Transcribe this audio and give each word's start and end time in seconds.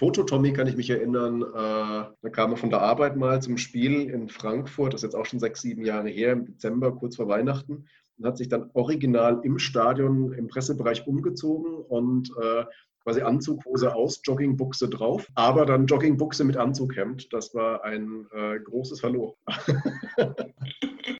Fototommy 0.00 0.54
kann 0.54 0.66
ich 0.66 0.78
mich 0.78 0.88
erinnern. 0.88 1.42
Äh, 1.42 1.52
da 2.22 2.28
kam 2.32 2.52
er 2.52 2.56
von 2.56 2.70
der 2.70 2.80
Arbeit 2.80 3.16
mal 3.16 3.42
zum 3.42 3.58
Spiel 3.58 4.08
in 4.08 4.30
Frankfurt, 4.30 4.94
das 4.94 5.00
ist 5.00 5.12
jetzt 5.12 5.14
auch 5.14 5.26
schon 5.26 5.40
sechs, 5.40 5.60
sieben 5.60 5.84
Jahre 5.84 6.08
her, 6.08 6.32
im 6.32 6.46
Dezember, 6.46 6.96
kurz 6.96 7.16
vor 7.16 7.28
Weihnachten 7.28 7.84
und 8.16 8.26
hat 8.26 8.38
sich 8.38 8.48
dann 8.48 8.70
original 8.72 9.40
im 9.42 9.58
Stadion 9.58 10.32
im 10.32 10.48
Pressebereich 10.48 11.06
umgezogen 11.06 11.74
und 11.74 12.30
äh, 12.40 12.64
quasi 13.04 13.20
Anzughose 13.20 13.94
aus, 13.94 14.22
Joggingbuchse 14.24 14.88
drauf, 14.88 15.28
aber 15.34 15.66
dann 15.66 15.84
Joggingbuchse 15.84 16.44
mit 16.44 16.56
Anzughemd. 16.56 17.30
Das 17.34 17.54
war 17.54 17.84
ein 17.84 18.26
äh, 18.32 18.58
großes 18.58 19.02
Hallo. 19.02 19.36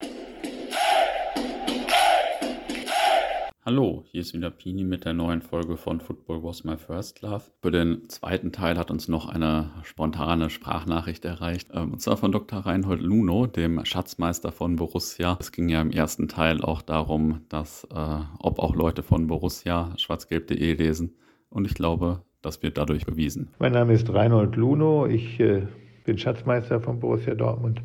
Hallo, 3.71 4.03
hier 4.11 4.23
ist 4.23 4.35
wieder 4.35 4.51
Pini 4.51 4.83
mit 4.83 5.05
der 5.05 5.13
neuen 5.13 5.43
Folge 5.43 5.77
von 5.77 6.01
Football 6.01 6.43
Was 6.43 6.65
My 6.65 6.77
First 6.77 7.23
Love. 7.23 7.45
Für 7.63 7.71
den 7.71 8.09
zweiten 8.09 8.51
Teil 8.51 8.77
hat 8.77 8.91
uns 8.91 9.07
noch 9.07 9.29
eine 9.29 9.71
spontane 9.85 10.51
Sprachnachricht 10.51 11.25
erreicht, 11.25 11.69
ähm, 11.73 11.93
und 11.93 12.01
zwar 12.01 12.17
von 12.17 12.33
Dr. 12.33 12.67
Reinhold 12.67 13.01
Luno, 13.01 13.47
dem 13.47 13.85
Schatzmeister 13.85 14.51
von 14.51 14.75
Borussia. 14.75 15.37
Es 15.39 15.53
ging 15.53 15.69
ja 15.69 15.81
im 15.81 15.93
ersten 15.93 16.27
Teil 16.27 16.63
auch 16.63 16.83
darum, 16.83 17.43
dass 17.49 17.85
äh, 17.95 18.19
ob 18.41 18.59
auch 18.59 18.75
Leute 18.75 19.05
von 19.05 19.29
Borussia 19.29 19.93
schwarzgelb.de 19.97 20.75
lesen. 20.75 21.15
Und 21.49 21.65
ich 21.65 21.75
glaube, 21.75 22.23
das 22.43 22.65
wird 22.65 22.77
dadurch 22.77 23.07
bewiesen. 23.07 23.51
Mein 23.61 23.71
Name 23.71 23.93
ist 23.93 24.13
Reinhold 24.13 24.57
Luno, 24.57 25.07
ich 25.07 25.39
äh, 25.39 25.63
bin 26.05 26.19
Schatzmeister 26.19 26.81
von 26.81 26.99
Borussia 26.99 27.37
Dortmund, 27.37 27.83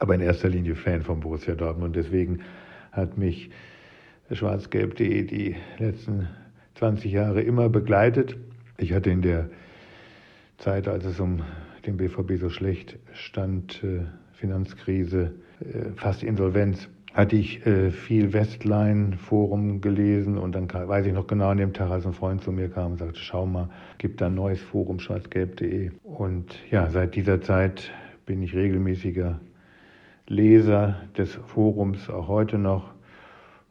aber 0.00 0.16
in 0.16 0.20
erster 0.20 0.50
Linie 0.50 0.74
Fan 0.74 1.00
von 1.00 1.20
Borussia 1.20 1.54
Dortmund. 1.54 1.96
Deswegen 1.96 2.40
hat 2.92 3.16
mich 3.16 3.48
schwarzgelb.de 4.30 5.22
die 5.24 5.56
letzten 5.78 6.28
20 6.76 7.12
Jahre 7.12 7.42
immer 7.42 7.68
begleitet. 7.68 8.36
Ich 8.78 8.92
hatte 8.92 9.10
in 9.10 9.22
der 9.22 9.48
Zeit, 10.58 10.88
als 10.88 11.04
es 11.04 11.20
um 11.20 11.42
den 11.86 11.96
BVB 11.96 12.38
so 12.38 12.48
schlecht 12.48 12.98
stand, 13.12 13.82
äh, 13.84 14.04
Finanzkrise, 14.32 15.32
äh, 15.60 15.90
fast 15.96 16.22
Insolvenz, 16.22 16.88
hatte 17.12 17.36
ich 17.36 17.64
äh, 17.64 17.90
viel 17.92 18.32
Westline-Forum 18.32 19.80
gelesen 19.80 20.36
und 20.36 20.54
dann 20.54 20.68
weiß 20.72 21.06
ich 21.06 21.12
noch 21.12 21.28
genau 21.28 21.50
an 21.50 21.58
dem 21.58 21.72
Tag, 21.72 21.90
als 21.90 22.06
ein 22.06 22.12
Freund 22.12 22.42
zu 22.42 22.50
mir 22.50 22.68
kam 22.68 22.92
und 22.92 22.98
sagte, 22.98 23.20
schau 23.20 23.46
mal, 23.46 23.68
gibt 23.98 24.20
da 24.20 24.26
ein 24.26 24.34
neues 24.34 24.60
Forum, 24.60 24.98
schwarzgelb.de. 24.98 25.92
Und 26.02 26.58
ja, 26.70 26.90
seit 26.90 27.14
dieser 27.14 27.40
Zeit 27.40 27.92
bin 28.26 28.42
ich 28.42 28.54
regelmäßiger 28.54 29.40
Leser 30.26 30.96
des 31.16 31.34
Forums, 31.34 32.10
auch 32.10 32.26
heute 32.26 32.58
noch 32.58 32.93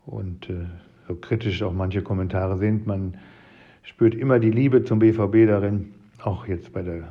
und 0.06 0.50
äh, 0.50 0.66
so 1.08 1.16
kritisch 1.16 1.62
auch 1.64 1.74
manche 1.74 2.02
Kommentare 2.02 2.58
sind, 2.58 2.88
man 2.88 3.16
spürt 3.84 4.16
immer 4.16 4.40
die 4.40 4.52
Liebe 4.52 4.84
zum 4.84 5.00
BVB 5.00 5.48
darin, 5.48 5.94
auch 6.22 6.48
jetzt 6.48 6.72
bei 6.74 6.82
der 6.82 7.10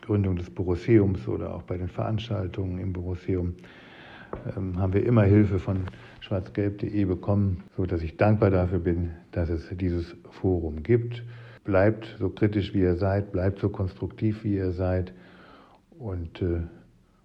Gründung 0.00 0.36
des 0.36 0.50
Borusseums 0.50 1.26
oder 1.28 1.54
auch 1.54 1.62
bei 1.62 1.76
den 1.76 1.88
Veranstaltungen 1.88 2.78
im 2.78 2.92
Borusseum 2.92 3.54
ähm, 4.56 4.78
haben 4.78 4.92
wir 4.92 5.04
immer 5.04 5.24
Hilfe 5.24 5.58
von 5.58 5.84
schwarzgelb.de 6.20 7.04
bekommen, 7.04 7.64
so 7.76 7.86
dass 7.86 8.02
ich 8.02 8.16
dankbar 8.16 8.50
dafür 8.50 8.78
bin, 8.78 9.10
dass 9.32 9.48
es 9.48 9.68
dieses 9.76 10.16
Forum 10.30 10.82
gibt. 10.82 11.22
Bleibt 11.64 12.16
so 12.18 12.28
kritisch 12.28 12.74
wie 12.74 12.80
ihr 12.80 12.96
seid, 12.96 13.32
bleibt 13.32 13.60
so 13.60 13.68
konstruktiv 13.68 14.42
wie 14.44 14.56
ihr 14.56 14.72
seid 14.72 15.12
und 15.98 16.42
äh, 16.42 16.62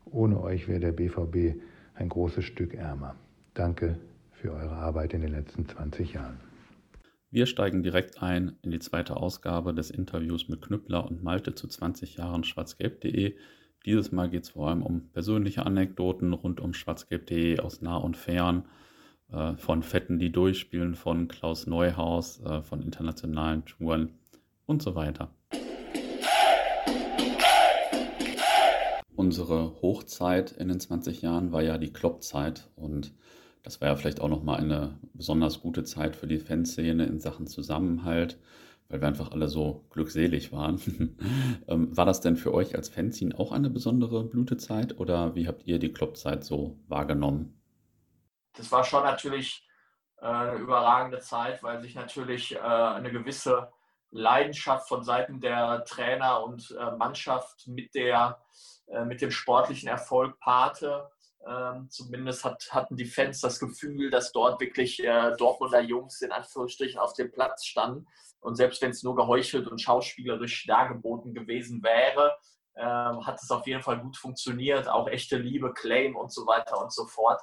ohne 0.05 0.41
euch 0.41 0.67
wäre 0.67 0.79
der 0.79 0.91
BVB 0.91 1.59
ein 1.95 2.09
großes 2.09 2.45
Stück 2.45 2.75
ärmer. 2.75 3.15
Danke 3.55 3.97
für 4.37 4.53
eure 4.53 4.75
Arbeit 4.75 5.13
in 5.13 5.21
den 5.21 5.31
letzten 5.31 5.67
20 5.67 6.13
Jahren. 6.13 6.39
Wir 7.31 7.47
steigen 7.47 7.81
direkt 7.81 8.21
ein 8.21 8.55
in 8.61 8.71
die 8.71 8.79
zweite 8.79 9.17
Ausgabe 9.17 9.73
des 9.73 9.89
Interviews 9.89 10.47
mit 10.47 10.61
Knüppler 10.61 11.05
und 11.05 11.23
Malte 11.23 11.55
zu 11.55 11.67
20 11.67 12.17
Jahren 12.17 12.43
schwarzgelb.de. 12.43 13.35
Dieses 13.85 14.11
Mal 14.11 14.29
geht 14.29 14.43
es 14.43 14.51
vor 14.51 14.69
allem 14.69 14.83
um 14.83 15.09
persönliche 15.09 15.65
Anekdoten 15.65 16.33
rund 16.33 16.59
um 16.59 16.73
schwarzgelb.de 16.73 17.59
aus 17.59 17.81
nah 17.81 17.97
und 17.97 18.15
fern, 18.15 18.65
äh, 19.31 19.55
von 19.57 19.81
Fetten, 19.81 20.19
die 20.19 20.31
durchspielen, 20.31 20.93
von 20.93 21.27
Klaus 21.27 21.65
Neuhaus, 21.65 22.39
äh, 22.41 22.61
von 22.61 22.83
internationalen 22.83 23.65
Touren 23.65 24.19
und 24.67 24.83
so 24.83 24.93
weiter. 24.93 25.31
Unsere 29.15 29.81
Hochzeit 29.81 30.51
in 30.51 30.67
den 30.67 30.79
20 30.79 31.23
Jahren 31.23 31.51
war 31.51 31.63
ja 31.63 31.79
die 31.79 31.91
Kloppzeit 31.91 32.69
und 32.75 33.13
das 33.67 33.81
war 33.81 33.89
ja 33.89 33.95
vielleicht 33.97 34.21
auch 34.21 34.29
nochmal 34.29 34.61
eine 34.61 34.97
besonders 35.13 35.59
gute 35.59 35.83
Zeit 35.83 36.15
für 36.15 36.25
die 36.25 36.39
Fanszene 36.39 37.05
in 37.05 37.19
Sachen 37.19 37.47
Zusammenhalt, 37.47 38.39
weil 38.87 39.01
wir 39.01 39.09
einfach 39.09 39.31
alle 39.31 39.49
so 39.49 39.85
glückselig 39.89 40.53
waren. 40.53 40.79
Ähm, 41.67 41.97
war 41.97 42.05
das 42.05 42.21
denn 42.21 42.37
für 42.37 42.53
euch 42.53 42.75
als 42.75 42.87
Fanzine 42.87 43.37
auch 43.37 43.51
eine 43.51 43.69
besondere 43.69 44.23
Blütezeit 44.23 44.97
oder 45.01 45.35
wie 45.35 45.49
habt 45.49 45.67
ihr 45.67 45.79
die 45.79 45.91
Clubzeit 45.91 46.45
so 46.45 46.79
wahrgenommen? 46.87 47.61
Das 48.53 48.71
war 48.71 48.85
schon 48.85 49.03
natürlich 49.03 49.67
äh, 50.21 50.27
eine 50.27 50.53
überragende 50.53 51.19
Zeit, 51.19 51.61
weil 51.61 51.81
sich 51.81 51.93
natürlich 51.93 52.55
äh, 52.55 52.59
eine 52.59 53.11
gewisse 53.11 53.69
Leidenschaft 54.11 54.87
von 54.87 55.03
Seiten 55.03 55.41
der 55.41 55.83
Trainer 55.83 56.41
und 56.41 56.73
äh, 56.79 56.91
Mannschaft 56.95 57.67
mit, 57.67 57.93
der, 57.95 58.41
mit 59.05 59.21
dem 59.21 59.31
sportlichen 59.31 59.89
Erfolg 59.89 60.39
paarte. 60.39 61.09
Ähm, 61.47 61.89
zumindest 61.89 62.43
hat, 62.43 62.67
hatten 62.71 62.97
die 62.97 63.05
Fans 63.05 63.39
das 63.39 63.59
Gefühl, 63.59 64.09
dass 64.09 64.31
dort 64.31 64.59
wirklich 64.59 65.01
äh, 65.03 65.35
Dortmunder 65.37 65.81
Jungs 65.81 66.21
in 66.21 66.31
Anführungsstrichen 66.31 66.99
auf 66.99 67.13
dem 67.13 67.31
Platz 67.31 67.65
standen. 67.65 68.05
Und 68.39 68.55
selbst 68.55 68.81
wenn 68.81 68.91
es 68.91 69.03
nur 69.03 69.15
geheuchelt 69.15 69.67
und 69.67 69.81
schauspielerisch 69.81 70.65
dargeboten 70.67 71.33
gewesen 71.33 71.81
wäre, 71.83 72.37
äh, 72.75 72.83
hat 72.83 73.41
es 73.41 73.49
auf 73.49 73.65
jeden 73.65 73.81
Fall 73.81 73.99
gut 73.99 74.17
funktioniert. 74.17 74.89
Auch 74.89 75.07
echte 75.07 75.37
Liebe, 75.37 75.73
Claim 75.73 76.15
und 76.15 76.31
so 76.33 76.45
weiter 76.45 76.81
und 76.81 76.91
so 76.91 77.05
fort. 77.05 77.41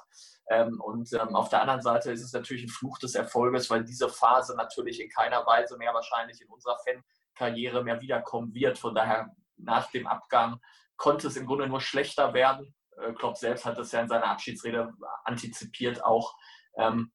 Ähm, 0.49 0.79
und 0.79 1.11
ähm, 1.13 1.35
auf 1.35 1.49
der 1.49 1.61
anderen 1.61 1.81
Seite 1.81 2.11
ist 2.11 2.23
es 2.23 2.31
natürlich 2.33 2.63
ein 2.63 2.69
Fluch 2.69 2.99
des 2.99 3.15
Erfolges, 3.15 3.69
weil 3.69 3.83
diese 3.83 4.09
Phase 4.09 4.55
natürlich 4.55 5.01
in 5.01 5.09
keiner 5.09 5.45
Weise 5.45 5.77
mehr 5.77 5.93
wahrscheinlich 5.93 6.39
in 6.41 6.47
unserer 6.49 6.77
Fankarriere 7.35 7.83
mehr 7.83 7.99
wiederkommen 8.01 8.53
wird. 8.53 8.77
Von 8.77 8.93
daher 8.93 9.31
nach 9.57 9.89
dem 9.91 10.05
Abgang 10.05 10.59
konnte 10.95 11.27
es 11.27 11.37
im 11.37 11.47
Grunde 11.47 11.67
nur 11.67 11.81
schlechter 11.81 12.33
werden. 12.33 12.73
Äh, 13.01 13.13
Klopp 13.13 13.37
selbst 13.37 13.65
hat 13.65 13.77
das 13.77 13.91
ja 13.91 14.01
in 14.01 14.07
seiner 14.07 14.27
Abschiedsrede 14.27 14.93
antizipiert 15.23 16.03
auch. 16.03 16.35
Ähm, 16.77 17.11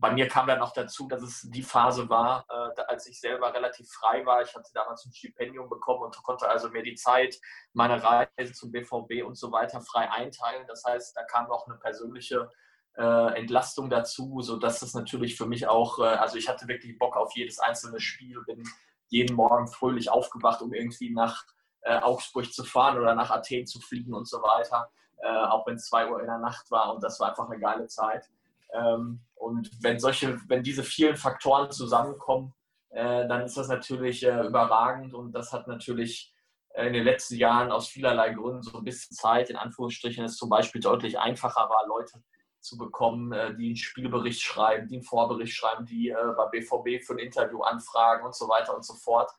bei 0.00 0.12
mir 0.12 0.28
kam 0.28 0.46
dann 0.46 0.58
noch 0.58 0.72
dazu, 0.72 1.08
dass 1.08 1.22
es 1.22 1.42
die 1.50 1.62
Phase 1.62 2.08
war, 2.08 2.46
äh, 2.48 2.82
als 2.88 3.06
ich 3.06 3.20
selber 3.20 3.52
relativ 3.52 3.86
frei 3.90 4.24
war. 4.24 4.40
Ich 4.40 4.54
hatte 4.54 4.70
damals 4.72 5.04
ein 5.04 5.12
Stipendium 5.12 5.68
bekommen 5.68 6.04
und 6.04 6.22
konnte 6.22 6.48
also 6.48 6.70
mir 6.70 6.82
die 6.82 6.94
Zeit, 6.94 7.38
meine 7.74 8.02
Reise 8.02 8.52
zum 8.54 8.72
BVB 8.72 9.24
und 9.24 9.36
so 9.36 9.52
weiter 9.52 9.80
frei 9.82 10.10
einteilen. 10.10 10.66
Das 10.66 10.84
heißt, 10.84 11.16
da 11.16 11.24
kam 11.24 11.48
noch 11.48 11.66
eine 11.66 11.76
persönliche 11.76 12.50
äh, 12.96 13.38
Entlastung 13.38 13.90
dazu, 13.90 14.40
sodass 14.40 14.80
das 14.80 14.94
natürlich 14.94 15.36
für 15.36 15.46
mich 15.46 15.68
auch, 15.68 15.98
äh, 15.98 16.04
also 16.04 16.38
ich 16.38 16.48
hatte 16.48 16.66
wirklich 16.66 16.98
Bock 16.98 17.16
auf 17.16 17.36
jedes 17.36 17.58
einzelne 17.58 18.00
Spiel, 18.00 18.42
bin 18.46 18.62
jeden 19.08 19.36
Morgen 19.36 19.68
fröhlich 19.68 20.10
aufgewacht, 20.10 20.62
um 20.62 20.72
irgendwie 20.72 21.10
nach 21.10 21.44
äh, 21.82 21.98
Augsburg 21.98 22.52
zu 22.52 22.64
fahren 22.64 22.98
oder 22.98 23.14
nach 23.14 23.30
Athen 23.30 23.66
zu 23.66 23.80
fliegen 23.80 24.14
und 24.14 24.26
so 24.26 24.38
weiter 24.38 24.90
äh, 25.22 25.46
auch 25.46 25.66
wenn 25.66 25.76
es 25.76 25.86
2 25.86 26.10
Uhr 26.10 26.20
in 26.20 26.26
der 26.26 26.38
Nacht 26.38 26.70
war 26.70 26.94
und 26.94 27.02
das 27.02 27.20
war 27.20 27.30
einfach 27.30 27.48
eine 27.48 27.60
geile 27.60 27.86
Zeit. 27.86 28.28
Ähm, 28.72 29.20
und 29.34 29.70
wenn 29.82 29.98
solche, 29.98 30.38
wenn 30.48 30.62
diese 30.62 30.82
vielen 30.82 31.16
Faktoren 31.16 31.70
zusammenkommen, 31.70 32.54
äh, 32.90 33.26
dann 33.28 33.42
ist 33.42 33.56
das 33.56 33.68
natürlich 33.68 34.24
äh, 34.24 34.46
überragend 34.46 35.14
und 35.14 35.32
das 35.32 35.52
hat 35.52 35.66
natürlich 35.66 36.34
äh, 36.70 36.86
in 36.86 36.92
den 36.92 37.04
letzten 37.04 37.36
Jahren 37.36 37.72
aus 37.72 37.88
vielerlei 37.88 38.30
Gründen 38.34 38.62
so 38.62 38.78
ein 38.78 38.84
bisschen 38.84 39.16
Zeit, 39.16 39.50
in 39.50 39.56
Anführungsstrichen, 39.56 40.24
es 40.24 40.36
zum 40.36 40.48
Beispiel 40.48 40.80
deutlich 40.80 41.18
einfacher 41.18 41.68
war, 41.68 41.86
Leute 41.86 42.22
zu 42.60 42.76
bekommen, 42.76 43.32
äh, 43.32 43.54
die 43.56 43.66
einen 43.66 43.76
Spielbericht 43.76 44.42
schreiben, 44.42 44.88
die 44.88 44.96
einen 44.96 45.04
Vorbericht 45.04 45.54
schreiben, 45.54 45.86
die 45.86 46.10
äh, 46.10 46.34
bei 46.36 46.46
BVB 46.46 47.04
für 47.04 47.14
ein 47.14 47.18
Interview 47.18 47.62
anfragen 47.62 48.24
und 48.24 48.34
so 48.34 48.48
weiter 48.48 48.74
und 48.74 48.84
so 48.84 48.94
fort. 48.94 49.30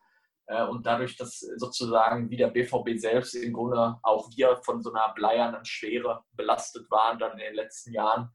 Äh, 0.48 0.66
und 0.66 0.86
dadurch, 0.86 1.16
dass 1.18 1.40
sozusagen 1.58 2.30
wie 2.30 2.38
der 2.38 2.50
BVB 2.50 2.98
selbst 2.98 3.36
im 3.36 3.54
Grunde 3.54 3.98
auch 4.04 4.30
wir 4.36 4.58
von 4.64 4.82
so 4.82 4.94
einer 4.94 5.14
bleiernen 5.14 5.66
Schwere 5.66 6.24
belastet 6.34 6.90
waren 6.90 7.20
dann 7.20 7.34
in 7.34 7.40
den 7.40 7.56
letzten 7.56 7.94
Jahren, 7.94 8.30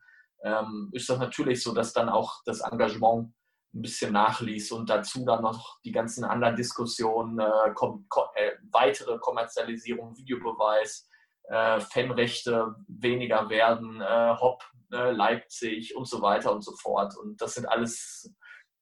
ähm, 0.45 0.91
ist 0.93 1.09
das 1.09 1.19
natürlich 1.19 1.63
so, 1.63 1.75
dass 1.75 1.93
dann 1.93 2.09
auch 2.09 2.43
das 2.45 2.61
Engagement 2.61 3.33
ein 3.75 3.83
bisschen 3.83 4.13
nachließ 4.13 4.73
und 4.73 4.89
dazu 4.89 5.25
dann 5.25 5.43
noch 5.43 5.79
die 5.85 5.93
ganzen 5.93 6.25
anderen 6.25 6.57
Diskussionen, 6.57 7.39
äh, 7.39 7.73
kom 7.75 8.07
äh, 8.35 8.53
weitere 8.73 9.19
Kommerzialisierung, 9.19 10.17
Videobeweis, 10.17 11.09
äh, 11.45 11.81
Fanrechte 11.81 12.75
weniger 12.89 13.49
werden, 13.51 14.01
äh, 14.01 14.37
Hopp, 14.41 14.65
äh, 14.93 15.11
Leipzig 15.11 15.95
und 15.95 16.09
so 16.09 16.23
weiter 16.23 16.53
und 16.53 16.63
so 16.63 16.73
fort. 16.77 17.17
Und 17.17 17.41
das 17.41 17.55
sind 17.55 17.67
alles 17.67 18.33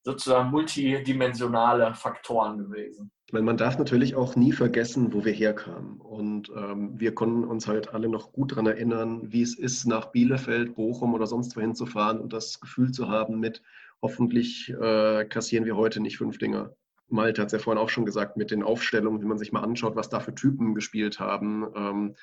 sozusagen 0.03 0.51
multidimensionale 0.51 1.95
Faktoren 1.95 2.59
gewesen. 2.59 3.11
Meine, 3.35 3.47
man 3.47 3.57
darf 3.57 3.79
natürlich 3.79 4.15
auch 4.15 4.37
nie 4.37 4.53
vergessen, 4.53 5.13
wo 5.13 5.25
wir 5.25 5.33
herkamen. 5.33 6.01
Und 6.01 6.53
ähm, 6.57 6.93
wir 7.01 7.17
konnten 7.17 7.43
uns 7.43 7.67
halt 7.67 7.93
alle 7.93 8.09
noch 8.09 8.31
gut 8.31 8.53
daran 8.53 8.69
erinnern, 8.69 9.33
wie 9.33 9.43
es 9.43 9.59
ist, 9.59 9.87
nach 9.87 10.13
Bielefeld, 10.13 10.77
Bochum 10.77 11.15
oder 11.15 11.27
sonst 11.27 11.57
wohin 11.57 11.75
zu 11.75 11.85
fahren 11.85 12.21
und 12.21 12.33
das 12.33 12.61
Gefühl 12.61 12.93
zu 12.93 13.09
haben 13.09 13.41
mit, 13.41 13.61
hoffentlich 14.01 14.71
äh, 14.71 15.25
kassieren 15.25 15.65
wir 15.65 15.75
heute 15.75 15.99
nicht 15.99 16.17
fünf 16.17 16.39
Dinger. 16.39 16.77
Malte 17.09 17.43
hat 17.43 17.49
es 17.49 17.55
ja 17.55 17.59
vorhin 17.59 17.83
auch 17.83 17.89
schon 17.89 18.07
gesagt, 18.07 18.37
mit 18.37 18.53
den 18.53 18.63
Aufstellungen, 18.63 19.21
wenn 19.21 19.27
man 19.27 19.39
sich 19.39 19.51
mal 19.51 19.65
anschaut, 19.65 19.97
was 19.97 20.09
da 20.09 20.21
für 20.21 20.37
Typen 20.37 20.77
gespielt 20.77 21.19
haben, 21.19 21.67
ähm, 21.75 22.15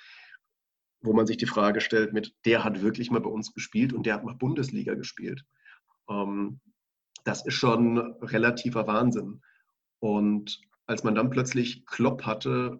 wo 1.02 1.12
man 1.12 1.28
sich 1.28 1.36
die 1.36 1.46
Frage 1.46 1.81
stellt, 1.81 2.13
mit 2.13 2.34
der 2.46 2.63
hat 2.63 2.81
wirklich 2.81 3.12
mal 3.12 3.19
bei 3.19 3.30
uns 3.30 3.54
gespielt 3.54 3.92
und 3.92 4.06
der 4.06 4.13
hat 4.13 4.24
mal 4.24 4.36
Bundesliga 4.36 4.94
gespielt. 4.94 5.44
Ähm, 6.10 6.62
das 7.25 7.46
ist 7.46 7.56
schon 7.56 7.98
relativer 8.22 8.88
Wahnsinn. 8.88 9.42
Und 10.00 10.62
als 10.88 11.04
man 11.04 11.16
dann 11.16 11.30
plötzlich 11.30 11.86
Klopp 11.86 12.24
hatte, 12.24 12.80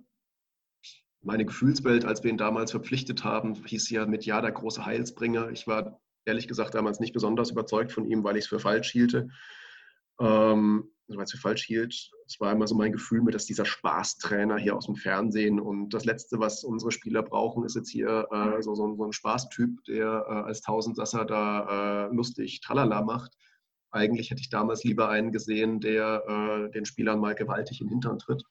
meine 1.22 1.46
Gefühlswelt, 1.46 2.04
als 2.06 2.24
wir 2.24 2.32
ihn 2.32 2.38
damals 2.38 2.72
verpflichtet 2.72 3.24
haben, 3.24 3.54
hieß 3.54 3.90
ja 3.92 4.06
mit 4.06 4.26
Ja 4.26 4.42
der 4.42 4.52
große 4.52 4.86
Heilsbringer. 4.86 5.52
Ich 5.52 5.68
war 5.68 6.02
ehrlich 6.26 6.48
gesagt 6.48 6.74
damals 6.74 7.00
nicht 7.00 7.14
besonders 7.14 7.52
überzeugt 7.52 7.92
von 7.92 8.06
ihm, 8.06 8.24
weil 8.24 8.38
ich 8.38 8.46
es 8.46 8.50
für 8.50 8.60
falsch 8.60 8.92
hielte. 8.92 9.30
Ähm, 10.20 10.92
also 11.08 11.18
weil 11.18 11.26
es 11.26 11.32
für 11.32 11.38
falsch 11.38 11.66
hielt. 11.66 12.10
Es 12.26 12.40
war 12.40 12.52
immer 12.54 12.68
so 12.68 12.76
mein 12.76 12.94
Gefühl, 12.94 13.24
dass 13.32 13.46
dieser 13.46 13.66
Spaßtrainer 13.66 14.58
hier 14.58 14.76
aus 14.76 14.86
dem 14.86 14.96
Fernsehen 14.96 15.60
und 15.60 15.90
das 15.90 16.06
Letzte, 16.06 16.40
was 16.40 16.64
unsere 16.64 16.92
Spieler 16.92 17.22
brauchen, 17.22 17.66
ist 17.66 17.76
jetzt 17.76 17.90
hier 17.90 18.28
äh, 18.32 18.62
so, 18.62 18.76
so, 18.76 18.96
so, 18.96 19.06
ein 19.06 19.12
Spaßtyp, 19.12 19.84
der 19.86 20.26
äh, 20.28 20.34
als 20.34 20.62
Tausendsasser 20.62 21.26
da 21.26 22.08
äh, 22.08 22.16
lustig 22.16 22.62
Tralala 22.62 23.02
macht. 23.02 23.36
Eigentlich 23.92 24.32
hätte 24.32 24.42
ich 24.42 24.50
damals 24.50 24.84
lieber 24.84 25.10
einen 25.10 25.32
gesehen, 25.32 25.80
der 25.80 26.24
äh, 26.28 26.72
den 26.72 26.86
Spielern 26.86 27.20
mal 27.20 27.36
gewaltig 27.36 27.82
in 27.82 27.88
den 27.88 27.94
Hintern 27.94 28.20
tritt. 28.20 28.44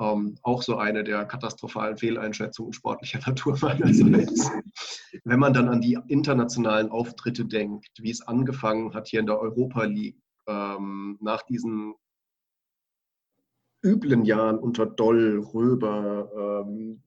Ähm, 0.00 0.38
auch 0.42 0.62
so 0.62 0.76
eine 0.76 1.02
der 1.02 1.24
katastrophalen 1.24 1.96
Fehleinschätzungen 1.96 2.72
sportlicher 2.72 3.18
Natur 3.26 3.58
meinerseits. 3.60 4.50
Wenn 5.24 5.40
man 5.40 5.52
dann 5.52 5.68
an 5.68 5.80
die 5.80 5.98
internationalen 6.06 6.90
Auftritte 6.90 7.46
denkt, 7.46 7.90
wie 8.00 8.10
es 8.10 8.22
angefangen 8.22 8.94
hat 8.94 9.08
hier 9.08 9.20
in 9.20 9.26
der 9.26 9.40
Europa 9.40 9.84
League, 9.84 10.20
ähm, 10.46 11.18
nach 11.20 11.42
diesen 11.42 11.94
üblen 13.84 14.24
Jahren 14.24 14.58
unter 14.58 14.86
Doll, 14.86 15.40
Röber, 15.52 16.64
ähm, 16.66 17.02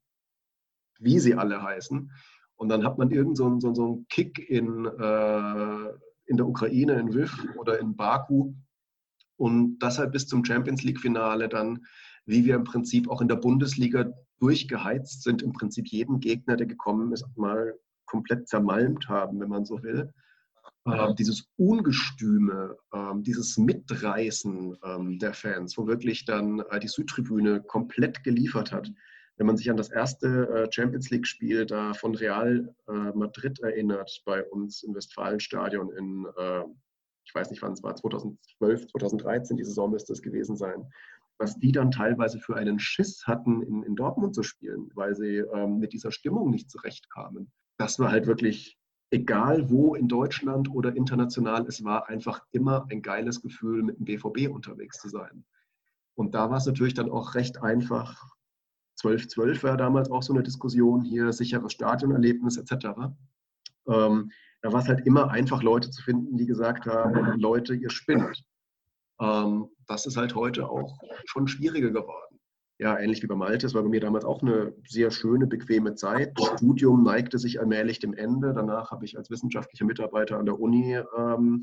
wie 0.99 1.19
sie 1.19 1.35
alle 1.35 1.61
heißen. 1.61 2.11
Und 2.55 2.69
dann 2.69 2.83
hat 2.83 2.97
man 2.97 3.11
irgend 3.11 3.37
so, 3.37 3.59
so, 3.59 3.73
so 3.73 3.85
einen 3.85 4.07
Kick 4.07 4.37
in, 4.37 4.85
äh, 4.85 5.93
in 6.31 6.37
der 6.37 6.47
Ukraine, 6.47 6.99
in 6.99 7.09
Lviv 7.09 7.45
oder 7.57 7.79
in 7.79 7.95
Baku. 7.95 8.53
Und 9.37 9.79
das 9.79 9.99
halt 9.99 10.11
bis 10.11 10.27
zum 10.27 10.43
Champions 10.43 10.83
League-Finale 10.83 11.49
dann, 11.49 11.85
wie 12.25 12.45
wir 12.45 12.55
im 12.55 12.63
Prinzip 12.63 13.09
auch 13.09 13.21
in 13.21 13.27
der 13.27 13.35
Bundesliga 13.35 14.11
durchgeheizt 14.39 15.23
sind, 15.23 15.41
im 15.43 15.53
Prinzip 15.53 15.87
jeden 15.87 16.19
Gegner, 16.19 16.55
der 16.55 16.67
gekommen 16.67 17.11
ist, 17.11 17.25
mal 17.35 17.75
komplett 18.05 18.47
zermalmt 18.47 19.07
haben, 19.07 19.39
wenn 19.39 19.49
man 19.49 19.65
so 19.65 19.83
will 19.83 20.11
äh, 20.85 21.13
dieses 21.15 21.47
Ungestüme, 21.57 22.77
äh, 22.91 23.13
dieses 23.17 23.57
Mitreißen 23.57 24.77
äh, 24.81 25.17
der 25.17 25.33
Fans, 25.33 25.77
wo 25.77 25.87
wirklich 25.87 26.25
dann 26.25 26.61
äh, 26.69 26.79
die 26.79 26.87
Südtribüne 26.87 27.61
komplett 27.61 28.23
geliefert 28.23 28.71
hat. 28.71 28.91
Wenn 29.41 29.47
man 29.47 29.57
sich 29.57 29.71
an 29.71 29.77
das 29.77 29.89
erste 29.89 30.27
äh, 30.49 30.71
Champions 30.71 31.09
League-Spiel 31.09 31.65
da 31.65 31.95
von 31.95 32.13
Real 32.13 32.75
äh, 32.87 32.91
Madrid 32.91 33.59
erinnert, 33.61 34.21
bei 34.23 34.45
uns 34.45 34.83
im 34.83 34.93
Westfalenstadion 34.93 35.91
in, 35.93 36.27
ich 37.25 37.33
weiß 37.33 37.49
nicht 37.49 37.59
wann 37.63 37.73
es 37.73 37.81
war, 37.81 37.95
2012, 37.95 38.85
2013, 38.85 39.57
die 39.57 39.63
Saison 39.63 39.89
müsste 39.89 40.13
es 40.13 40.21
gewesen 40.21 40.55
sein, 40.55 40.85
was 41.39 41.57
die 41.57 41.71
dann 41.71 41.89
teilweise 41.89 42.37
für 42.37 42.55
einen 42.55 42.77
Schiss 42.77 43.25
hatten, 43.25 43.63
in, 43.63 43.81
in 43.81 43.95
Dortmund 43.95 44.35
zu 44.35 44.43
spielen, 44.43 44.91
weil 44.93 45.15
sie 45.15 45.37
ähm, 45.37 45.79
mit 45.79 45.93
dieser 45.93 46.11
Stimmung 46.11 46.51
nicht 46.51 46.69
zurechtkamen. 46.69 47.51
Das 47.79 47.97
war 47.97 48.11
halt 48.11 48.27
wirklich 48.27 48.77
egal 49.09 49.71
wo 49.71 49.95
in 49.95 50.07
Deutschland 50.07 50.69
oder 50.69 50.95
international, 50.95 51.65
es 51.65 51.83
war 51.83 52.09
einfach 52.09 52.45
immer 52.51 52.85
ein 52.91 53.01
geiles 53.01 53.41
Gefühl, 53.41 53.81
mit 53.81 53.97
dem 53.97 54.05
BVB 54.05 54.53
unterwegs 54.53 54.99
zu 55.01 55.09
sein. 55.09 55.45
Und 56.13 56.35
da 56.35 56.51
war 56.51 56.57
es 56.57 56.67
natürlich 56.67 56.93
dann 56.93 57.09
auch 57.09 57.33
recht 57.33 57.63
einfach. 57.63 58.35
12-12 59.01 59.63
war 59.63 59.77
damals 59.77 60.09
auch 60.11 60.23
so 60.23 60.33
eine 60.33 60.43
Diskussion 60.43 61.03
hier, 61.03 61.31
sicheres 61.33 61.73
Stadionerlebnis 61.73 62.57
etc. 62.57 62.87
Ähm, 63.87 64.31
da 64.61 64.71
war 64.71 64.81
es 64.81 64.87
halt 64.87 65.05
immer 65.05 65.31
einfach, 65.31 65.63
Leute 65.63 65.89
zu 65.89 66.03
finden, 66.03 66.37
die 66.37 66.45
gesagt 66.45 66.85
haben, 66.85 67.39
Leute, 67.39 67.73
ihr 67.73 67.89
spinnt. 67.89 68.43
Ähm, 69.19 69.67
das 69.87 70.05
ist 70.05 70.17
halt 70.17 70.35
heute 70.35 70.69
auch 70.69 70.97
schon 71.25 71.47
schwieriger 71.47 71.91
geworden 71.91 72.31
ja, 72.81 72.97
ähnlich 72.97 73.21
wie 73.21 73.27
bei 73.27 73.35
Malte, 73.35 73.67
es 73.67 73.75
war 73.75 73.83
bei 73.83 73.89
mir 73.89 73.99
damals 73.99 74.25
auch 74.25 74.41
eine 74.41 74.73
sehr 74.87 75.11
schöne, 75.11 75.45
bequeme 75.45 75.93
Zeit. 75.93 76.31
Das 76.35 76.57
Studium 76.57 77.03
neigte 77.03 77.37
sich 77.37 77.59
allmählich 77.59 77.99
dem 77.99 78.15
Ende. 78.15 78.53
Danach 78.55 78.89
habe 78.89 79.05
ich 79.05 79.19
als 79.19 79.29
wissenschaftlicher 79.29 79.85
Mitarbeiter 79.85 80.39
an 80.39 80.47
der 80.47 80.59
Uni 80.59 80.99
ähm, 81.15 81.61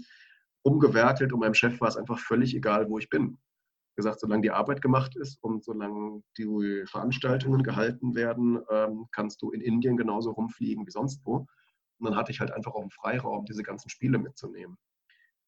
umgewerkelt 0.63 1.33
und 1.33 1.41
meinem 1.41 1.55
Chef 1.55 1.81
war 1.81 1.89
es 1.89 1.97
einfach 1.97 2.21
völlig 2.21 2.55
egal, 2.55 2.89
wo 2.89 3.01
ich 3.01 3.11
bin. 3.11 3.37
Gesagt, 3.99 4.21
solange 4.21 4.43
die 4.43 4.53
Arbeit 4.53 4.81
gemacht 4.81 5.17
ist 5.17 5.43
und 5.43 5.65
solange 5.65 6.23
die 6.39 6.85
Veranstaltungen 6.87 7.65
gehalten 7.65 8.15
werden, 8.15 8.61
ähm, 8.71 9.09
kannst 9.11 9.43
du 9.43 9.51
in 9.51 9.61
Indien 9.61 9.97
genauso 9.97 10.31
rumfliegen 10.31 10.87
wie 10.87 10.93
sonst 10.93 11.21
wo. 11.25 11.49
Und 11.99 12.09
dann 12.09 12.15
hatte 12.15 12.31
ich 12.31 12.39
halt 12.39 12.53
einfach 12.53 12.75
auch 12.75 12.81
einen 12.81 12.93
Freiraum, 12.93 13.45
diese 13.45 13.65
ganzen 13.65 13.89
Spiele 13.89 14.19
mitzunehmen. 14.19 14.77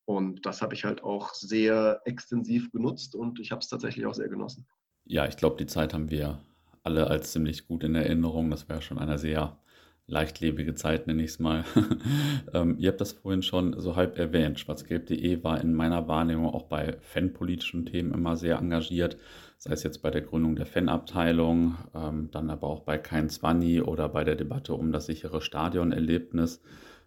Und 0.05 0.45
das 0.45 0.63
habe 0.63 0.75
ich 0.75 0.85
halt 0.85 1.05
auch 1.05 1.33
sehr 1.33 2.01
extensiv 2.07 2.73
genutzt 2.73 3.15
und 3.15 3.39
ich 3.39 3.53
habe 3.53 3.61
es 3.61 3.69
tatsächlich 3.69 4.05
auch 4.07 4.15
sehr 4.15 4.29
genossen. 4.29 4.67
Ja, 5.05 5.29
ich 5.29 5.37
glaube, 5.37 5.57
die 5.57 5.67
Zeit 5.67 5.95
haben 5.95 6.11
wir 6.11 6.41
alle 6.83 7.07
als 7.07 7.31
ziemlich 7.31 7.69
gut 7.69 7.85
in 7.85 7.95
Erinnerung. 7.95 8.51
Das 8.51 8.69
war 8.69 8.83
schon 8.83 8.99
eine 8.99 9.17
sehr 9.17 9.61
leichtlebige 10.11 10.75
Zeit, 10.75 11.07
nenne 11.07 11.23
ich 11.23 11.31
es 11.31 11.39
mal. 11.39 11.65
ähm, 12.55 12.77
ihr 12.79 12.91
habt 12.91 13.01
das 13.01 13.13
vorhin 13.13 13.43
schon 13.43 13.79
so 13.81 13.97
halb 13.97 14.19
erwähnt. 14.19 14.61
Schwarzgelb.de 14.61 15.43
war 15.43 15.61
in 15.61 15.75
meiner 15.75 16.09
Wahrnehmung 16.09 16.53
auch 16.53 16.65
bei 16.65 16.97
fanpolitischen 17.01 17.87
Themen 17.87 18.13
immer 18.13 18.37
sehr 18.37 18.59
engagiert, 18.59 19.17
sei 19.59 19.73
es 19.73 19.83
jetzt 19.83 20.03
bei 20.03 20.11
der 20.11 20.23
Gründung 20.23 20.57
der 20.57 20.67
Fanabteilung, 20.67 21.77
ähm, 21.95 22.31
dann 22.31 22.51
aber 22.51 22.67
auch 22.67 22.81
bei 22.81 22.99
Kein 22.99 23.29
Zwanni 23.29 23.81
oder 23.81 24.09
bei 24.09 24.25
der 24.25 24.37
Debatte 24.37 24.75
um 24.75 24.93
das 24.93 25.07
sichere 25.07 25.41
Stadionerlebnis. 25.41 26.63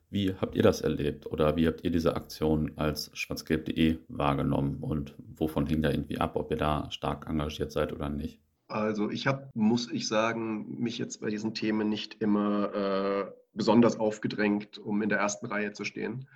Wie 0.10 0.36
habt 0.36 0.56
ihr 0.56 0.62
das 0.62 0.82
erlebt 0.82 1.26
oder 1.26 1.56
wie 1.56 1.66
habt 1.68 1.84
ihr 1.84 1.90
diese 1.90 2.16
Aktion 2.16 2.74
als 2.76 3.10
schwarzgelb.de 3.14 3.98
wahrgenommen 4.08 4.78
und 4.82 5.16
wovon 5.18 5.66
hing 5.66 5.82
da 5.82 5.90
irgendwie 5.90 6.20
ab, 6.20 6.36
ob 6.36 6.52
ihr 6.52 6.58
da 6.58 6.90
stark 6.92 7.28
engagiert 7.28 7.72
seid 7.72 7.92
oder 7.92 8.10
nicht? 8.10 8.43
Also 8.74 9.12
ich 9.12 9.28
habe, 9.28 9.50
muss 9.54 9.92
ich 9.92 10.08
sagen, 10.08 10.82
mich 10.82 10.98
jetzt 10.98 11.22
bei 11.22 11.30
diesen 11.30 11.54
Themen 11.54 11.90
nicht 11.90 12.22
immer 12.22 12.74
äh, 12.74 13.32
besonders 13.54 14.00
aufgedrängt, 14.00 14.80
um 14.80 15.04
in 15.04 15.10
der 15.10 15.20
ersten 15.20 15.46
Reihe 15.46 15.74
zu 15.74 15.86
stehen. 15.86 16.28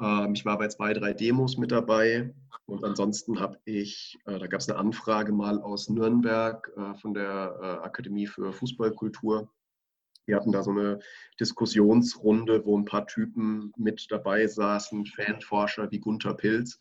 Ähm, 0.00 0.34
ich 0.34 0.44
war 0.44 0.58
bei 0.58 0.66
zwei, 0.66 0.92
drei 0.92 1.12
Demos 1.12 1.58
mit 1.58 1.70
dabei 1.70 2.34
und 2.66 2.84
ansonsten 2.84 3.38
habe 3.38 3.58
ich, 3.64 4.18
äh, 4.26 4.40
da 4.40 4.48
gab 4.48 4.60
es 4.60 4.68
eine 4.68 4.78
Anfrage 4.78 5.32
mal 5.32 5.60
aus 5.60 5.88
Nürnberg 5.88 6.68
äh, 6.76 6.94
von 6.94 7.14
der 7.14 7.56
äh, 7.62 7.86
Akademie 7.86 8.26
für 8.26 8.52
Fußballkultur 8.52 9.48
wir 10.26 10.36
hatten 10.36 10.52
da 10.52 10.62
so 10.62 10.70
eine 10.70 11.00
Diskussionsrunde, 11.40 12.64
wo 12.64 12.78
ein 12.78 12.84
paar 12.84 13.06
Typen 13.06 13.72
mit 13.76 14.06
dabei 14.10 14.46
saßen, 14.46 15.06
Fanforscher 15.06 15.90
wie 15.90 15.98
Gunther 15.98 16.34
Pilz. 16.34 16.78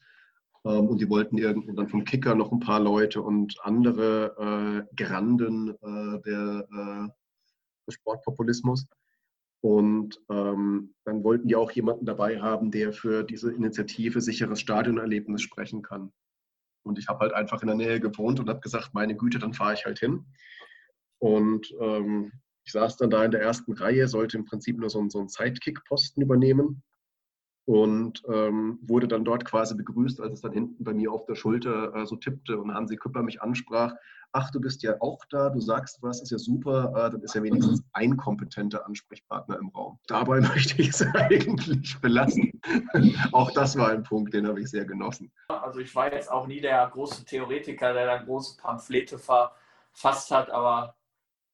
Ähm, 0.65 0.87
und 0.87 1.01
die 1.01 1.09
wollten 1.09 1.37
irgendwie 1.37 1.73
dann 1.73 1.89
vom 1.89 2.03
Kicker 2.03 2.35
noch 2.35 2.51
ein 2.51 2.59
paar 2.59 2.79
Leute 2.79 3.21
und 3.21 3.55
andere 3.63 4.87
äh, 4.89 4.95
Granden 4.95 5.69
äh, 5.69 6.21
der, 6.21 6.67
äh, 6.71 7.07
des 7.87 7.95
Sportpopulismus. 7.95 8.87
Und 9.63 10.19
ähm, 10.29 10.95
dann 11.05 11.23
wollten 11.23 11.47
die 11.47 11.55
auch 11.55 11.71
jemanden 11.71 12.05
dabei 12.05 12.41
haben, 12.41 12.71
der 12.71 12.93
für 12.93 13.23
diese 13.23 13.53
Initiative 13.53 14.19
sicheres 14.19 14.59
Stadionerlebnis 14.59 15.41
sprechen 15.43 15.83
kann. 15.83 16.11
Und 16.83 16.97
ich 16.97 17.07
habe 17.07 17.19
halt 17.19 17.33
einfach 17.33 17.61
in 17.61 17.67
der 17.67 17.75
Nähe 17.75 17.99
gewohnt 17.99 18.39
und 18.39 18.49
habe 18.49 18.59
gesagt, 18.59 18.95
meine 18.95 19.15
Güte, 19.15 19.37
dann 19.37 19.53
fahre 19.53 19.75
ich 19.75 19.85
halt 19.85 19.99
hin. 19.99 20.25
Und 21.19 21.71
ähm, 21.79 22.31
ich 22.63 22.71
saß 22.71 22.97
dann 22.97 23.11
da 23.11 23.23
in 23.23 23.31
der 23.31 23.41
ersten 23.41 23.73
Reihe, 23.73 24.07
sollte 24.07 24.37
im 24.37 24.45
Prinzip 24.45 24.79
nur 24.79 24.89
so, 24.89 25.07
so 25.09 25.19
einen 25.19 25.29
Sidekick-Posten 25.29 26.23
übernehmen 26.23 26.81
und 27.65 28.23
ähm, 28.27 28.79
wurde 28.81 29.07
dann 29.07 29.23
dort 29.23 29.45
quasi 29.45 29.75
begrüßt, 29.75 30.19
als 30.19 30.33
es 30.33 30.41
dann 30.41 30.53
hinten 30.53 30.83
bei 30.83 30.93
mir 30.93 31.11
auf 31.11 31.25
der 31.25 31.35
Schulter 31.35 31.95
äh, 31.95 32.05
so 32.05 32.15
tippte 32.15 32.57
und 32.59 32.73
Hansi 32.73 32.95
Küpper 32.95 33.21
mich 33.21 33.41
ansprach. 33.41 33.93
Ach, 34.33 34.49
du 34.49 34.61
bist 34.61 34.81
ja 34.81 34.95
auch 35.01 35.25
da, 35.29 35.49
du 35.49 35.59
sagst 35.59 36.01
was, 36.01 36.21
ist 36.21 36.31
ja 36.31 36.37
super, 36.37 36.93
äh, 36.95 37.11
dann 37.11 37.21
ist 37.21 37.35
ja 37.35 37.43
wenigstens 37.43 37.83
ein 37.93 38.15
kompetenter 38.17 38.85
Ansprechpartner 38.85 39.59
im 39.59 39.69
Raum. 39.69 39.99
Dabei 40.07 40.39
möchte 40.41 40.81
ich 40.81 40.89
es 40.89 41.05
eigentlich 41.13 41.99
belassen. 41.99 42.59
auch 43.33 43.51
das 43.51 43.77
war 43.77 43.89
ein 43.89 44.03
Punkt, 44.03 44.33
den 44.33 44.47
habe 44.47 44.61
ich 44.61 44.69
sehr 44.69 44.85
genossen. 44.85 45.31
Also 45.49 45.79
ich 45.79 45.93
war 45.93 46.11
jetzt 46.11 46.31
auch 46.31 46.47
nie 46.47 46.61
der 46.61 46.89
große 46.91 47.25
Theoretiker, 47.25 47.93
der 47.93 48.05
dann 48.05 48.25
große 48.25 48.57
Pamphlete 48.57 49.19
verfasst 49.19 50.31
hat, 50.31 50.49
aber 50.49 50.95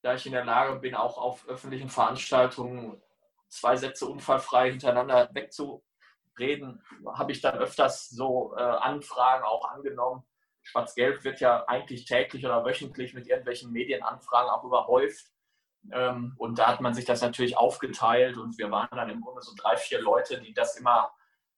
da 0.04 0.14
ich 0.14 0.26
in 0.26 0.32
der 0.32 0.46
Lage 0.46 0.80
bin, 0.80 0.96
auch 0.96 1.18
auf 1.18 1.48
öffentlichen 1.50 1.90
Veranstaltungen 1.90 3.02
zwei 3.50 3.76
Sätze 3.76 4.06
unfallfrei 4.06 4.72
hintereinander 4.72 5.30
wegzureden, 6.38 6.82
habe 7.06 7.32
ich 7.32 7.41
dann 7.41 7.58
öfters 7.58 8.10
so 8.10 8.53
äh, 8.56 8.62
Anfragen 8.62 9.44
auch 9.44 9.70
angenommen. 9.70 10.24
Schwarz-Gelb 10.63 11.24
wird 11.24 11.39
ja 11.39 11.65
eigentlich 11.67 12.06
täglich 12.06 12.46
oder 12.46 12.65
wöchentlich 12.65 13.13
mit 13.13 13.27
irgendwelchen 13.27 13.72
Medienanfragen 13.72 14.50
auch 14.50 14.63
überhäuft. 14.63 15.27
Ähm, 15.91 16.34
und 16.38 16.60
da 16.60 16.67
hat 16.67 16.82
man 16.82 16.94
sich 16.94 17.06
das 17.06 17.22
natürlich 17.22 17.58
aufgeteilt 17.58 18.38
und 18.38 18.58
wir 18.58 18.70
waren 18.72 18.96
dann 18.96 19.10
im 19.10 19.22
Grunde 19.22 19.41
so 19.41 19.53
drei, 19.56 19.77
vier 19.77 20.01
Leute, 20.01 20.41
die 20.41 20.53
das 20.53 20.77
immer 20.77 21.12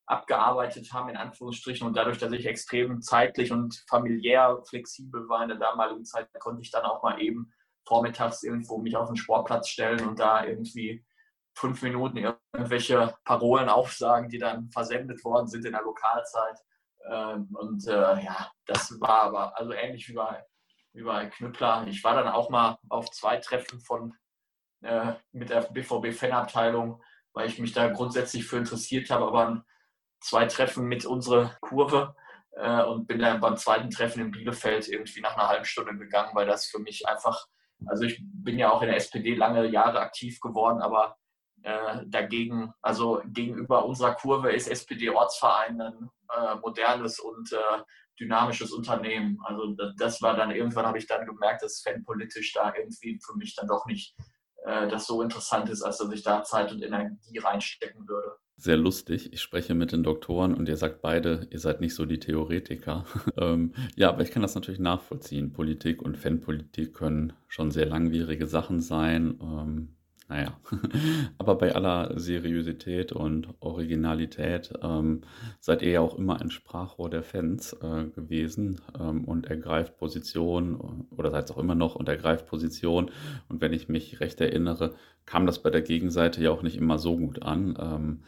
abgearbeitet 0.05 0.91
haben, 0.93 1.09
in 1.09 1.17
Anführungsstrichen. 1.17 1.87
Und 1.87 1.95
dadurch, 1.95 2.17
dass 2.17 2.31
ich 2.31 2.45
extrem 2.45 3.01
zeitlich 3.01 3.51
und 3.51 3.83
familiär 3.87 4.61
flexibel 4.67 5.27
war 5.29 5.43
in 5.43 5.49
der 5.49 5.57
damaligen 5.57 6.05
Zeit, 6.05 6.27
konnte 6.39 6.61
ich 6.61 6.71
dann 6.71 6.83
auch 6.83 7.01
mal 7.01 7.19
eben 7.21 7.51
vormittags 7.87 8.43
irgendwo 8.43 8.77
mich 8.77 8.95
auf 8.95 9.07
den 9.07 9.15
Sportplatz 9.15 9.69
stellen 9.69 10.07
und 10.07 10.19
da 10.19 10.45
irgendwie 10.45 11.03
fünf 11.59 11.81
Minuten 11.81 12.17
irgendwelche 12.17 13.13
Parolen 13.25 13.69
aufsagen, 13.69 14.29
die 14.29 14.37
dann 14.37 14.69
versendet 14.71 15.23
worden 15.25 15.47
sind 15.47 15.65
in 15.65 15.73
der 15.73 15.81
Lokalzeit. 15.81 16.57
Ähm, 17.09 17.49
und 17.53 17.85
äh, 17.87 18.23
ja, 18.23 18.51
das 18.65 18.99
war 19.01 19.23
aber 19.23 19.57
also 19.57 19.73
ähnlich 19.73 20.07
wie 20.07 20.13
bei, 20.13 20.43
wie 20.93 21.03
bei 21.03 21.25
Knüppler. 21.27 21.85
Ich 21.87 22.03
war 22.03 22.15
dann 22.15 22.29
auch 22.29 22.49
mal 22.49 22.77
auf 22.87 23.11
zwei 23.11 23.37
Treffen 23.37 23.81
von 23.81 24.13
äh, 24.81 25.13
mit 25.31 25.49
der 25.49 25.61
BVB-Fanabteilung, 25.61 27.03
weil 27.33 27.47
ich 27.47 27.59
mich 27.59 27.73
da 27.73 27.89
grundsätzlich 27.89 28.45
für 28.45 28.57
interessiert 28.57 29.09
habe, 29.09 29.25
aber 29.25 29.65
zwei 30.21 30.45
Treffen 30.45 30.85
mit 30.85 31.05
unserer 31.05 31.57
Kurve 31.59 32.15
äh, 32.53 32.83
und 32.83 33.07
bin 33.07 33.19
dann 33.19 33.41
beim 33.41 33.57
zweiten 33.57 33.89
Treffen 33.89 34.21
in 34.21 34.31
Bielefeld 34.31 34.87
irgendwie 34.87 35.21
nach 35.21 35.35
einer 35.35 35.49
halben 35.49 35.65
Stunde 35.65 35.97
gegangen, 35.97 36.31
weil 36.33 36.47
das 36.47 36.67
für 36.67 36.79
mich 36.79 37.07
einfach, 37.07 37.47
also 37.85 38.03
ich 38.03 38.21
bin 38.21 38.57
ja 38.57 38.71
auch 38.71 38.81
in 38.81 38.87
der 38.87 38.97
SPD 38.97 39.35
lange 39.35 39.65
Jahre 39.67 39.99
aktiv 39.99 40.39
geworden, 40.39 40.81
aber 40.81 41.17
äh, 41.63 42.05
dagegen, 42.05 42.73
also 42.81 43.21
gegenüber 43.25 43.85
unserer 43.85 44.15
Kurve 44.15 44.51
ist 44.51 44.67
SPD-Ortsverein 44.67 45.81
ein 45.81 46.09
äh, 46.35 46.55
modernes 46.55 47.19
und 47.19 47.51
äh, 47.51 47.81
dynamisches 48.19 48.71
Unternehmen. 48.71 49.39
Also 49.43 49.75
das, 49.97 50.21
war 50.21 50.35
dann 50.35 50.51
irgendwann 50.51 50.85
habe 50.85 50.97
ich 50.97 51.07
dann 51.07 51.25
gemerkt, 51.25 51.63
dass 51.63 51.81
fanpolitisch 51.81 52.53
da 52.53 52.73
irgendwie 52.75 53.19
für 53.25 53.35
mich 53.37 53.55
dann 53.55 53.67
doch 53.67 53.85
nicht 53.85 54.15
äh, 54.65 54.87
das 54.87 55.07
so 55.07 55.21
interessant 55.21 55.69
ist, 55.69 55.81
als 55.81 55.97
dass 55.97 56.11
ich 56.11 56.23
da 56.23 56.43
Zeit 56.43 56.71
und 56.71 56.81
Energie 56.81 57.37
reinstecken 57.37 58.07
würde 58.07 58.37
sehr 58.59 58.75
lustig. 58.75 59.31
Ich 59.31 59.41
spreche 59.41 59.73
mit 59.73 59.93
den 59.93 60.03
Doktoren 60.03 60.53
und 60.53 60.67
ihr 60.67 60.75
sagt 60.75 61.01
beide, 61.01 61.47
ihr 61.49 61.59
seid 61.59 61.79
nicht 61.79 61.95
so 61.95 62.05
die 62.05 62.19
Theoretiker. 62.19 63.05
ähm, 63.37 63.73
ja, 63.95 64.09
aber 64.09 64.21
ich 64.21 64.31
kann 64.31 64.41
das 64.41 64.53
natürlich 64.53 64.81
nachvollziehen. 64.81 65.53
Politik 65.53 66.01
und 66.01 66.17
Fanpolitik 66.17 66.93
können 66.93 67.31
schon 67.47 67.71
sehr 67.71 67.85
langwierige 67.85 68.47
Sachen 68.47 68.81
sein. 68.81 69.39
Ähm, 69.41 69.95
naja, 70.29 70.59
aber 71.39 71.55
bei 71.55 71.73
aller 71.73 72.19
Seriosität 72.19 73.11
und 73.11 73.49
Originalität 73.61 74.71
ähm, 74.83 75.21
seid 75.59 75.81
ihr 75.81 75.89
ja 75.89 76.01
auch 76.01 76.17
immer 76.19 76.39
ein 76.39 76.51
Sprachrohr 76.51 77.09
der 77.09 77.23
Fans 77.23 77.73
äh, 77.73 78.05
gewesen 78.05 78.79
ähm, 78.99 79.25
und 79.25 79.47
ergreift 79.47 79.97
Position 79.97 81.07
oder 81.09 81.31
seid 81.31 81.45
es 81.45 81.51
auch 81.51 81.57
immer 81.57 81.73
noch 81.73 81.95
und 81.95 82.07
ergreift 82.07 82.45
Position. 82.45 83.09
Und 83.49 83.59
wenn 83.59 83.73
ich 83.73 83.89
mich 83.89 84.19
recht 84.19 84.39
erinnere, 84.39 84.93
kam 85.25 85.47
das 85.47 85.63
bei 85.63 85.71
der 85.71 85.81
Gegenseite 85.81 86.43
ja 86.43 86.51
auch 86.51 86.61
nicht 86.61 86.77
immer 86.77 86.99
so 86.99 87.17
gut 87.17 87.41
an. 87.41 87.75
Ähm, 87.79 88.19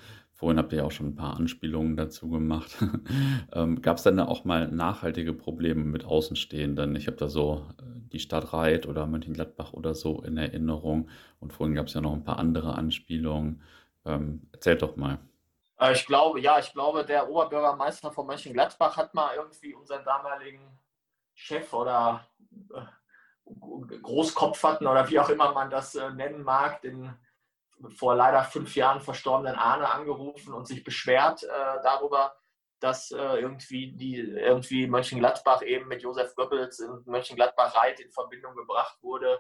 Vorhin 0.41 0.57
habt 0.57 0.74
ihr 0.74 0.79
ja 0.79 0.86
auch 0.86 0.91
schon 0.91 1.10
ein 1.10 1.15
paar 1.15 1.38
Anspielungen 1.38 1.95
dazu 1.95 2.27
gemacht. 2.27 2.75
ähm, 3.53 3.79
Gab 3.83 3.98
es 3.98 4.03
dann 4.03 4.19
auch 4.19 4.43
mal 4.43 4.67
nachhaltige 4.69 5.33
Probleme 5.33 5.83
mit 5.83 6.03
Außenstehenden? 6.03 6.95
Ich 6.95 7.05
habe 7.05 7.15
da 7.15 7.29
so 7.29 7.67
äh, 7.77 7.83
die 8.12 8.17
Stadt 8.17 8.51
Reit 8.51 8.88
oder 8.88 9.05
Mönchengladbach 9.05 9.74
oder 9.74 9.93
so 9.93 10.24
in 10.24 10.38
Erinnerung. 10.38 11.12
Und 11.39 11.53
vorhin 11.53 11.75
gab 11.75 11.86
es 11.86 11.93
ja 11.93 12.01
noch 12.01 12.13
ein 12.13 12.24
paar 12.24 12.39
andere 12.39 12.74
Anspielungen. 12.74 13.62
Ähm, 14.03 14.50
erzählt 14.51 14.81
doch 14.81 14.95
mal. 14.95 15.19
Äh, 15.77 15.91
ich 15.91 16.07
glaube, 16.07 16.39
ja, 16.39 16.57
ich 16.57 16.74
glaube, 16.74 17.05
der 17.05 17.29
Oberbürgermeister 17.29 18.12
von 18.12 18.25
Mönchengladbach 18.25 18.98
hat 18.98 19.13
mal 19.13 19.36
irgendwie 19.36 19.75
unseren 19.75 20.03
damaligen 20.03 20.79
Chef 21.36 21.71
oder 21.71 22.25
äh, 22.74 24.00
Großkopf 24.01 24.63
hatten 24.63 24.88
oder 24.88 25.07
wie 25.07 25.19
auch 25.19 25.29
immer 25.29 25.53
man 25.53 25.69
das 25.69 25.93
nennen 26.15 26.41
mag, 26.41 26.81
den 26.81 27.13
vor 27.89 28.15
leider 28.15 28.43
fünf 28.43 28.75
Jahren 28.75 29.01
verstorbenen 29.01 29.55
Arne 29.55 29.89
angerufen 29.89 30.53
und 30.53 30.67
sich 30.67 30.83
beschwert 30.83 31.43
äh, 31.43 31.47
darüber, 31.83 32.33
dass 32.79 33.11
äh, 33.11 33.17
irgendwie 33.17 33.93
die 33.93 34.17
irgendwie 34.17 34.88
Mönchengladbach 34.88 35.61
eben 35.61 35.88
mit 35.88 36.01
Josef 36.01 36.35
Goebbels 36.35 36.79
in 36.79 37.03
Mönchengladbach 37.05 37.75
Reit 37.75 38.00
in 38.00 38.11
Verbindung 38.11 38.55
gebracht 38.55 38.97
wurde. 39.01 39.39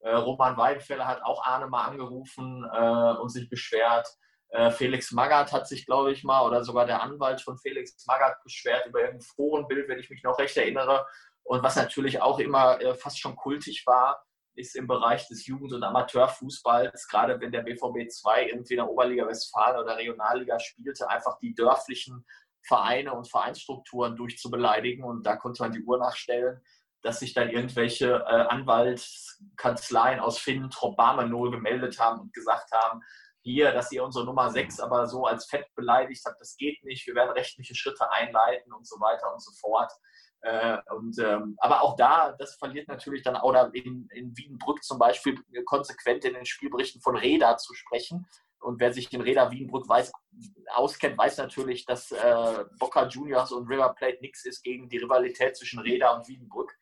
Äh, 0.00 0.14
Roman 0.14 0.56
Weidenfeller 0.56 1.06
hat 1.06 1.22
auch 1.22 1.44
Arne 1.44 1.68
mal 1.68 1.84
angerufen 1.84 2.68
äh, 2.70 3.20
und 3.20 3.30
sich 3.30 3.48
beschwert. 3.48 4.06
Äh, 4.50 4.70
Felix 4.70 5.12
Magath 5.12 5.52
hat 5.52 5.66
sich, 5.66 5.86
glaube 5.86 6.12
ich, 6.12 6.24
mal, 6.24 6.46
oder 6.46 6.62
sogar 6.62 6.84
der 6.84 7.02
Anwalt 7.02 7.40
von 7.40 7.56
Felix 7.56 8.04
Magath 8.06 8.42
beschwert 8.44 8.86
über 8.86 9.00
irgendein 9.00 9.26
Forenbild, 9.34 9.88
wenn 9.88 9.98
ich 9.98 10.10
mich 10.10 10.22
noch 10.22 10.38
recht 10.38 10.56
erinnere. 10.56 11.06
Und 11.44 11.62
was 11.62 11.76
natürlich 11.76 12.20
auch 12.20 12.38
immer 12.38 12.80
äh, 12.80 12.94
fast 12.94 13.18
schon 13.18 13.36
kultig 13.36 13.84
war, 13.86 14.22
ist 14.54 14.76
im 14.76 14.86
Bereich 14.86 15.26
des 15.28 15.46
Jugend- 15.46 15.72
und 15.72 15.82
Amateurfußballs, 15.82 17.08
gerade 17.08 17.40
wenn 17.40 17.52
der 17.52 17.62
BVB 17.62 18.10
2 18.10 18.48
irgendwie 18.48 18.74
in 18.74 18.78
der 18.78 18.90
Oberliga 18.90 19.26
Westfalen 19.26 19.80
oder 19.80 19.96
Regionalliga 19.96 20.58
spielte, 20.58 21.08
einfach 21.08 21.38
die 21.38 21.54
dörflichen 21.54 22.24
Vereine 22.62 23.12
und 23.14 23.30
Vereinsstrukturen 23.30 24.16
durchzubeleidigen. 24.16 25.04
Und 25.04 25.24
da 25.24 25.36
konnte 25.36 25.62
man 25.62 25.72
die 25.72 25.82
Uhr 25.82 25.98
nachstellen, 25.98 26.60
dass 27.02 27.18
sich 27.18 27.34
dann 27.34 27.50
irgendwelche 27.50 28.24
äh, 28.26 28.46
Anwaltskanzleien 28.48 30.20
aus 30.20 30.38
Finnentrop 30.38 30.96
Barmenol 30.96 31.50
gemeldet 31.50 31.98
haben 31.98 32.20
und 32.20 32.32
gesagt 32.32 32.70
haben, 32.72 33.00
hier, 33.44 33.72
dass 33.72 33.90
ihr 33.90 34.04
unsere 34.04 34.24
Nummer 34.24 34.50
6 34.50 34.78
aber 34.78 35.06
so 35.08 35.26
als 35.26 35.46
Fett 35.46 35.66
beleidigt 35.74 36.22
habt, 36.24 36.40
das 36.40 36.56
geht 36.56 36.84
nicht, 36.84 37.06
wir 37.08 37.16
werden 37.16 37.32
rechtliche 37.32 37.74
Schritte 37.74 38.08
einleiten 38.10 38.72
und 38.72 38.86
so 38.86 39.00
weiter 39.00 39.32
und 39.32 39.42
so 39.42 39.50
fort. 39.60 39.90
Äh, 40.42 40.78
und, 40.96 41.16
ähm, 41.20 41.54
aber 41.58 41.82
auch 41.82 41.96
da, 41.96 42.32
das 42.32 42.56
verliert 42.56 42.88
natürlich 42.88 43.22
dann, 43.22 43.36
oder 43.36 43.70
in, 43.74 44.08
in 44.12 44.36
Wiedenbrück 44.36 44.82
zum 44.82 44.98
Beispiel, 44.98 45.36
konsequent 45.64 46.24
in 46.24 46.34
den 46.34 46.46
Spielberichten 46.46 47.00
von 47.00 47.16
Reda 47.16 47.56
zu 47.56 47.74
sprechen. 47.74 48.26
Und 48.60 48.80
wer 48.80 48.92
sich 48.92 49.12
in 49.12 49.20
Reda 49.20 49.50
Wiedenbrück 49.50 49.88
weiß, 49.88 50.12
auskennt, 50.74 51.18
weiß 51.18 51.38
natürlich, 51.38 51.84
dass 51.84 52.12
äh, 52.12 52.64
Boca 52.78 53.06
Juniors 53.06 53.52
und 53.52 53.68
River 53.68 53.94
Plate 53.94 54.18
nichts 54.20 54.44
ist 54.44 54.62
gegen 54.62 54.88
die 54.88 54.98
Rivalität 54.98 55.56
zwischen 55.56 55.80
Reda 55.80 56.10
und 56.10 56.28
Wiedenbrück 56.28 56.72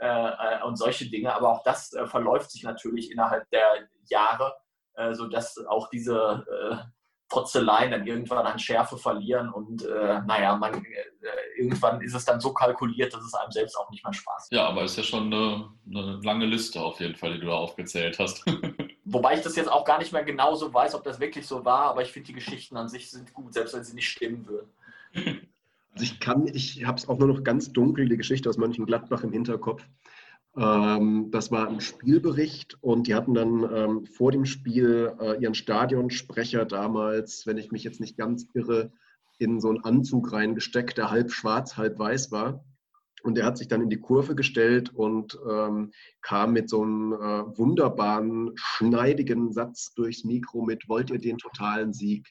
äh, 0.00 0.06
äh, 0.06 0.62
und 0.64 0.76
solche 0.76 1.08
Dinge. 1.08 1.34
Aber 1.34 1.50
auch 1.50 1.62
das 1.62 1.92
äh, 1.92 2.06
verläuft 2.06 2.50
sich 2.50 2.64
natürlich 2.64 3.10
innerhalb 3.10 3.48
der 3.50 3.88
Jahre, 4.08 4.56
äh, 4.94 5.14
sodass 5.14 5.56
auch 5.68 5.88
diese 5.88 6.92
Trotzeleien 7.28 7.90
dann 7.90 8.06
irgendwann 8.06 8.46
an 8.46 8.58
Schärfe 8.58 8.96
verlieren 8.96 9.48
und 9.50 9.84
äh, 9.84 10.20
naja, 10.26 10.56
man, 10.56 10.74
äh, 10.74 11.58
irgendwann 11.58 12.00
ist 12.00 12.14
es 12.14 12.24
dann 12.24 12.40
so 12.40 12.52
kalkuliert, 12.52 13.12
dass 13.14 13.22
es 13.24 13.34
einem 13.34 13.50
selbst 13.50 13.76
auch 13.76 13.90
nicht 13.90 14.04
mehr 14.04 14.12
Spaß 14.12 14.50
macht. 14.50 14.52
Ja, 14.52 14.68
aber 14.68 14.84
ist 14.84 14.96
ja 14.96 15.02
schon 15.02 15.32
eine, 15.32 15.68
eine 15.88 16.20
lange 16.22 16.46
Liste 16.46 16.80
auf 16.80 17.00
jeden 17.00 17.16
Fall, 17.16 17.34
die 17.34 17.40
du 17.40 17.46
da 17.46 17.54
aufgezählt 17.54 18.18
hast. 18.18 18.44
Wobei 19.04 19.34
ich 19.34 19.40
das 19.40 19.56
jetzt 19.56 19.70
auch 19.70 19.84
gar 19.84 19.98
nicht 19.98 20.12
mehr 20.12 20.24
genau 20.24 20.54
so 20.54 20.72
weiß, 20.72 20.94
ob 20.94 21.04
das 21.04 21.20
wirklich 21.20 21.46
so 21.46 21.64
war, 21.64 21.86
aber 21.86 22.02
ich 22.02 22.12
finde 22.12 22.26
die 22.28 22.34
Geschichten 22.34 22.76
an 22.76 22.88
sich 22.88 23.10
sind 23.10 23.32
gut, 23.32 23.54
selbst 23.54 23.74
wenn 23.74 23.84
sie 23.84 23.94
nicht 23.94 24.08
stimmen 24.08 24.46
würden. 24.46 24.70
Also 25.94 26.06
ich 26.06 26.18
kann, 26.18 26.48
ich 26.48 26.84
habe 26.84 26.98
es 26.98 27.08
auch 27.08 27.18
nur 27.18 27.28
noch 27.28 27.44
ganz 27.44 27.72
dunkel, 27.72 28.08
die 28.08 28.16
Geschichte 28.16 28.48
aus 28.48 28.56
Mönchengladbach 28.56 29.22
im 29.22 29.30
Hinterkopf. 29.30 29.84
Ähm, 30.56 31.30
das 31.30 31.50
war 31.50 31.68
ein 31.68 31.80
Spielbericht 31.80 32.78
und 32.80 33.06
die 33.06 33.14
hatten 33.14 33.34
dann 33.34 33.68
ähm, 33.74 34.06
vor 34.06 34.30
dem 34.30 34.44
Spiel 34.44 35.12
äh, 35.20 35.42
ihren 35.42 35.54
Stadionsprecher 35.54 36.64
damals, 36.64 37.46
wenn 37.46 37.58
ich 37.58 37.72
mich 37.72 37.82
jetzt 37.82 38.00
nicht 38.00 38.16
ganz 38.16 38.46
irre, 38.54 38.92
in 39.38 39.60
so 39.60 39.68
einen 39.68 39.82
Anzug 39.84 40.32
reingesteckt, 40.32 40.96
der 40.96 41.10
halb 41.10 41.32
schwarz, 41.32 41.76
halb 41.76 41.98
weiß 41.98 42.30
war. 42.30 42.64
Und 43.24 43.38
er 43.38 43.46
hat 43.46 43.58
sich 43.58 43.68
dann 43.68 43.80
in 43.80 43.90
die 43.90 44.00
Kurve 44.00 44.34
gestellt 44.34 44.94
und 44.94 45.38
ähm, 45.50 45.92
kam 46.20 46.52
mit 46.52 46.68
so 46.68 46.82
einem 46.82 47.14
äh, 47.14 47.58
wunderbaren, 47.58 48.52
schneidigen 48.54 49.52
Satz 49.52 49.94
durchs 49.94 50.24
Mikro 50.24 50.62
mit, 50.62 50.88
wollt 50.88 51.10
ihr 51.10 51.18
den 51.18 51.38
totalen 51.38 51.92
Sieg? 51.92 52.28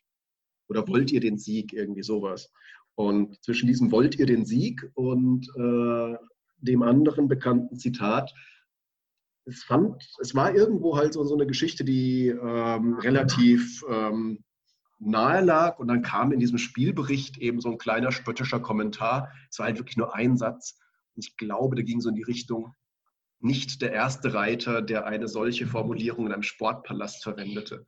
Oder 0.70 0.88
wollt 0.88 1.12
ihr 1.12 1.20
den 1.20 1.38
Sieg? 1.38 1.74
Irgendwie 1.74 2.04
sowas. 2.04 2.52
Und 2.96 3.44
zwischen 3.44 3.68
diesem 3.68 3.92
wollt 3.92 4.20
ihr 4.20 4.28
den 4.28 4.46
Sieg 4.46 4.88
und 4.94 5.50
äh, 5.58 6.16
dem 6.64 6.84
anderen 6.84 7.28
bekannten 7.28 7.78
Zitat. 7.78 8.34
Es, 9.46 9.64
fand, 9.64 10.04
es 10.20 10.34
war 10.36 10.56
irgendwo 10.56 10.98
halt 10.98 11.14
so, 11.14 11.24
so 11.24 11.36
eine 11.36 11.46
Geschichte, 11.46 11.84
die 11.84 12.28
ähm, 12.28 12.96
relativ 12.96 13.84
ähm, 13.90 14.44
nahe 15.00 15.42
lag 15.42 15.80
und 15.80 15.88
dann 15.88 16.02
kam 16.02 16.32
in 16.32 16.40
diesem 16.40 16.58
Spielbericht 16.58 17.38
eben 17.38 17.60
so 17.60 17.70
ein 17.70 17.78
kleiner 17.78 18.12
spöttischer 18.12 18.60
Kommentar. 18.60 19.32
Es 19.50 19.60
war 19.60 19.66
halt 19.66 19.78
wirklich 19.78 19.98
nur 19.98 20.16
ein 20.16 20.38
Satz. 20.38 20.80
Und 21.16 21.26
ich 21.26 21.38
glaube, 21.38 21.76
der 21.76 21.84
ging 21.84 22.00
so 22.00 22.10
in 22.10 22.16
die 22.16 22.24
Richtung, 22.24 22.74
nicht 23.40 23.82
der 23.82 23.92
erste 23.92 24.34
Reiter, 24.34 24.82
der 24.82 25.06
eine 25.06 25.28
solche 25.28 25.68
Formulierung 25.68 26.28
in 26.28 26.32
einem 26.32 26.44
Sportpalast 26.44 27.24
verwendete. 27.24 27.86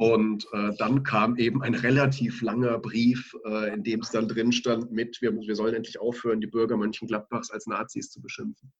Und 0.00 0.46
äh, 0.54 0.74
dann 0.78 1.02
kam 1.02 1.36
eben 1.36 1.62
ein 1.62 1.74
relativ 1.74 2.40
langer 2.40 2.78
Brief, 2.78 3.36
äh, 3.44 3.74
in 3.74 3.84
dem 3.84 4.00
es 4.00 4.10
dann 4.10 4.28
drin 4.28 4.50
stand 4.50 4.90
mit, 4.90 5.20
wir, 5.20 5.30
wir 5.36 5.54
sollen 5.54 5.74
endlich 5.74 6.00
aufhören, 6.00 6.40
die 6.40 6.46
Bürger 6.46 6.78
Mönchengladbachs 6.78 7.50
als 7.50 7.66
Nazis 7.66 8.10
zu 8.10 8.22
beschimpfen. 8.22 8.72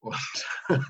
Und 0.00 0.48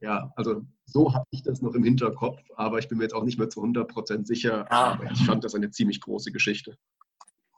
ja, 0.00 0.32
also 0.34 0.62
so 0.86 1.14
habe 1.14 1.26
ich 1.30 1.44
das 1.44 1.62
noch 1.62 1.74
im 1.74 1.84
Hinterkopf, 1.84 2.40
aber 2.56 2.80
ich 2.80 2.88
bin 2.88 2.98
mir 2.98 3.04
jetzt 3.04 3.14
auch 3.14 3.22
nicht 3.22 3.38
mehr 3.38 3.48
zu 3.48 3.62
100% 3.62 4.26
sicher. 4.26 4.66
Ja. 4.68 4.94
Aber 4.94 5.08
ich 5.08 5.24
fand 5.24 5.44
das 5.44 5.54
eine 5.54 5.70
ziemlich 5.70 6.00
große 6.00 6.32
Geschichte. 6.32 6.76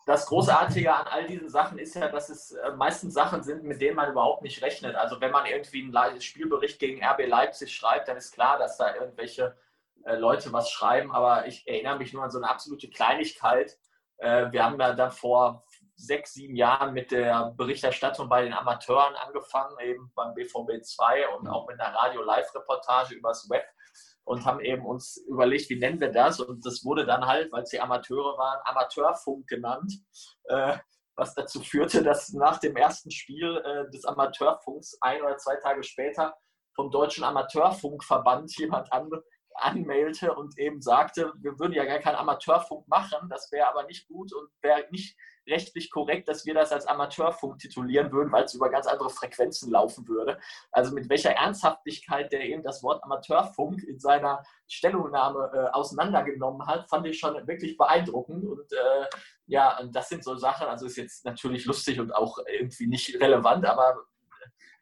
Das 0.04 0.26
Großartige 0.26 0.94
an 0.94 1.06
all 1.06 1.26
diesen 1.26 1.48
Sachen 1.48 1.78
ist 1.78 1.94
ja, 1.94 2.08
dass 2.08 2.28
es 2.28 2.52
äh, 2.52 2.72
meistens 2.76 3.14
Sachen 3.14 3.42
sind, 3.42 3.64
mit 3.64 3.80
denen 3.80 3.96
man 3.96 4.10
überhaupt 4.10 4.42
nicht 4.42 4.60
rechnet. 4.60 4.94
Also 4.94 5.22
wenn 5.22 5.32
man 5.32 5.46
irgendwie 5.46 5.90
einen 5.90 6.20
Spielbericht 6.20 6.78
gegen 6.78 7.02
RB 7.02 7.26
Leipzig 7.26 7.74
schreibt, 7.74 8.08
dann 8.08 8.18
ist 8.18 8.32
klar, 8.32 8.58
dass 8.58 8.76
da 8.76 8.94
irgendwelche 8.94 9.56
äh, 10.06 10.16
Leute 10.16 10.52
was 10.52 10.70
schreiben, 10.70 11.12
aber 11.12 11.46
ich 11.46 11.66
erinnere 11.66 11.98
mich 11.98 12.12
nur 12.12 12.22
an 12.22 12.30
so 12.30 12.38
eine 12.38 12.48
absolute 12.48 12.88
Kleinigkeit. 12.88 13.76
Äh, 14.18 14.50
wir 14.52 14.64
haben 14.64 14.80
ja 14.80 14.92
dann 14.94 15.10
vor 15.10 15.64
sechs, 15.96 16.34
sieben 16.34 16.56
Jahren 16.56 16.92
mit 16.92 17.10
der 17.10 17.54
Berichterstattung 17.56 18.28
bei 18.28 18.42
den 18.42 18.52
Amateuren 18.52 19.14
angefangen, 19.16 19.76
eben 19.80 20.12
beim 20.14 20.34
BVB 20.34 20.82
2 20.82 21.28
und 21.36 21.48
auch 21.48 21.66
mit 21.66 21.80
einer 21.80 21.94
Radio-Live-Reportage 21.94 23.14
übers 23.14 23.48
Web 23.50 23.64
und 24.24 24.44
haben 24.44 24.60
eben 24.60 24.84
uns 24.84 25.16
überlegt, 25.28 25.70
wie 25.70 25.78
nennen 25.78 26.00
wir 26.00 26.12
das? 26.12 26.40
Und 26.40 26.66
das 26.66 26.84
wurde 26.84 27.06
dann 27.06 27.26
halt, 27.26 27.50
weil 27.52 27.62
es 27.62 27.70
die 27.70 27.80
Amateure 27.80 28.36
waren, 28.36 28.60
Amateurfunk 28.64 29.46
genannt, 29.46 29.92
äh, 30.44 30.76
was 31.16 31.34
dazu 31.34 31.60
führte, 31.60 32.02
dass 32.02 32.32
nach 32.32 32.58
dem 32.58 32.76
ersten 32.76 33.10
Spiel 33.10 33.56
äh, 33.64 33.90
des 33.90 34.04
Amateurfunks 34.04 34.98
ein 35.00 35.22
oder 35.22 35.38
zwei 35.38 35.56
Tage 35.56 35.82
später 35.82 36.36
vom 36.74 36.90
Deutschen 36.90 37.24
Amateurfunkverband 37.24 38.54
jemand 38.58 38.92
an, 38.92 39.10
anmailte 39.58 40.34
und 40.34 40.58
eben 40.58 40.80
sagte, 40.80 41.32
wir 41.38 41.58
würden 41.58 41.72
ja 41.72 41.84
gar 41.84 41.98
keinen 41.98 42.16
Amateurfunk 42.16 42.86
machen, 42.88 43.28
das 43.28 43.50
wäre 43.52 43.68
aber 43.68 43.84
nicht 43.84 44.08
gut 44.08 44.32
und 44.32 44.48
wäre 44.62 44.86
nicht 44.90 45.16
rechtlich 45.48 45.90
korrekt, 45.90 46.28
dass 46.28 46.44
wir 46.44 46.54
das 46.54 46.72
als 46.72 46.86
Amateurfunk 46.86 47.58
titulieren 47.58 48.10
würden, 48.12 48.32
weil 48.32 48.44
es 48.44 48.54
über 48.54 48.68
ganz 48.68 48.86
andere 48.86 49.10
Frequenzen 49.10 49.70
laufen 49.70 50.06
würde. 50.08 50.38
Also 50.72 50.92
mit 50.92 51.08
welcher 51.08 51.30
Ernsthaftigkeit 51.30 52.32
der 52.32 52.44
eben 52.44 52.62
das 52.62 52.82
Wort 52.82 53.02
Amateurfunk 53.04 53.82
in 53.84 53.98
seiner 53.98 54.42
Stellungnahme 54.66 55.50
äh, 55.54 55.72
auseinandergenommen 55.72 56.66
hat, 56.66 56.88
fand 56.88 57.06
ich 57.06 57.18
schon 57.18 57.34
wirklich 57.46 57.76
beeindruckend. 57.76 58.44
Und 58.44 58.72
äh, 58.72 59.06
ja, 59.46 59.80
das 59.92 60.08
sind 60.08 60.24
so 60.24 60.36
Sachen, 60.36 60.66
also 60.66 60.86
ist 60.86 60.96
jetzt 60.96 61.24
natürlich 61.24 61.64
lustig 61.64 62.00
und 62.00 62.12
auch 62.14 62.38
irgendwie 62.46 62.88
nicht 62.88 63.20
relevant, 63.20 63.64
aber 63.66 63.96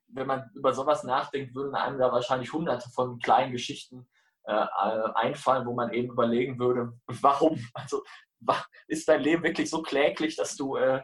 wenn 0.08 0.26
man 0.26 0.50
über 0.54 0.72
sowas 0.72 1.04
nachdenkt, 1.04 1.54
würden 1.54 1.74
einem 1.74 1.98
da 1.98 2.12
wahrscheinlich 2.12 2.52
hunderte 2.52 2.88
von 2.90 3.18
kleinen 3.18 3.52
Geschichten 3.52 4.06
äh, 4.44 4.66
einfallen, 5.14 5.66
wo 5.66 5.74
man 5.74 5.92
eben 5.92 6.10
überlegen 6.12 6.58
würde, 6.58 6.92
warum? 7.20 7.58
Also 7.74 8.02
ist 8.88 9.08
dein 9.08 9.22
Leben 9.22 9.42
wirklich 9.42 9.70
so 9.70 9.82
kläglich, 9.82 10.36
dass 10.36 10.56
du 10.56 10.76
äh, 10.76 11.02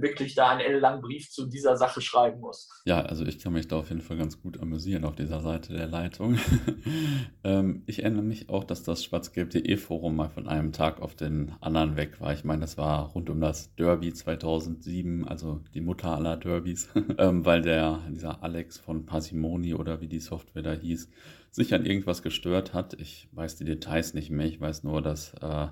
wirklich 0.00 0.34
da 0.34 0.50
einen 0.50 0.60
ellenlangen 0.60 1.02
Brief 1.02 1.30
zu 1.30 1.46
dieser 1.46 1.76
Sache 1.76 2.00
schreiben 2.00 2.40
musst? 2.40 2.70
Ja, 2.84 3.02
also 3.02 3.24
ich 3.24 3.38
kann 3.38 3.52
mich 3.52 3.68
da 3.68 3.76
auf 3.76 3.88
jeden 3.88 4.00
Fall 4.00 4.16
ganz 4.16 4.40
gut 4.40 4.60
amüsieren 4.60 5.04
auf 5.04 5.14
dieser 5.14 5.40
Seite 5.40 5.72
der 5.72 5.86
Leitung. 5.86 6.38
ähm, 7.44 7.82
ich 7.86 8.02
erinnere 8.02 8.22
mich 8.22 8.48
auch, 8.48 8.64
dass 8.64 8.82
das 8.82 9.04
schwarzgelb.de 9.04 9.76
Forum 9.76 10.16
mal 10.16 10.28
von 10.28 10.48
einem 10.48 10.72
Tag 10.72 11.00
auf 11.00 11.14
den 11.14 11.52
anderen 11.60 11.96
weg 11.96 12.20
war. 12.20 12.32
Ich 12.32 12.44
meine, 12.44 12.60
das 12.60 12.78
war 12.78 13.10
rund 13.10 13.30
um 13.30 13.40
das 13.40 13.74
Derby 13.74 14.12
2007, 14.12 15.26
also 15.26 15.60
die 15.74 15.80
Mutter 15.80 16.16
aller 16.16 16.36
Derbys, 16.36 16.88
ähm, 17.18 17.44
weil 17.44 17.62
der, 17.62 18.00
dieser 18.10 18.42
Alex 18.42 18.78
von 18.78 19.06
Parsimoni 19.06 19.74
oder 19.74 20.00
wie 20.00 20.08
die 20.08 20.20
Software 20.20 20.62
da 20.62 20.72
hieß, 20.72 21.08
sich 21.52 21.74
an 21.74 21.84
irgendwas 21.84 22.22
gestört 22.22 22.72
hat. 22.72 22.94
Ich 22.94 23.28
weiß 23.32 23.56
die 23.56 23.64
Details 23.64 24.14
nicht 24.14 24.30
mehr. 24.30 24.46
Ich 24.46 24.60
weiß 24.60 24.84
nur, 24.84 25.02
dass 25.02 25.34
äh, 25.34 25.68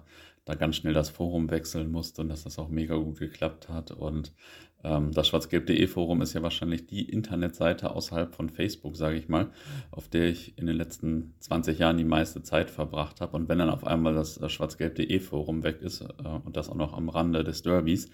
da 0.51 0.57
ganz 0.57 0.77
schnell 0.77 0.95
das 0.95 1.11
Forum 1.11 1.51
wechseln 1.51 1.91
musste 1.91 2.23
und 2.23 2.29
dass 2.29 2.45
das 2.45 2.59
auch 2.59 2.69
mega 2.69 2.97
gut 2.97 3.19
geklappt 3.19 3.69
hat. 3.69 3.93
Und 3.93 4.33
ähm, 4.83 5.13
das 5.13 5.29
schwarzgelb.de 5.29 5.87
Forum 5.87 6.23
ist 6.23 6.33
ja 6.33 6.43
wahrscheinlich 6.43 6.87
die 6.87 7.09
Internetseite 7.09 7.95
außerhalb 7.95 8.35
von 8.35 8.51
Facebook, 8.51 8.97
sage 8.97 9.17
ich 9.17 9.29
mal, 9.29 9.51
auf 9.91 10.09
der 10.09 10.29
ich 10.29 10.59
in 10.59 10.67
den 10.67 10.77
letzten 10.77 11.35
20 11.39 11.79
Jahren 11.79 11.99
die 11.99 12.05
meiste 12.05 12.43
Zeit 12.43 12.71
verbracht 12.71 13.21
habe. 13.21 13.37
Und 13.37 13.49
wenn 13.49 13.59
dann 13.59 13.71
auf 13.71 13.87
einmal 13.87 14.15
das, 14.15 14.37
das 14.37 14.53
schwarzgelb.de 14.53 15.21
Forum 15.21 15.63
weg 15.63 15.81
ist 15.83 16.01
äh, 16.01 16.07
und 16.45 16.57
das 16.57 16.69
auch 16.69 16.75
noch 16.75 16.95
am 16.95 17.09
Rande 17.09 17.45
des 17.45 17.63
Derbys, 17.63 18.11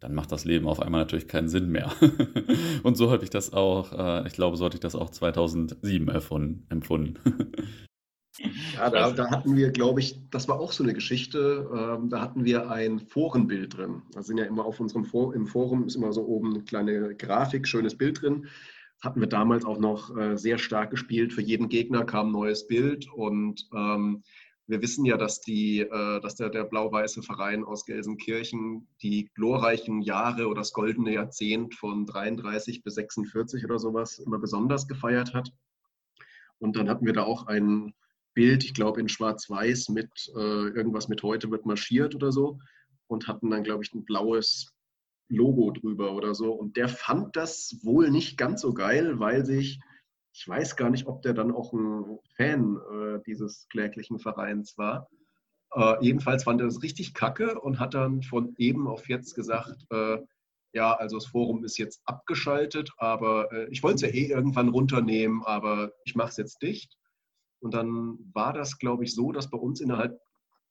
dann 0.00 0.14
macht 0.14 0.30
das 0.30 0.44
Leben 0.44 0.68
auf 0.68 0.80
einmal 0.80 1.00
natürlich 1.00 1.26
keinen 1.26 1.48
Sinn 1.48 1.70
mehr. 1.70 1.90
und 2.82 2.96
so 2.96 3.10
hatte 3.10 3.24
ich 3.24 3.30
das 3.30 3.52
auch, 3.52 3.92
äh, 3.92 4.26
ich 4.28 4.34
glaube, 4.34 4.56
so 4.56 4.64
hatte 4.64 4.76
ich 4.76 4.80
das 4.80 4.94
auch 4.94 5.10
2007 5.10 6.08
erfunden, 6.08 6.66
empfunden. 6.68 7.18
Ja, 8.74 8.90
da, 8.90 9.10
da, 9.10 9.30
hatten 9.30 9.56
wir, 9.56 9.70
glaube 9.70 10.00
ich, 10.00 10.20
das 10.30 10.48
war 10.48 10.60
auch 10.60 10.72
so 10.72 10.84
eine 10.84 10.94
Geschichte, 10.94 11.68
ähm, 11.72 12.08
da 12.08 12.20
hatten 12.20 12.44
wir 12.44 12.70
ein 12.70 13.00
Forenbild 13.00 13.76
drin. 13.76 14.02
Da 14.12 14.22
sind 14.22 14.38
ja 14.38 14.44
immer 14.44 14.64
auf 14.64 14.80
unserem 14.80 15.04
For 15.04 15.34
im 15.34 15.46
Forum 15.46 15.86
ist 15.86 15.96
immer 15.96 16.12
so 16.12 16.24
oben 16.24 16.54
eine 16.54 16.64
kleine 16.64 17.14
Grafik, 17.16 17.66
schönes 17.66 17.96
Bild 17.96 18.22
drin. 18.22 18.46
Hatten 19.00 19.20
wir 19.20 19.28
damals 19.28 19.64
auch 19.64 19.78
noch 19.78 20.16
äh, 20.16 20.36
sehr 20.36 20.58
stark 20.58 20.90
gespielt. 20.90 21.32
Für 21.32 21.42
jeden 21.42 21.68
Gegner 21.68 22.04
kam 22.04 22.28
ein 22.28 22.32
neues 22.32 22.66
Bild 22.66 23.08
und 23.12 23.68
ähm, 23.74 24.22
wir 24.68 24.82
wissen 24.82 25.04
ja, 25.06 25.16
dass, 25.16 25.40
die, 25.40 25.80
äh, 25.80 26.20
dass 26.20 26.34
der, 26.34 26.50
der 26.50 26.64
blau-weiße 26.64 27.22
Verein 27.22 27.64
aus 27.64 27.86
Gelsenkirchen 27.86 28.86
die 29.02 29.30
glorreichen 29.34 30.02
Jahre 30.02 30.46
oder 30.46 30.60
das 30.60 30.72
goldene 30.72 31.14
Jahrzehnt 31.14 31.74
von 31.74 32.04
33 32.06 32.82
bis 32.82 32.94
46 32.94 33.64
oder 33.64 33.78
sowas 33.78 34.18
immer 34.18 34.38
besonders 34.38 34.86
gefeiert 34.86 35.32
hat. 35.32 35.50
Und 36.58 36.76
dann 36.76 36.88
hatten 36.88 37.06
wir 37.06 37.14
da 37.14 37.22
auch 37.22 37.46
einen 37.46 37.94
Bild, 38.38 38.62
ich 38.62 38.72
glaube 38.72 39.00
in 39.00 39.08
Schwarz-Weiß 39.08 39.88
mit 39.88 40.12
äh, 40.36 40.68
irgendwas 40.68 41.08
mit 41.08 41.24
heute 41.24 41.50
wird 41.50 41.66
marschiert 41.66 42.14
oder 42.14 42.30
so 42.30 42.60
und 43.08 43.26
hatten 43.26 43.50
dann, 43.50 43.64
glaube 43.64 43.82
ich, 43.82 43.92
ein 43.92 44.04
blaues 44.04 44.72
Logo 45.28 45.72
drüber 45.72 46.12
oder 46.12 46.36
so. 46.36 46.52
Und 46.52 46.76
der 46.76 46.88
fand 46.88 47.34
das 47.34 47.80
wohl 47.82 48.12
nicht 48.12 48.38
ganz 48.38 48.60
so 48.60 48.72
geil, 48.72 49.18
weil 49.18 49.44
sich, 49.44 49.80
ich 50.32 50.46
weiß 50.46 50.76
gar 50.76 50.88
nicht, 50.88 51.08
ob 51.08 51.20
der 51.22 51.34
dann 51.34 51.50
auch 51.50 51.72
ein 51.72 52.20
Fan 52.36 52.76
äh, 52.76 53.18
dieses 53.26 53.66
kläglichen 53.70 54.20
Vereins 54.20 54.78
war. 54.78 55.08
Äh, 55.74 55.96
jedenfalls 56.00 56.44
fand 56.44 56.60
er 56.60 56.68
das 56.68 56.80
richtig 56.80 57.14
kacke 57.14 57.60
und 57.60 57.80
hat 57.80 57.94
dann 57.94 58.22
von 58.22 58.54
eben 58.56 58.86
auf 58.86 59.08
jetzt 59.08 59.34
gesagt, 59.34 59.84
äh, 59.90 60.18
ja, 60.72 60.94
also 60.94 61.16
das 61.16 61.26
Forum 61.26 61.64
ist 61.64 61.76
jetzt 61.76 62.02
abgeschaltet, 62.04 62.92
aber 62.98 63.50
äh, 63.52 63.68
ich 63.72 63.82
wollte 63.82 63.96
es 63.96 64.02
ja 64.02 64.16
eh 64.16 64.26
irgendwann 64.26 64.68
runternehmen, 64.68 65.42
aber 65.42 65.90
ich 66.04 66.14
mache 66.14 66.28
es 66.28 66.36
jetzt 66.36 66.62
dicht. 66.62 66.97
Und 67.60 67.74
dann 67.74 68.18
war 68.32 68.52
das, 68.52 68.78
glaube 68.78 69.04
ich, 69.04 69.14
so, 69.14 69.32
dass 69.32 69.50
bei 69.50 69.58
uns 69.58 69.80
innerhalb 69.80 70.20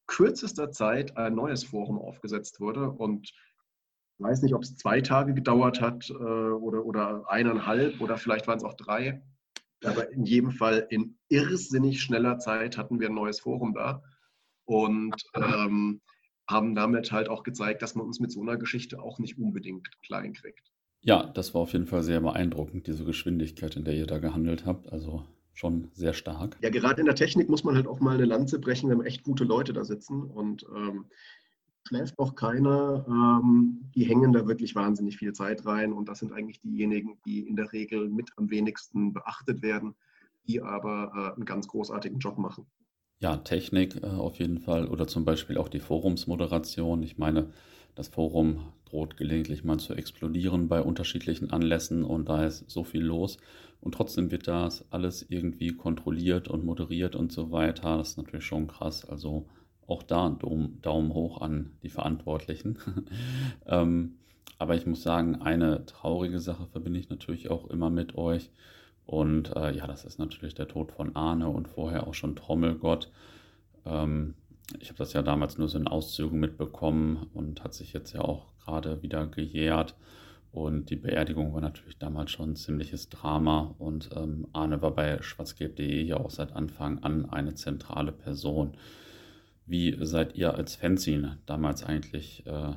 kürzester 0.07 0.71
Zeit 0.71 1.17
ein 1.17 1.35
neues 1.35 1.63
Forum 1.63 1.99
aufgesetzt 1.99 2.59
wurde. 2.59 2.89
Und 2.89 3.29
ich 3.29 4.23
weiß 4.23 4.41
nicht, 4.41 4.55
ob 4.55 4.63
es 4.63 4.77
zwei 4.77 5.01
Tage 5.01 5.33
gedauert 5.33 5.81
hat 5.81 6.09
äh, 6.09 6.13
oder, 6.13 6.85
oder 6.85 7.29
eineinhalb 7.29 8.01
oder 8.01 8.17
vielleicht 8.17 8.47
waren 8.47 8.57
es 8.57 8.63
auch 8.63 8.75
drei. 8.75 9.21
Aber 9.83 10.11
in 10.11 10.23
jedem 10.23 10.51
Fall 10.51 10.87
in 10.89 11.19
irrsinnig 11.29 12.01
schneller 12.01 12.39
Zeit 12.39 12.77
hatten 12.77 12.99
wir 12.99 13.09
ein 13.09 13.15
neues 13.15 13.41
Forum 13.41 13.73
da 13.75 14.01
und 14.65 15.15
ähm, 15.35 16.01
haben 16.49 16.73
damit 16.73 17.11
halt 17.11 17.29
auch 17.29 17.43
gezeigt, 17.43 17.81
dass 17.81 17.93
man 17.93 18.05
uns 18.05 18.19
mit 18.19 18.31
so 18.31 18.41
einer 18.41 18.57
Geschichte 18.57 19.01
auch 19.01 19.19
nicht 19.19 19.37
unbedingt 19.37 19.87
klein 20.01 20.33
kriegt. 20.33 20.71
Ja, 21.01 21.27
das 21.27 21.53
war 21.53 21.61
auf 21.61 21.73
jeden 21.73 21.85
Fall 21.85 22.01
sehr 22.01 22.21
beeindruckend, 22.21 22.87
diese 22.87 23.05
Geschwindigkeit, 23.05 23.75
in 23.75 23.83
der 23.83 23.93
ihr 23.93 24.07
da 24.07 24.17
gehandelt 24.17 24.65
habt. 24.65 24.91
Also 24.91 25.25
schon 25.57 25.89
sehr 25.93 26.13
stark. 26.13 26.55
Ja, 26.61 26.69
gerade 26.69 26.99
in 26.99 27.07
der 27.07 27.15
Technik 27.15 27.49
muss 27.49 27.63
man 27.63 27.75
halt 27.75 27.87
auch 27.87 27.99
mal 27.99 28.13
eine 28.13 28.25
Lanze 28.25 28.59
brechen, 28.59 28.91
wenn 28.91 29.01
echt 29.01 29.23
gute 29.23 29.43
Leute 29.43 29.73
da 29.73 29.83
sitzen 29.83 30.21
und 30.21 30.63
ähm, 30.75 31.05
schläft 31.87 32.19
auch 32.19 32.35
keiner. 32.35 33.03
Ähm, 33.07 33.89
die 33.95 34.03
hängen 34.03 34.33
da 34.33 34.47
wirklich 34.47 34.75
wahnsinnig 34.75 35.17
viel 35.17 35.33
Zeit 35.33 35.65
rein 35.65 35.93
und 35.93 36.09
das 36.09 36.19
sind 36.19 36.31
eigentlich 36.31 36.61
diejenigen, 36.61 37.17
die 37.25 37.39
in 37.39 37.55
der 37.55 37.73
Regel 37.73 38.07
mit 38.07 38.29
am 38.35 38.51
wenigsten 38.51 39.13
beachtet 39.13 39.63
werden, 39.63 39.95
die 40.47 40.61
aber 40.61 41.11
äh, 41.15 41.35
einen 41.35 41.45
ganz 41.45 41.67
großartigen 41.67 42.19
Job 42.19 42.37
machen. 42.37 42.67
Ja, 43.19 43.37
Technik 43.37 43.95
äh, 44.03 44.05
auf 44.05 44.37
jeden 44.37 44.59
Fall 44.59 44.87
oder 44.87 45.07
zum 45.07 45.25
Beispiel 45.25 45.57
auch 45.57 45.69
die 45.69 45.79
Forumsmoderation. 45.79 47.01
Ich 47.01 47.17
meine, 47.17 47.51
das 47.95 48.09
Forum 48.09 48.59
droht 48.89 49.17
gelegentlich 49.17 49.63
mal 49.63 49.79
zu 49.79 49.93
explodieren 49.93 50.67
bei 50.67 50.81
unterschiedlichen 50.81 51.51
Anlässen 51.51 52.03
und 52.03 52.29
da 52.29 52.45
ist 52.45 52.69
so 52.69 52.83
viel 52.83 53.03
los. 53.03 53.37
Und 53.79 53.93
trotzdem 53.93 54.31
wird 54.31 54.47
das 54.47 54.91
alles 54.91 55.25
irgendwie 55.29 55.69
kontrolliert 55.69 56.47
und 56.47 56.65
moderiert 56.65 57.15
und 57.15 57.31
so 57.31 57.51
weiter. 57.51 57.97
Das 57.97 58.09
ist 58.09 58.17
natürlich 58.17 58.45
schon 58.45 58.67
krass. 58.67 59.05
Also 59.05 59.47
auch 59.85 60.03
da 60.03 60.29
Daumen, 60.29 61.13
hoch 61.13 61.41
an 61.41 61.71
die 61.83 61.89
Verantwortlichen. 61.89 62.79
ähm, 63.65 64.15
aber 64.59 64.75
ich 64.75 64.85
muss 64.85 65.03
sagen, 65.03 65.35
eine 65.35 65.85
traurige 65.85 66.39
Sache 66.39 66.65
verbinde 66.67 66.99
ich 66.99 67.09
natürlich 67.09 67.49
auch 67.49 67.69
immer 67.69 67.89
mit 67.89 68.15
euch. 68.15 68.49
Und 69.05 69.55
äh, 69.55 69.75
ja, 69.75 69.87
das 69.87 70.03
ist 70.03 70.19
natürlich 70.19 70.55
der 70.55 70.67
Tod 70.67 70.91
von 70.91 71.15
Arne 71.15 71.47
und 71.47 71.67
vorher 71.67 72.07
auch 72.07 72.13
schon 72.13 72.35
Trommelgott. 72.35 73.11
Ähm, 73.85 74.33
ich 74.79 74.89
habe 74.89 74.97
das 74.97 75.13
ja 75.13 75.21
damals 75.21 75.57
nur 75.57 75.69
so 75.69 75.77
in 75.77 75.87
Auszügen 75.87 76.39
mitbekommen 76.39 77.27
und 77.33 77.63
hat 77.63 77.73
sich 77.73 77.93
jetzt 77.93 78.11
ja 78.13 78.21
auch 78.21 78.47
gerade 78.67 79.01
wieder 79.01 79.25
gejährt. 79.27 79.95
Und 80.51 80.89
die 80.89 80.95
Beerdigung 80.95 81.53
war 81.53 81.61
natürlich 81.61 81.97
damals 81.97 82.31
schon 82.31 82.51
ein 82.51 82.55
ziemliches 82.55 83.09
Drama. 83.09 83.75
Und 83.77 84.09
ähm, 84.15 84.47
Arne 84.53 84.81
war 84.81 84.91
bei 84.91 85.21
schwarzgelb.de 85.21 86.01
ja 86.01 86.17
auch 86.17 86.31
seit 86.31 86.53
Anfang 86.53 87.03
an 87.03 87.29
eine 87.29 87.55
zentrale 87.55 88.11
Person. 88.11 88.77
Wie 89.65 89.97
seid 90.05 90.35
ihr 90.35 90.53
als 90.55 90.75
Fanzine 90.75 91.39
damals 91.45 91.83
eigentlich, 91.83 92.45
äh, 92.45 92.73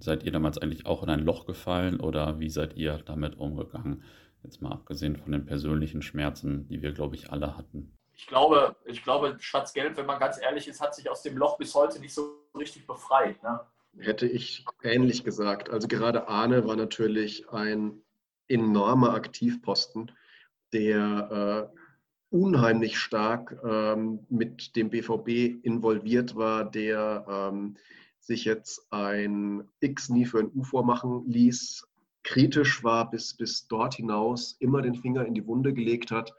seid 0.00 0.22
ihr 0.22 0.32
damals 0.32 0.58
eigentlich 0.58 0.86
auch 0.86 1.02
in 1.02 1.10
ein 1.10 1.24
Loch 1.24 1.46
gefallen 1.46 2.00
oder 2.00 2.38
wie 2.38 2.48
seid 2.48 2.76
ihr 2.76 2.98
damit 3.04 3.36
umgegangen? 3.38 4.02
Jetzt 4.44 4.62
mal 4.62 4.70
abgesehen 4.70 5.16
von 5.16 5.32
den 5.32 5.44
persönlichen 5.44 6.02
Schmerzen, 6.02 6.68
die 6.68 6.80
wir, 6.80 6.92
glaube 6.92 7.16
ich, 7.16 7.32
alle 7.32 7.56
hatten 7.56 7.96
ich 8.16 8.26
glaube, 8.26 8.74
ich 8.86 9.02
glaube, 9.02 9.36
Schwarz-Gelb, 9.38 9.96
wenn 9.98 10.06
man 10.06 10.18
ganz 10.18 10.40
ehrlich 10.40 10.66
ist, 10.66 10.80
hat 10.80 10.94
sich 10.94 11.10
aus 11.10 11.22
dem 11.22 11.36
Loch 11.36 11.58
bis 11.58 11.74
heute 11.74 12.00
nicht 12.00 12.14
so 12.14 12.46
richtig 12.56 12.86
befreit. 12.86 13.42
Ne? 13.42 13.60
Hätte 13.98 14.26
ich 14.26 14.64
ähnlich 14.82 15.24
gesagt. 15.24 15.70
Also 15.70 15.88
gerade 15.88 16.28
Arne 16.28 16.66
war 16.66 16.76
natürlich 16.76 17.48
ein 17.50 18.02
enormer 18.48 19.14
Aktivposten, 19.14 20.12
der 20.72 21.70
äh, 21.72 21.76
unheimlich 22.30 22.98
stark 22.98 23.56
ähm, 23.64 24.26
mit 24.28 24.76
dem 24.76 24.90
BVB 24.90 25.64
involviert 25.64 26.36
war, 26.36 26.70
der 26.70 27.24
ähm, 27.28 27.76
sich 28.18 28.44
jetzt 28.44 28.86
ein 28.90 29.68
X 29.80 30.08
nie 30.08 30.26
für 30.26 30.40
ein 30.40 30.50
U 30.54 30.62
vormachen 30.64 31.24
ließ, 31.28 31.86
kritisch 32.24 32.82
war 32.82 33.08
bis, 33.08 33.34
bis 33.34 33.68
dort 33.68 33.94
hinaus, 33.94 34.56
immer 34.58 34.82
den 34.82 34.96
Finger 34.96 35.24
in 35.24 35.34
die 35.34 35.46
Wunde 35.46 35.72
gelegt 35.72 36.10
hat, 36.10 36.34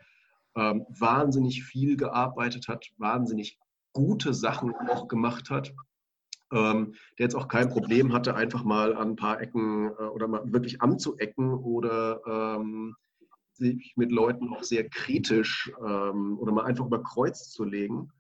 ähm, 0.55 0.85
wahnsinnig 0.89 1.63
viel 1.63 1.95
gearbeitet 1.95 2.67
hat, 2.67 2.91
wahnsinnig 2.97 3.57
gute 3.93 4.33
Sachen 4.33 4.75
auch 4.75 5.07
gemacht 5.07 5.49
hat, 5.49 5.73
ähm, 6.51 6.93
der 7.17 7.25
jetzt 7.25 7.36
auch 7.36 7.47
kein 7.47 7.69
Problem 7.69 8.13
hatte, 8.13 8.36
einfach 8.36 8.63
mal 8.63 8.95
an 8.95 9.12
ein 9.12 9.15
paar 9.15 9.41
Ecken 9.41 9.88
äh, 9.88 10.03
oder 10.03 10.27
mal 10.27 10.51
wirklich 10.51 10.81
anzuecken 10.81 11.53
oder 11.53 12.21
ähm, 12.25 12.95
sich 13.53 13.93
mit 13.95 14.12
Leuten 14.12 14.53
auch 14.53 14.63
sehr 14.63 14.88
kritisch 14.88 15.71
ähm, 15.79 16.38
oder 16.39 16.51
mal 16.51 16.65
einfach 16.65 16.86
über 16.86 17.03
Kreuz 17.03 17.49
zu 17.49 17.63
legen. 17.63 18.12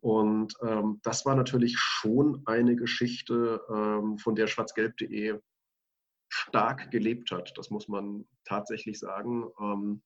Und 0.00 0.54
ähm, 0.62 0.98
das 1.04 1.24
war 1.24 1.36
natürlich 1.36 1.78
schon 1.78 2.42
eine 2.46 2.74
Geschichte, 2.74 3.60
ähm, 3.72 4.18
von 4.18 4.34
der 4.34 4.48
schwarzgelb.de 4.48 5.38
stark 6.28 6.90
gelebt 6.90 7.30
hat. 7.30 7.56
Das 7.56 7.70
muss 7.70 7.88
man 7.88 8.24
tatsächlich 8.44 8.98
sagen. 8.98 9.44
Ähm, 9.60 10.02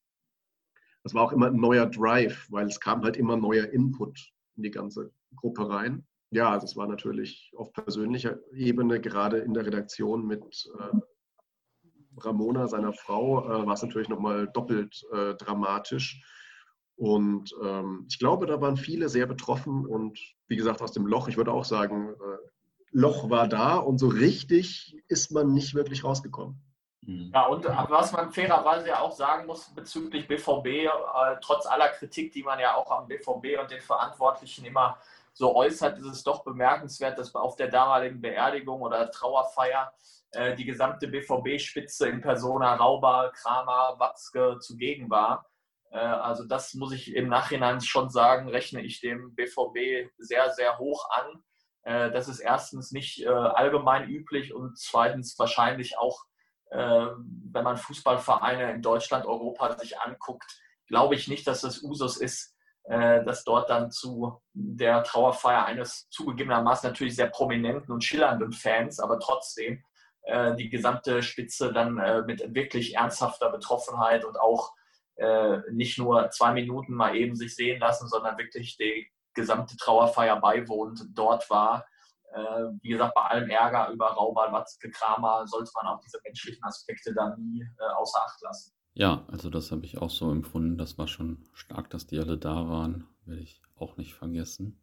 das 1.02 1.14
war 1.14 1.22
auch 1.22 1.32
immer 1.32 1.46
ein 1.46 1.56
neuer 1.56 1.86
Drive, 1.86 2.46
weil 2.50 2.66
es 2.66 2.80
kam 2.80 3.02
halt 3.04 3.16
immer 3.16 3.36
neuer 3.36 3.70
Input 3.70 4.32
in 4.56 4.64
die 4.64 4.70
ganze 4.70 5.12
Gruppe 5.36 5.68
rein. 5.68 6.06
Ja, 6.30 6.50
also 6.50 6.64
es 6.64 6.76
war 6.76 6.86
natürlich 6.86 7.52
auf 7.56 7.72
persönlicher 7.72 8.38
Ebene, 8.52 9.00
gerade 9.00 9.38
in 9.38 9.54
der 9.54 9.66
Redaktion 9.66 10.26
mit 10.26 10.68
äh, 10.78 10.98
Ramona, 12.18 12.66
seiner 12.66 12.92
Frau, 12.92 13.44
äh, 13.44 13.66
war 13.66 13.74
es 13.74 13.82
natürlich 13.82 14.08
nochmal 14.08 14.48
doppelt 14.48 15.04
äh, 15.12 15.34
dramatisch. 15.34 16.22
Und 16.96 17.54
ähm, 17.62 18.06
ich 18.08 18.18
glaube, 18.18 18.46
da 18.46 18.60
waren 18.60 18.76
viele 18.76 19.08
sehr 19.08 19.26
betroffen 19.26 19.84
und 19.84 20.18
wie 20.48 20.56
gesagt, 20.56 20.80
aus 20.80 20.92
dem 20.92 21.06
Loch, 21.06 21.28
ich 21.28 21.36
würde 21.36 21.52
auch 21.52 21.64
sagen, 21.64 22.14
äh, 22.14 22.48
Loch 22.90 23.28
war 23.28 23.48
da 23.48 23.76
und 23.76 23.98
so 23.98 24.08
richtig 24.08 24.96
ist 25.06 25.30
man 25.30 25.52
nicht 25.52 25.74
wirklich 25.74 26.04
rausgekommen. 26.04 26.58
Mhm. 27.02 27.30
Ja, 27.34 27.46
und 27.46 27.64
was 27.64 28.12
man 28.12 28.32
fairerweise 28.32 28.88
ja 28.88 29.00
auch 29.00 29.12
sagen 29.12 29.46
muss 29.46 29.74
bezüglich 29.74 30.26
BVB, 30.26 30.66
äh, 30.66 30.88
trotz 31.42 31.66
aller 31.66 31.88
Kritik, 31.88 32.32
die 32.32 32.42
man 32.42 32.58
ja 32.58 32.74
auch 32.74 32.90
am 32.90 33.06
BVB 33.06 33.60
und 33.60 33.70
den 33.70 33.82
Verantwortlichen 33.82 34.64
immer 34.64 34.98
so 35.36 35.54
äußert, 35.54 35.98
ist 35.98 36.06
es 36.06 36.22
doch 36.22 36.44
bemerkenswert, 36.44 37.18
dass 37.18 37.34
auf 37.34 37.56
der 37.56 37.68
damaligen 37.68 38.22
Beerdigung 38.22 38.80
oder 38.80 39.10
Trauerfeier 39.10 39.92
äh, 40.30 40.56
die 40.56 40.64
gesamte 40.64 41.08
BVB-Spitze 41.08 42.08
in 42.08 42.22
Persona 42.22 42.74
Rauber, 42.76 43.32
Kramer, 43.34 43.96
Watzke 43.98 44.58
zugegen 44.60 45.10
war. 45.10 45.46
Äh, 45.90 45.98
also 45.98 46.44
das 46.44 46.72
muss 46.72 46.92
ich 46.92 47.14
im 47.14 47.28
Nachhinein 47.28 47.82
schon 47.82 48.08
sagen, 48.08 48.48
rechne 48.48 48.80
ich 48.80 49.02
dem 49.02 49.34
BVB 49.34 50.10
sehr, 50.16 50.52
sehr 50.52 50.78
hoch 50.78 51.06
an. 51.10 51.44
Äh, 51.82 52.10
das 52.12 52.28
ist 52.28 52.40
erstens 52.40 52.90
nicht 52.92 53.26
allgemein 53.26 54.08
üblich 54.08 54.54
und 54.54 54.78
zweitens 54.78 55.38
wahrscheinlich 55.38 55.98
auch, 55.98 56.24
wenn 56.68 57.62
man 57.62 57.76
Fußballvereine 57.76 58.72
in 58.72 58.82
Deutschland, 58.82 59.24
Europa 59.24 59.78
sich 59.78 60.00
anguckt, 60.00 60.60
glaube 60.88 61.14
ich 61.14 61.28
nicht, 61.28 61.46
dass 61.46 61.60
das 61.60 61.80
Usus 61.80 62.16
ist, 62.16 62.55
dass 62.88 63.42
dort 63.42 63.68
dann 63.68 63.90
zu 63.90 64.40
der 64.52 65.02
Trauerfeier 65.02 65.64
eines 65.64 66.08
zugegebenermaßen 66.10 66.88
natürlich 66.88 67.16
sehr 67.16 67.26
prominenten 67.26 67.92
und 67.92 68.04
schillernden 68.04 68.52
Fans, 68.52 69.00
aber 69.00 69.18
trotzdem 69.18 69.82
die 70.56 70.68
gesamte 70.68 71.22
Spitze 71.22 71.72
dann 71.72 72.26
mit 72.26 72.54
wirklich 72.54 72.94
ernsthafter 72.94 73.50
Betroffenheit 73.50 74.24
und 74.24 74.38
auch 74.38 74.72
äh, 75.16 75.60
nicht 75.72 75.98
nur 75.98 76.30
zwei 76.30 76.52
Minuten 76.52 76.94
mal 76.94 77.16
eben 77.16 77.36
sich 77.36 77.54
sehen 77.54 77.80
lassen, 77.80 78.08
sondern 78.08 78.36
wirklich 78.38 78.76
die 78.76 79.10
gesamte 79.34 79.76
Trauerfeier 79.76 80.40
beiwohnt, 80.40 81.06
dort 81.14 81.48
war. 81.48 81.86
Äh, 82.32 82.64
wie 82.82 82.90
gesagt, 82.90 83.14
bei 83.14 83.22
allem 83.22 83.48
Ärger 83.48 83.88
über 83.90 84.08
Raubal, 84.08 84.52
Watzke, 84.52 84.90
Kramer 84.90 85.46
sollte 85.46 85.70
man 85.74 85.94
auch 85.94 86.00
diese 86.00 86.20
menschlichen 86.22 86.62
Aspekte 86.64 87.14
dann 87.14 87.40
nie 87.40 87.62
äh, 87.62 87.92
außer 87.96 88.20
Acht 88.22 88.42
lassen. 88.42 88.75
Ja, 88.96 89.26
also 89.28 89.50
das 89.50 89.72
habe 89.72 89.84
ich 89.84 89.98
auch 89.98 90.08
so 90.10 90.30
empfunden. 90.30 90.78
Das 90.78 90.96
war 90.96 91.06
schon 91.06 91.38
stark, 91.52 91.90
dass 91.90 92.06
die 92.06 92.18
alle 92.18 92.38
da 92.38 92.66
waren. 92.68 93.04
Werde 93.26 93.42
ich 93.42 93.60
auch 93.76 93.98
nicht 93.98 94.14
vergessen. 94.14 94.80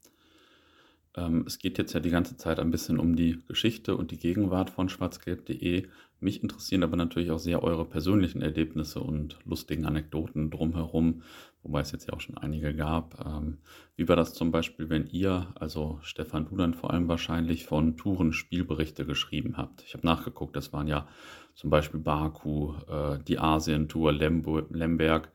Ähm, 1.16 1.44
es 1.48 1.58
geht 1.58 1.80
jetzt 1.80 1.94
ja 1.94 2.00
die 2.00 2.12
ganze 2.12 2.38
Zeit 2.38 2.60
ein 2.60 2.70
bisschen 2.70 3.00
um 3.00 3.16
die 3.16 3.40
Geschichte 3.48 3.98
und 3.98 4.12
die 4.12 4.20
Gegenwart 4.20 4.70
von 4.70 4.88
schwarzgelb.de. 4.88 5.88
Mich 6.20 6.44
interessieren 6.44 6.84
aber 6.84 6.96
natürlich 6.96 7.32
auch 7.32 7.40
sehr 7.40 7.64
eure 7.64 7.86
persönlichen 7.86 8.44
Erlebnisse 8.44 9.00
und 9.00 9.40
lustigen 9.46 9.86
Anekdoten 9.86 10.52
drumherum, 10.52 11.24
wobei 11.64 11.82
es 11.82 11.92
jetzt 11.92 12.08
ja 12.08 12.14
auch 12.14 12.20
schon 12.22 12.38
einige 12.38 12.76
gab. 12.76 13.26
Ähm, 13.26 13.58
wie 13.96 14.08
war 14.08 14.16
das 14.16 14.34
zum 14.34 14.52
Beispiel, 14.52 14.90
wenn 14.90 15.08
ihr, 15.08 15.48
also 15.56 16.00
Stefan, 16.02 16.46
du 16.46 16.56
dann 16.56 16.74
vor 16.74 16.92
allem 16.92 17.08
wahrscheinlich 17.08 17.66
von 17.66 17.98
Touren 17.98 18.34
Spielberichte 18.34 19.06
geschrieben 19.06 19.58
habt? 19.58 19.84
Ich 19.84 19.94
habe 19.94 20.06
nachgeguckt, 20.06 20.56
das 20.56 20.74
waren 20.74 20.88
ja 20.88 21.08
zum 21.56 21.70
Beispiel 21.70 22.00
Baku, 22.00 22.74
äh, 22.88 23.20
die 23.28 23.40
Asien-Tour, 23.40 24.12
Lemberg. 24.12 25.32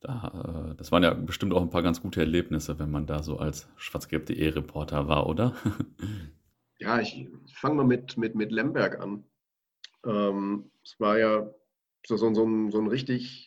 Da, 0.00 0.70
äh, 0.70 0.74
das 0.76 0.92
waren 0.92 1.02
ja 1.02 1.12
bestimmt 1.14 1.52
auch 1.52 1.62
ein 1.62 1.70
paar 1.70 1.82
ganz 1.82 2.00
gute 2.00 2.20
Erlebnisse, 2.20 2.78
wenn 2.78 2.90
man 2.90 3.06
da 3.06 3.22
so 3.22 3.38
als 3.38 3.68
schwarzgelb.de 3.76 4.48
Reporter 4.48 5.08
war, 5.08 5.26
oder? 5.26 5.54
ja, 6.78 7.00
ich, 7.00 7.28
ich 7.44 7.56
fange 7.56 7.76
mal 7.76 7.86
mit, 7.86 8.16
mit, 8.16 8.34
mit 8.34 8.52
Lemberg 8.52 9.00
an. 9.00 9.24
Ähm, 10.04 10.70
es 10.84 10.98
war 11.00 11.18
ja 11.18 11.50
so, 12.06 12.16
so, 12.16 12.32
so, 12.32 12.44
ein, 12.44 12.70
so 12.70 12.78
ein 12.78 12.86
richtig 12.86 13.45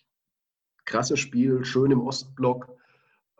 krasses 0.85 1.19
Spiel, 1.19 1.63
schön 1.65 1.91
im 1.91 2.01
Ostblock, 2.01 2.69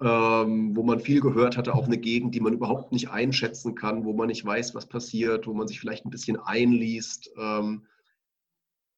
ähm, 0.02 0.76
wo 0.76 0.84
man 0.84 1.00
viel 1.00 1.22
gehört 1.22 1.58
hatte, 1.58 1.74
auch 1.74 1.86
eine 1.86 1.98
Gegend, 1.98 2.34
die 2.36 2.40
man 2.40 2.54
überhaupt 2.54 2.92
nicht 2.92 3.10
einschätzen 3.10 3.76
kann, 3.76 4.06
wo 4.06 4.14
man 4.14 4.28
nicht 4.28 4.46
weiß, 4.46 4.74
was 4.76 4.88
passiert, 4.88 5.48
wo 5.48 5.54
man 5.54 5.68
sich 5.68 5.80
vielleicht 5.80 6.06
ein 6.06 6.12
bisschen 6.12 6.40
einliest 6.40 7.32
ähm, 7.38 7.86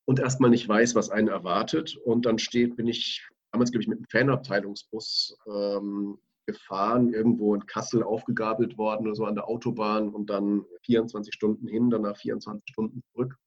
und 0.05 0.19
erstmal 0.19 0.49
nicht 0.49 0.67
weiß, 0.67 0.95
was 0.95 1.09
einen 1.09 1.27
erwartet. 1.27 1.97
Und 2.05 2.25
dann 2.25 2.37
steht, 2.37 2.75
bin 2.75 2.87
ich 2.87 3.27
damals, 3.51 3.71
glaube 3.71 3.83
ich, 3.83 3.87
mit 3.87 3.97
einem 3.97 4.07
Fanabteilungsbus 4.09 5.37
ähm, 5.47 6.17
gefahren, 6.45 7.13
irgendwo 7.13 7.55
in 7.55 7.65
Kassel 7.65 8.03
aufgegabelt 8.03 8.77
worden 8.77 9.07
oder 9.07 9.15
so 9.15 9.25
an 9.25 9.35
der 9.35 9.47
Autobahn 9.47 10.09
und 10.09 10.29
dann 10.29 10.65
24 10.85 11.33
Stunden 11.33 11.67
hin, 11.67 11.89
danach 11.89 12.17
24 12.17 12.63
Stunden 12.71 13.01
zurück. 13.11 13.37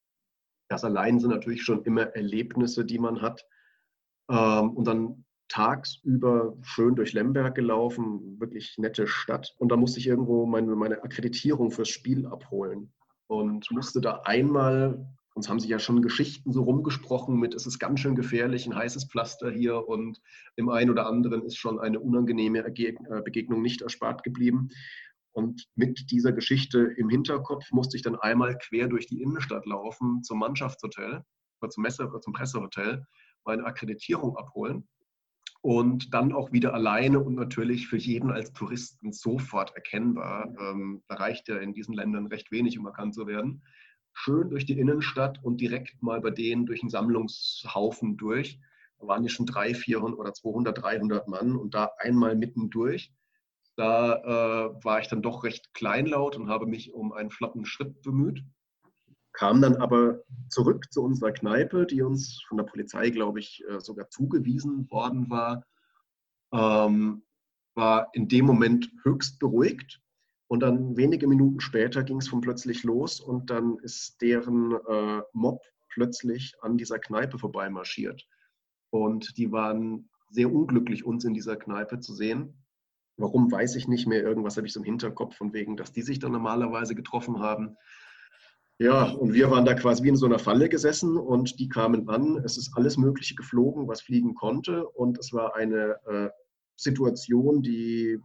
Das 0.68 0.84
allein 0.84 1.20
sind 1.20 1.30
natürlich 1.30 1.62
schon 1.62 1.82
immer 1.84 2.02
Erlebnisse, 2.02 2.84
die 2.84 2.98
man 2.98 3.20
hat. 3.20 3.46
Ähm, 4.30 4.70
und 4.70 4.86
dann 4.86 5.24
tagsüber 5.48 6.56
schön 6.62 6.94
durch 6.94 7.12
Lemberg 7.12 7.54
gelaufen, 7.54 8.40
wirklich 8.40 8.76
nette 8.78 9.06
Stadt. 9.06 9.54
Und 9.58 9.70
da 9.70 9.76
musste 9.76 10.00
ich 10.00 10.06
irgendwo 10.06 10.46
meine, 10.46 10.74
meine 10.74 11.02
Akkreditierung 11.02 11.70
fürs 11.70 11.90
Spiel 11.90 12.26
abholen 12.26 12.92
und 13.26 13.70
musste 13.70 14.00
da 14.00 14.22
einmal 14.24 15.06
uns 15.34 15.48
haben 15.48 15.58
sich 15.58 15.70
ja 15.70 15.80
schon 15.80 16.00
Geschichten 16.00 16.52
so 16.52 16.62
rumgesprochen 16.62 17.38
mit, 17.38 17.54
es 17.54 17.66
ist 17.66 17.80
ganz 17.80 18.00
schön 18.00 18.14
gefährlich, 18.14 18.66
ein 18.66 18.76
heißes 18.76 19.06
Pflaster 19.06 19.50
hier 19.50 19.88
und 19.88 20.20
dem 20.56 20.68
einen 20.68 20.90
oder 20.90 21.06
anderen 21.06 21.42
ist 21.42 21.56
schon 21.56 21.80
eine 21.80 21.98
unangenehme 21.98 22.64
äh, 22.64 23.22
Begegnung 23.24 23.60
nicht 23.60 23.82
erspart 23.82 24.22
geblieben. 24.22 24.68
Und 25.32 25.66
mit 25.74 26.12
dieser 26.12 26.32
Geschichte 26.32 26.78
im 26.96 27.08
Hinterkopf 27.08 27.72
musste 27.72 27.96
ich 27.96 28.04
dann 28.04 28.14
einmal 28.14 28.56
quer 28.58 28.86
durch 28.86 29.08
die 29.08 29.20
Innenstadt 29.20 29.66
laufen 29.66 30.22
zum 30.22 30.38
Mannschaftshotel 30.38 31.24
oder 31.60 31.70
zum, 31.70 31.82
Messe, 31.82 32.06
oder 32.06 32.20
zum 32.20 32.32
Pressehotel, 32.32 33.04
meine 33.44 33.64
Akkreditierung 33.64 34.36
abholen 34.36 34.88
und 35.62 36.12
dann 36.12 36.32
auch 36.32 36.52
wieder 36.52 36.74
alleine 36.74 37.20
und 37.20 37.34
natürlich 37.34 37.88
für 37.88 37.96
jeden 37.96 38.30
als 38.30 38.52
Touristen 38.52 39.12
sofort 39.12 39.74
erkennbar. 39.74 40.54
Ähm, 40.60 41.02
da 41.08 41.16
reicht 41.16 41.48
ja 41.48 41.56
in 41.56 41.72
diesen 41.72 41.94
Ländern 41.94 42.26
recht 42.26 42.50
wenig, 42.50 42.78
um 42.78 42.86
erkannt 42.86 43.14
zu 43.14 43.26
werden 43.26 43.62
schön 44.14 44.48
durch 44.48 44.64
die 44.64 44.78
Innenstadt 44.78 45.42
und 45.42 45.60
direkt 45.60 46.02
mal 46.02 46.20
bei 46.20 46.30
denen 46.30 46.66
durch 46.66 46.82
einen 46.82 46.90
Sammlungshaufen 46.90 48.16
durch. 48.16 48.58
Da 48.98 49.08
waren 49.08 49.24
ja 49.24 49.28
schon 49.28 49.46
300, 49.46 49.76
400 49.76 50.18
oder 50.18 50.32
200, 50.32 50.82
300 50.82 51.28
Mann 51.28 51.56
und 51.56 51.74
da 51.74 51.90
einmal 51.98 52.36
mittendurch. 52.36 53.12
Da 53.76 54.14
äh, 54.22 54.84
war 54.84 55.00
ich 55.00 55.08
dann 55.08 55.20
doch 55.20 55.42
recht 55.42 55.74
kleinlaut 55.74 56.36
und 56.36 56.48
habe 56.48 56.66
mich 56.66 56.94
um 56.94 57.12
einen 57.12 57.30
flotten 57.30 57.66
Schritt 57.66 58.02
bemüht. 58.02 58.44
Kam 59.34 59.60
dann 59.60 59.76
aber 59.76 60.22
zurück 60.48 60.92
zu 60.92 61.02
unserer 61.02 61.32
Kneipe, 61.32 61.86
die 61.86 62.02
uns 62.02 62.42
von 62.48 62.56
der 62.56 62.64
Polizei, 62.64 63.10
glaube 63.10 63.40
ich, 63.40 63.62
äh, 63.68 63.80
sogar 63.80 64.08
zugewiesen 64.08 64.90
worden 64.90 65.28
war. 65.28 65.66
Ähm, 66.52 67.22
war 67.74 68.08
in 68.12 68.28
dem 68.28 68.46
Moment 68.46 68.90
höchst 69.02 69.40
beruhigt 69.40 70.00
und 70.46 70.60
dann 70.60 70.96
wenige 70.96 71.26
Minuten 71.26 71.60
später 71.60 72.04
ging 72.04 72.18
es 72.18 72.28
von 72.28 72.40
plötzlich 72.40 72.84
los 72.84 73.20
und 73.20 73.50
dann 73.50 73.78
ist 73.78 74.22
deren 74.22 74.72
äh, 74.88 75.22
Mob 75.32 75.60
plötzlich 75.88 76.54
an 76.60 76.76
dieser 76.76 77.00
Kneipe 77.00 77.38
vorbeimarschiert. 77.38 78.24
Und 78.90 79.36
die 79.36 79.50
waren 79.50 80.08
sehr 80.30 80.52
unglücklich, 80.52 81.04
uns 81.04 81.24
in 81.24 81.34
dieser 81.34 81.56
Kneipe 81.56 81.98
zu 81.98 82.14
sehen. 82.14 82.64
Warum 83.16 83.50
weiß 83.50 83.74
ich 83.74 83.88
nicht 83.88 84.06
mehr. 84.06 84.22
Irgendwas 84.22 84.56
habe 84.56 84.68
ich 84.68 84.72
so 84.72 84.80
im 84.80 84.84
Hinterkopf 84.84 85.36
von 85.36 85.52
wegen, 85.52 85.76
dass 85.76 85.92
die 85.92 86.02
sich 86.02 86.20
dann 86.20 86.32
normalerweise 86.32 86.94
getroffen 86.94 87.40
haben. 87.40 87.76
Ja, 88.78 89.04
und 89.12 89.32
wir 89.32 89.50
waren 89.50 89.64
da 89.64 89.74
quasi 89.74 90.02
wie 90.02 90.08
in 90.08 90.16
so 90.16 90.26
einer 90.26 90.40
Falle 90.40 90.68
gesessen 90.68 91.16
und 91.16 91.60
die 91.60 91.68
kamen 91.68 92.08
an. 92.08 92.38
Es 92.44 92.56
ist 92.56 92.76
alles 92.76 92.96
Mögliche 92.96 93.36
geflogen, 93.36 93.86
was 93.86 94.02
fliegen 94.02 94.34
konnte. 94.34 94.86
Und 94.88 95.16
es 95.18 95.32
war 95.32 95.54
eine 95.54 95.96
äh, 96.06 96.30
Situation, 96.76 97.62
die 97.62 98.18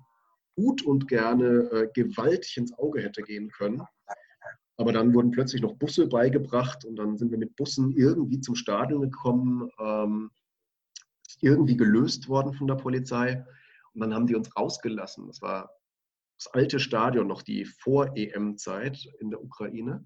gut 0.55 0.81
und 0.83 1.07
gerne 1.07 1.69
äh, 1.71 1.89
gewaltig 1.93 2.57
ins 2.57 2.73
Auge 2.79 3.01
hätte 3.01 3.21
gehen 3.21 3.51
können. 3.51 3.83
Aber 4.77 4.91
dann 4.91 5.13
wurden 5.13 5.31
plötzlich 5.31 5.61
noch 5.61 5.75
Busse 5.75 6.07
beigebracht 6.07 6.83
und 6.85 6.95
dann 6.95 7.17
sind 7.17 7.31
wir 7.31 7.37
mit 7.37 7.55
Bussen 7.55 7.91
irgendwie 7.91 8.39
zum 8.39 8.55
Stadion 8.55 9.01
gekommen, 9.01 9.69
ähm, 9.79 10.31
irgendwie 11.41 11.77
gelöst 11.77 12.27
worden 12.27 12.53
von 12.53 12.65
der 12.65 12.75
Polizei. 12.75 13.45
Und 13.93 14.01
dann 14.01 14.13
haben 14.13 14.25
die 14.25 14.35
uns 14.35 14.55
rausgelassen. 14.55 15.27
Das 15.27 15.41
war 15.41 15.69
das 16.37 16.47
alte 16.53 16.79
Stadion, 16.79 17.27
noch 17.27 17.41
die 17.41 17.65
Vor-EM-Zeit 17.65 19.05
in 19.19 19.29
der 19.29 19.43
Ukraine. 19.43 20.05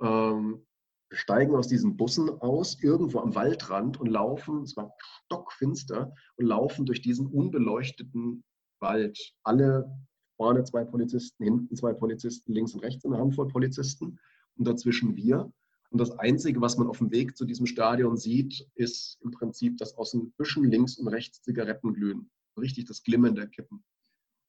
Ähm, 0.00 0.66
steigen 1.12 1.54
aus 1.56 1.68
diesen 1.68 1.96
Bussen 1.96 2.30
aus, 2.40 2.80
irgendwo 2.82 3.18
am 3.18 3.34
Waldrand 3.34 4.00
und 4.00 4.06
laufen, 4.06 4.62
es 4.62 4.76
war 4.76 4.92
stockfinster, 5.24 6.14
und 6.36 6.46
laufen 6.46 6.86
durch 6.86 7.02
diesen 7.02 7.26
unbeleuchteten 7.26 8.44
Wald. 8.78 9.34
Alle 9.42 9.90
vorne 10.36 10.64
zwei 10.64 10.84
Polizisten, 10.84 11.44
hinten 11.44 11.76
zwei 11.76 11.92
Polizisten, 11.92 12.52
links 12.52 12.74
und 12.74 12.80
rechts 12.80 13.04
eine 13.04 13.18
Handvoll 13.18 13.48
Polizisten 13.48 14.18
und 14.56 14.66
dazwischen 14.66 15.16
wir. 15.16 15.52
Und 15.90 16.00
das 16.00 16.12
Einzige, 16.18 16.60
was 16.60 16.78
man 16.78 16.86
auf 16.86 16.98
dem 16.98 17.10
Weg 17.10 17.36
zu 17.36 17.44
diesem 17.44 17.66
Stadion 17.66 18.16
sieht, 18.16 18.66
ist 18.74 19.18
im 19.22 19.32
Prinzip, 19.32 19.76
dass 19.78 19.96
aus 19.98 20.12
den 20.12 20.30
Büschen 20.32 20.64
links 20.64 20.96
und 20.96 21.08
rechts 21.08 21.42
Zigaretten 21.42 21.92
glühen. 21.92 22.30
Richtig 22.56 22.84
das 22.84 23.02
Glimmen 23.02 23.34
der 23.34 23.48
Kippen. 23.48 23.82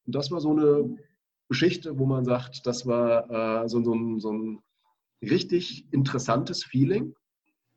Und 0.06 0.16
das 0.16 0.32
war 0.32 0.40
so 0.40 0.52
eine 0.52 0.98
Geschichte, 1.50 1.98
wo 1.98 2.06
man 2.06 2.26
sagt, 2.26 2.66
das 2.66 2.86
war 2.86 3.64
äh, 3.64 3.68
so, 3.70 3.84
so, 3.84 4.20
so, 4.20 4.32
ein, 4.32 4.64
richtig 5.22 5.92
interessantes 5.92 6.64
Feeling, 6.64 7.16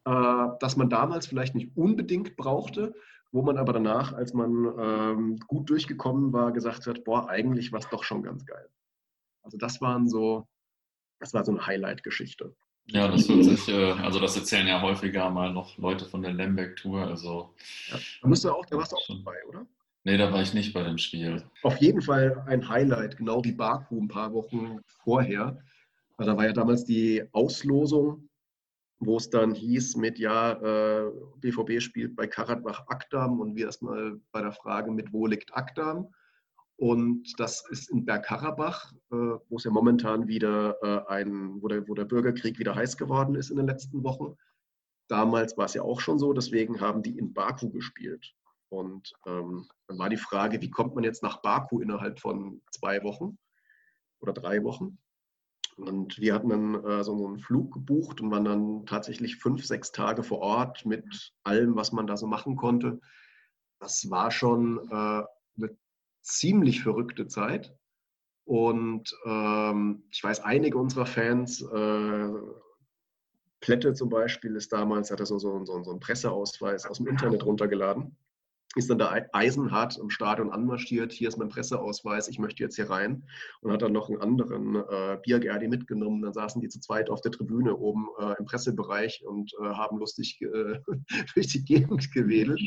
äh, 0.05 0.47
das 0.61 0.77
man 0.77 0.89
damals 0.89 1.27
vielleicht 1.27 1.55
nicht 1.55 1.77
unbedingt 1.77 2.37
brauchte, 2.37 2.95
wo 3.33 3.43
man 3.43 3.59
aber 3.59 3.73
danach, 3.73 4.13
als 4.13 4.33
man 4.33 4.73
ähm, 4.79 5.39
gut 5.49 5.69
durchgekommen 5.69 6.33
war, 6.33 6.53
gesagt 6.53 6.87
hat, 6.87 7.05
boah, 7.05 7.29
eigentlich 7.29 7.73
war 7.73 7.81
es 7.81 7.89
doch 7.89 8.05
schon 8.05 8.23
ganz 8.23 8.47
geil. 8.47 8.69
Also 9.43 9.59
das 9.59 9.81
waren 9.81 10.09
so, 10.09 10.47
das 11.19 11.35
war 11.35 11.45
so 11.45 11.53
eine 11.53 11.67
Highlight-Geschichte. 11.67 12.55
Ja, 12.87 13.09
das 13.09 13.29
wird 13.29 13.45
sich, 13.45 13.69
äh, 13.69 13.93
also 13.93 14.21
das 14.21 14.37
erzählen 14.37 14.67
ja 14.67 14.81
häufiger 14.81 15.31
mal 15.31 15.53
noch 15.53 15.77
Leute 15.79 16.05
von 16.05 16.23
der 16.23 16.33
Lemberg-Tour. 16.33 17.07
Also, 17.07 17.55
ja, 17.89 17.99
da, 18.23 18.29
musst 18.29 18.45
du 18.45 18.51
auch, 18.51 18.67
da 18.67 18.77
warst 18.77 18.93
du 18.93 18.97
auch 18.97 19.07
dabei, 19.09 19.37
oder? 19.49 19.67
Nee, 20.05 20.19
da 20.19 20.31
war 20.31 20.43
ich 20.43 20.53
nicht 20.53 20.75
bei 20.75 20.83
dem 20.83 20.99
Spiel. 20.99 21.43
Auf 21.63 21.79
jeden 21.79 22.03
Fall 22.03 22.45
ein 22.47 22.69
Highlight, 22.69 23.17
genau 23.17 23.43
wie 23.43 23.53
Baku 23.53 24.01
ein 24.01 24.09
paar 24.09 24.35
Wochen 24.35 24.81
vorher. 25.03 25.59
Da 26.17 26.37
war 26.37 26.47
ja 26.47 26.53
damals 26.53 26.85
die 26.85 27.25
Auslosung 27.33 28.29
wo 29.07 29.17
es 29.17 29.31
dann 29.31 29.55
hieß 29.55 29.97
mit, 29.97 30.19
ja, 30.19 30.53
äh, 30.53 31.11
BVB 31.39 31.81
spielt 31.81 32.17
bei 32.17 32.27
Karatbach 32.27 32.87
Akdam 32.89 33.41
und 33.41 33.57
wir 33.57 33.67
erstmal 33.67 34.21
bei 34.33 34.41
der 34.41 34.53
Frage, 34.53 34.91
mit 34.91 35.13
wo 35.13 35.27
liegt 35.27 35.55
Akdam? 35.55 36.09
Und 36.77 37.33
das 37.39 37.65
ist 37.71 37.91
in 37.91 38.05
Bergkarabach, 38.05 38.93
äh, 39.13 39.17
wo 39.49 39.57
es 39.57 39.65
ja 39.65 39.71
momentan 39.71 40.27
wieder 40.27 40.77
äh, 40.83 41.09
ein, 41.09 41.63
wo 41.63 41.69
der, 41.69 41.87
wo 41.89 41.95
der 41.95 42.05
Bürgerkrieg 42.05 42.59
wieder 42.59 42.75
heiß 42.75 42.97
geworden 42.97 43.37
ist 43.37 43.51
in 43.51 43.57
den 43.57 43.67
letzten 43.67 44.03
Wochen. 44.03 44.37
Damals 45.09 45.57
war 45.57 45.67
es 45.67 45.75
ja 45.75 45.83
auch 45.83 46.01
schon 46.01 46.19
so, 46.19 46.33
deswegen 46.33 46.81
haben 46.81 47.03
die 47.03 47.17
in 47.17 47.33
Baku 47.33 47.71
gespielt. 47.71 48.35
Und 48.71 49.13
ähm, 49.27 49.69
dann 49.87 49.99
war 49.99 50.09
die 50.09 50.17
Frage, 50.17 50.61
wie 50.61 50.71
kommt 50.71 50.97
man 50.97 51.05
jetzt 51.05 51.23
nach 51.23 51.43
Baku 51.43 51.81
innerhalb 51.81 52.19
von 52.19 52.61
zwei 52.73 53.05
Wochen 53.05 53.39
oder 54.21 54.33
drei 54.33 54.65
Wochen? 54.65 54.99
Und 55.77 56.19
wir 56.19 56.35
hatten 56.35 56.49
dann 56.49 56.85
äh, 56.85 57.05
so, 57.05 57.27
einen 57.27 57.39
Flug 57.39 57.73
gebucht 57.73 58.21
und 58.21 58.31
waren 58.31 58.45
dann 58.45 58.87
tatsächlich 58.87 59.37
fünf, 59.37 59.65
sechs 59.65 59.93
Tage 59.93 60.23
vor 60.23 60.39
Ort 60.39 60.87
mit 60.87 61.33
allem, 61.43 61.77
was 61.77 61.93
man 61.93 62.07
da 62.07 62.17
so 62.17 62.27
machen 62.27 62.57
konnte. 62.57 63.01
Das 63.81 64.09
war 64.11 64.31
schon 64.31 64.79
äh, 64.91 65.23
eine 65.57 65.77
ziemlich 66.23 66.83
verrückte 66.83 67.27
Zeit. 67.27 67.77
Und 68.45 69.17
ähm, 69.25 70.05
ich 70.11 70.23
weiß, 70.23 70.41
einige 70.41 70.79
unserer 70.79 71.07
Fans, 71.07 71.63
äh, 71.63 72.29
Plätte 73.61 73.95
zum 73.95 74.11
Beispiel, 74.11 74.55
ist 74.57 74.73
damals, 74.73 75.11
hat 75.11 75.21
er 75.21 75.27
so, 75.27 75.39
so, 75.39 75.65
so, 75.65 75.83
so 75.83 75.91
einen 75.91 76.01
Presseausweis 76.01 76.87
aus 76.87 76.99
dem 76.99 77.09
Internet 77.09 77.45
runtergeladen 77.45 78.17
ist 78.77 78.91
dann 78.91 78.99
da 78.99 79.15
eisenhart 79.33 79.99
im 79.99 80.11
Stadion 80.11 80.51
anmarschiert, 80.51 81.13
hier 81.13 81.29
ist 81.29 81.37
mein 81.37 81.49
Presseausweis, 81.49 82.29
ich 82.29 82.39
möchte 82.39 82.63
jetzt 82.63 82.77
hier 82.77 82.91
rein 82.91 83.25
und 83.61 83.73
hat 83.73 83.83
dann 83.83 83.93
noch 83.93 84.09
einen 84.09 84.21
anderen 84.21 84.77
äh, 84.77 85.19
Biergerdi 85.23 85.69
mitgenommen. 85.69 86.23
Dann 86.23 86.33
saßen 86.33 86.61
die 86.61 86.69
zu 86.69 86.81
zweit 86.81 87.11
auf 87.11 87.21
der 87.21 87.33
Tribüne 87.33 87.77
oben 87.77 88.09
äh, 88.19 88.35
im 88.39 88.45
Pressebereich 88.45 89.25
und 89.27 89.53
äh, 89.61 89.65
haben 89.65 89.99
lustig 89.99 90.41
äh, 90.43 90.81
durch 91.35 91.47
die 91.49 91.65
Gegend 91.65 92.13
gewedelt. 92.13 92.61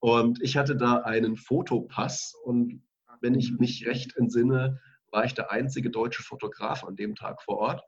Und 0.00 0.42
ich 0.42 0.56
hatte 0.56 0.76
da 0.76 0.96
einen 0.98 1.36
Fotopass 1.36 2.34
und 2.44 2.82
wenn 3.20 3.34
ich 3.34 3.58
mich 3.58 3.86
recht 3.86 4.16
entsinne, 4.16 4.80
war 5.12 5.24
ich 5.24 5.34
der 5.34 5.52
einzige 5.52 5.90
deutsche 5.90 6.22
Fotograf 6.22 6.84
an 6.84 6.96
dem 6.96 7.14
Tag 7.14 7.42
vor 7.42 7.58
Ort. 7.58 7.82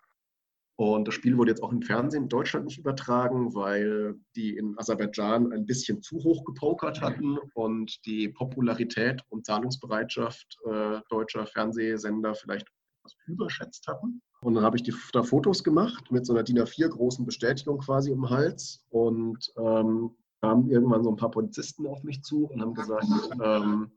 Und 0.76 1.06
das 1.06 1.14
Spiel 1.14 1.36
wurde 1.36 1.52
jetzt 1.52 1.62
auch 1.62 1.70
im 1.70 1.82
Fernsehen 1.82 2.24
in 2.24 2.28
Deutschland 2.28 2.66
nicht 2.66 2.78
übertragen, 2.78 3.54
weil 3.54 4.16
die 4.34 4.56
in 4.56 4.76
Aserbaidschan 4.76 5.52
ein 5.52 5.66
bisschen 5.66 6.02
zu 6.02 6.16
hoch 6.16 6.44
gepokert 6.44 7.00
hatten 7.00 7.38
und 7.54 8.04
die 8.06 8.28
Popularität 8.28 9.22
und 9.28 9.46
Zahlungsbereitschaft 9.46 10.58
äh, 10.68 11.00
deutscher 11.10 11.46
Fernsehsender 11.46 12.34
vielleicht 12.34 12.66
etwas 12.98 13.16
überschätzt 13.26 13.86
hatten. 13.86 14.20
Und 14.40 14.54
dann 14.54 14.64
habe 14.64 14.76
ich 14.76 14.82
die, 14.82 14.92
da 15.12 15.22
Fotos 15.22 15.62
gemacht 15.62 16.10
mit 16.10 16.26
so 16.26 16.32
einer 16.32 16.42
DIN 16.42 16.58
A4 16.58 16.88
großen 16.88 17.24
Bestätigung 17.24 17.78
quasi 17.78 18.10
um 18.10 18.22
den 18.22 18.30
Hals 18.30 18.84
und 18.90 19.52
ähm, 19.56 20.10
kamen 20.40 20.68
irgendwann 20.70 21.04
so 21.04 21.10
ein 21.10 21.16
paar 21.16 21.30
Polizisten 21.30 21.86
auf 21.86 22.02
mich 22.02 22.22
zu 22.22 22.46
und 22.46 22.60
haben 22.60 22.74
gesagt, 22.74 23.06
ähm, 23.42 23.92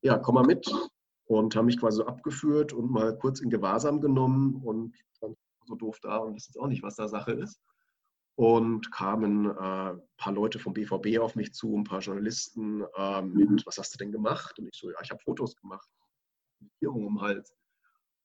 ja, 0.00 0.18
komm 0.18 0.36
mal 0.36 0.46
mit, 0.46 0.66
und 1.26 1.54
haben 1.56 1.66
mich 1.66 1.78
quasi 1.78 1.98
so 1.98 2.06
abgeführt 2.06 2.72
und 2.72 2.90
mal 2.90 3.16
kurz 3.16 3.40
in 3.40 3.50
Gewahrsam 3.50 4.00
genommen 4.00 4.56
und 4.64 4.94
so 5.66 5.74
doof 5.74 5.98
da 6.00 6.18
und 6.18 6.34
wusste 6.34 6.60
auch 6.60 6.68
nicht, 6.68 6.82
was 6.82 6.96
da 6.96 7.08
Sache 7.08 7.32
ist. 7.32 7.60
Und 8.34 8.90
kamen 8.92 9.46
äh, 9.46 9.90
ein 9.90 10.00
paar 10.16 10.32
Leute 10.32 10.58
vom 10.58 10.72
BVB 10.72 11.18
auf 11.18 11.36
mich 11.36 11.52
zu, 11.52 11.76
ein 11.76 11.84
paar 11.84 12.00
Journalisten 12.00 12.82
äh, 12.96 13.22
mit, 13.22 13.66
was 13.66 13.76
hast 13.76 13.94
du 13.94 13.98
denn 13.98 14.10
gemacht? 14.10 14.58
Und 14.58 14.68
ich 14.68 14.78
so, 14.78 14.90
ja, 14.90 14.96
ich 15.02 15.10
habe 15.10 15.22
Fotos 15.22 15.54
gemacht. 15.56 15.88
Regierung 16.60 17.06
um 17.06 17.20
Hals. 17.20 17.54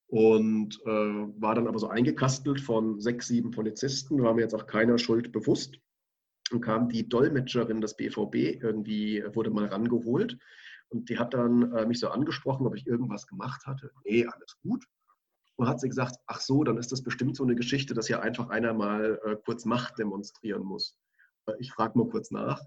Und 0.08 0.80
äh, 0.86 0.90
war 0.90 1.56
dann 1.56 1.68
aber 1.68 1.80
so 1.80 1.90
eingekastelt 1.90 2.62
von 2.62 3.02
sechs, 3.02 3.28
sieben 3.28 3.52
Polizisten, 3.52 4.24
war 4.24 4.34
mir 4.34 4.42
jetzt 4.42 4.56
auch 4.56 4.66
keiner 4.66 4.98
Schuld 4.98 5.34
bewusst. 5.34 5.78
Und 6.52 6.62
kam 6.62 6.88
die 6.88 7.10
Dolmetscherin 7.10 7.82
des 7.82 7.98
BVB 7.98 8.62
irgendwie, 8.62 9.22
wurde 9.34 9.50
mal 9.50 9.66
rangeholt 9.66 10.38
und 10.90 11.10
die 11.10 11.18
hat 11.18 11.34
dann 11.34 11.74
äh, 11.74 11.86
mich 11.86 12.00
so 12.00 12.10
angesprochen, 12.10 12.66
ob 12.66 12.76
ich 12.76 12.88
irgendwas 12.88 13.28
gemacht 13.28 13.66
hatte. 13.66 13.92
Nee, 14.06 14.26
alles 14.26 14.58
gut. 14.62 14.86
Und 15.58 15.68
hat 15.68 15.80
sie 15.80 15.90
gesagt, 15.90 16.18
ach 16.28 16.40
so, 16.40 16.64
dann 16.64 16.78
ist 16.78 16.92
das 16.92 17.02
bestimmt 17.02 17.36
so 17.36 17.44
eine 17.44 17.56
Geschichte, 17.56 17.94
dass 17.94 18.08
hier 18.08 18.22
einfach 18.22 18.50
einer 18.50 18.74
mal 18.74 19.20
äh, 19.26 19.36
kurz 19.44 19.66
Macht 19.66 19.98
demonstrieren 19.98 20.64
muss. 20.64 20.98
Äh, 21.48 21.54
ich 21.60 21.72
frage 21.72 21.98
mal 21.98 22.08
kurz 22.08 22.32
nach. 22.32 22.62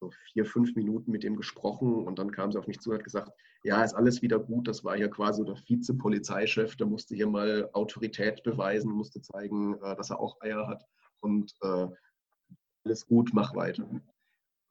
So 0.00 0.10
vier, 0.32 0.46
fünf 0.46 0.74
Minuten 0.76 1.10
mit 1.10 1.22
dem 1.22 1.36
gesprochen 1.36 2.06
und 2.06 2.18
dann 2.18 2.30
kam 2.30 2.50
sie 2.50 2.58
auf 2.58 2.66
mich 2.66 2.80
zu 2.80 2.90
und 2.90 2.96
hat 2.96 3.04
gesagt, 3.04 3.32
ja, 3.64 3.84
ist 3.84 3.92
alles 3.92 4.22
wieder 4.22 4.38
gut. 4.38 4.66
Das 4.66 4.82
war 4.82 4.96
hier 4.96 5.10
quasi 5.10 5.44
der 5.44 5.56
Vize-Polizeichef, 5.56 6.76
der 6.76 6.86
musste 6.86 7.14
hier 7.14 7.28
mal 7.28 7.68
Autorität 7.74 8.42
beweisen, 8.42 8.90
musste 8.90 9.20
zeigen, 9.20 9.74
äh, 9.82 9.94
dass 9.96 10.10
er 10.10 10.20
auch 10.20 10.40
Eier 10.40 10.66
hat 10.66 10.82
und 11.20 11.52
äh, 11.60 11.86
alles 12.84 13.06
gut, 13.06 13.30
mach 13.34 13.54
weiter. 13.54 13.86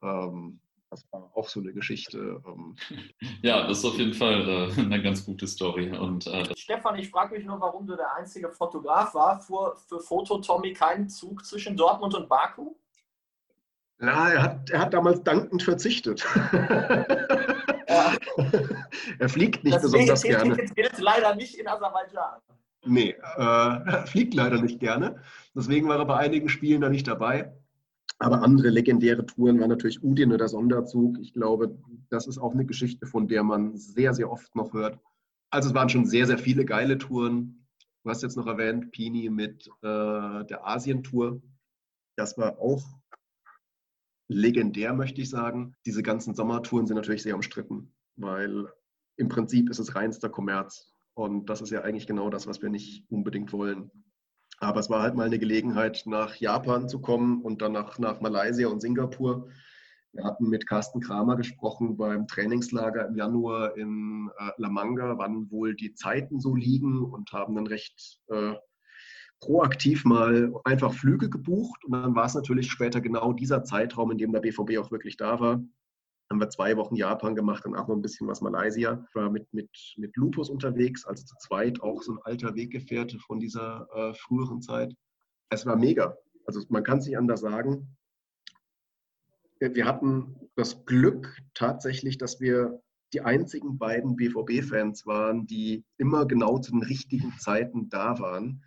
Ähm, 0.02 0.60
das 0.90 1.06
war 1.12 1.30
auch 1.34 1.48
so 1.48 1.60
eine 1.60 1.72
Geschichte. 1.72 2.42
Ähm. 2.46 2.76
Ja, 3.42 3.66
das 3.66 3.78
ist 3.78 3.84
auf 3.84 3.96
jeden 3.96 4.12
Fall 4.12 4.48
äh, 4.48 4.80
eine 4.80 5.02
ganz 5.02 5.24
gute 5.24 5.46
Story. 5.46 5.96
Und, 5.96 6.26
äh, 6.26 6.44
Stefan, 6.56 6.98
ich 6.98 7.10
frage 7.10 7.36
mich 7.36 7.44
nur, 7.46 7.60
warum 7.60 7.86
du 7.86 7.96
der 7.96 8.14
einzige 8.14 8.50
Fotograf 8.50 9.14
war. 9.14 9.40
Fuhr 9.40 9.76
für 9.88 10.00
Foto 10.00 10.38
Tommy 10.38 10.72
keinen 10.72 11.08
Zug 11.08 11.44
zwischen 11.44 11.76
Dortmund 11.76 12.14
und 12.14 12.28
Baku? 12.28 12.74
Ja, 14.00 14.30
er 14.30 14.42
hat, 14.42 14.70
er 14.70 14.80
hat 14.80 14.94
damals 14.94 15.22
dankend 15.22 15.62
verzichtet. 15.62 16.26
Ja. 17.90 18.12
er 19.18 19.28
fliegt 19.28 19.64
nicht 19.64 19.74
das 19.74 19.82
besonders 19.82 20.22
gerne. 20.22 20.56
Das 20.56 20.72
gilt 20.72 20.96
leider 21.00 21.34
nicht 21.34 21.56
in 21.56 21.66
Aserbaidschan. 21.66 22.40
Nee, 22.84 23.16
äh, 23.36 23.42
er 23.42 24.06
fliegt 24.06 24.32
leider 24.32 24.62
nicht 24.62 24.78
gerne. 24.78 25.20
Deswegen 25.56 25.88
war 25.88 25.98
er 25.98 26.04
bei 26.04 26.16
einigen 26.16 26.48
Spielen 26.48 26.80
da 26.80 26.88
nicht 26.88 27.08
dabei. 27.08 27.52
Aber 28.22 28.42
andere 28.42 28.68
legendäre 28.68 29.24
Touren 29.24 29.58
waren 29.60 29.70
natürlich 29.70 30.04
Udine 30.04 30.34
oder 30.34 30.46
Sonderzug. 30.46 31.18
Ich 31.20 31.32
glaube, 31.32 31.78
das 32.10 32.26
ist 32.26 32.36
auch 32.36 32.52
eine 32.52 32.66
Geschichte, 32.66 33.06
von 33.06 33.28
der 33.28 33.42
man 33.42 33.78
sehr, 33.78 34.12
sehr 34.12 34.30
oft 34.30 34.54
noch 34.54 34.74
hört. 34.74 35.00
Also 35.50 35.70
es 35.70 35.74
waren 35.74 35.88
schon 35.88 36.04
sehr, 36.04 36.26
sehr 36.26 36.36
viele 36.36 36.66
geile 36.66 36.98
Touren. 36.98 37.66
Du 38.04 38.10
hast 38.10 38.22
jetzt 38.22 38.36
noch 38.36 38.46
erwähnt, 38.46 38.92
Pini 38.92 39.30
mit 39.30 39.66
äh, 39.80 40.44
der 40.44 40.66
Asientour. 40.66 41.40
Das 42.16 42.36
war 42.36 42.58
auch 42.58 42.84
legendär, 44.28 44.92
möchte 44.92 45.22
ich 45.22 45.30
sagen. 45.30 45.74
Diese 45.86 46.02
ganzen 46.02 46.34
Sommertouren 46.34 46.86
sind 46.86 46.96
natürlich 46.96 47.22
sehr 47.22 47.34
umstritten, 47.34 47.94
weil 48.16 48.68
im 49.16 49.28
Prinzip 49.30 49.70
ist 49.70 49.78
es 49.78 49.94
reinster 49.94 50.28
Kommerz. 50.28 50.92
Und 51.14 51.48
das 51.48 51.62
ist 51.62 51.70
ja 51.70 51.82
eigentlich 51.82 52.06
genau 52.06 52.28
das, 52.28 52.46
was 52.46 52.60
wir 52.60 52.68
nicht 52.68 53.10
unbedingt 53.10 53.52
wollen. 53.54 53.90
Aber 54.60 54.78
es 54.78 54.90
war 54.90 55.02
halt 55.02 55.14
mal 55.14 55.26
eine 55.26 55.38
Gelegenheit, 55.38 56.02
nach 56.04 56.36
Japan 56.36 56.88
zu 56.88 57.00
kommen 57.00 57.42
und 57.42 57.62
dann 57.62 57.72
nach, 57.72 57.98
nach 57.98 58.20
Malaysia 58.20 58.68
und 58.68 58.80
Singapur. 58.80 59.48
Wir 60.12 60.24
hatten 60.24 60.48
mit 60.48 60.68
Carsten 60.68 61.00
Kramer 61.00 61.36
gesprochen 61.36 61.96
beim 61.96 62.26
Trainingslager 62.26 63.08
im 63.08 63.16
Januar 63.16 63.76
in 63.76 64.30
äh, 64.38 64.50
La 64.58 64.68
Manga, 64.68 65.16
wann 65.16 65.50
wohl 65.50 65.74
die 65.74 65.94
Zeiten 65.94 66.40
so 66.40 66.54
liegen 66.54 67.02
und 67.02 67.32
haben 67.32 67.54
dann 67.54 67.66
recht 67.66 68.20
äh, 68.28 68.54
proaktiv 69.40 70.04
mal 70.04 70.52
einfach 70.64 70.92
Flüge 70.92 71.30
gebucht 71.30 71.84
und 71.84 71.92
dann 71.92 72.14
war 72.14 72.26
es 72.26 72.34
natürlich 72.34 72.70
später 72.70 73.00
genau 73.00 73.32
dieser 73.32 73.64
Zeitraum, 73.64 74.10
in 74.10 74.18
dem 74.18 74.32
der 74.32 74.40
BVB 74.40 74.78
auch 74.78 74.90
wirklich 74.90 75.16
da 75.16 75.40
war. 75.40 75.62
Haben 76.30 76.40
wir 76.40 76.48
zwei 76.48 76.76
Wochen 76.76 76.94
Japan 76.94 77.34
gemacht 77.34 77.66
und 77.66 77.74
auch 77.74 77.88
noch 77.88 77.96
ein 77.96 78.02
bisschen 78.02 78.28
was 78.28 78.40
Malaysia. 78.40 79.04
Ich 79.08 79.14
war 79.16 79.30
mit, 79.30 79.52
mit, 79.52 79.68
mit 79.96 80.16
Lupus 80.16 80.48
unterwegs, 80.48 81.04
also 81.04 81.24
zu 81.24 81.34
zweit 81.40 81.82
auch 81.82 82.02
so 82.02 82.12
ein 82.12 82.18
alter 82.22 82.54
Weggefährte 82.54 83.18
von 83.18 83.40
dieser 83.40 83.88
äh, 83.92 84.14
früheren 84.14 84.62
Zeit. 84.62 84.94
Es 85.48 85.66
war 85.66 85.76
mega. 85.76 86.16
Also 86.46 86.60
man 86.68 86.84
kann 86.84 86.98
es 86.98 87.06
nicht 87.06 87.18
anders 87.18 87.40
sagen. 87.40 87.96
Wir 89.58 89.84
hatten 89.84 90.36
das 90.54 90.86
Glück 90.86 91.36
tatsächlich, 91.54 92.16
dass 92.16 92.40
wir 92.40 92.80
die 93.12 93.20
einzigen 93.22 93.76
beiden 93.76 94.16
BVB-Fans 94.16 95.06
waren, 95.06 95.46
die 95.46 95.84
immer 95.98 96.26
genau 96.26 96.58
zu 96.58 96.70
den 96.70 96.82
richtigen 96.82 97.34
Zeiten 97.38 97.88
da 97.88 98.18
waren. 98.20 98.62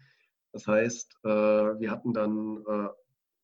Das 0.52 0.68
heißt, 0.68 1.16
äh, 1.24 1.30
wir 1.30 1.90
hatten 1.90 2.14
dann 2.14 2.64
äh, 2.68 2.90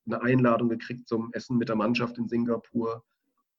eine 0.05 0.21
Einladung 0.21 0.69
gekriegt 0.69 1.07
zum 1.07 1.31
Essen 1.33 1.57
mit 1.57 1.69
der 1.69 1.75
Mannschaft 1.75 2.17
in 2.17 2.27
Singapur. 2.27 3.03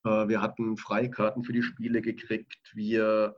Äh, 0.04 0.28
wir 0.28 0.40
hatten 0.40 0.76
Freikarten 0.76 1.44
für 1.44 1.52
die 1.52 1.62
Spiele 1.62 2.00
gekriegt. 2.00 2.72
Wir 2.74 3.34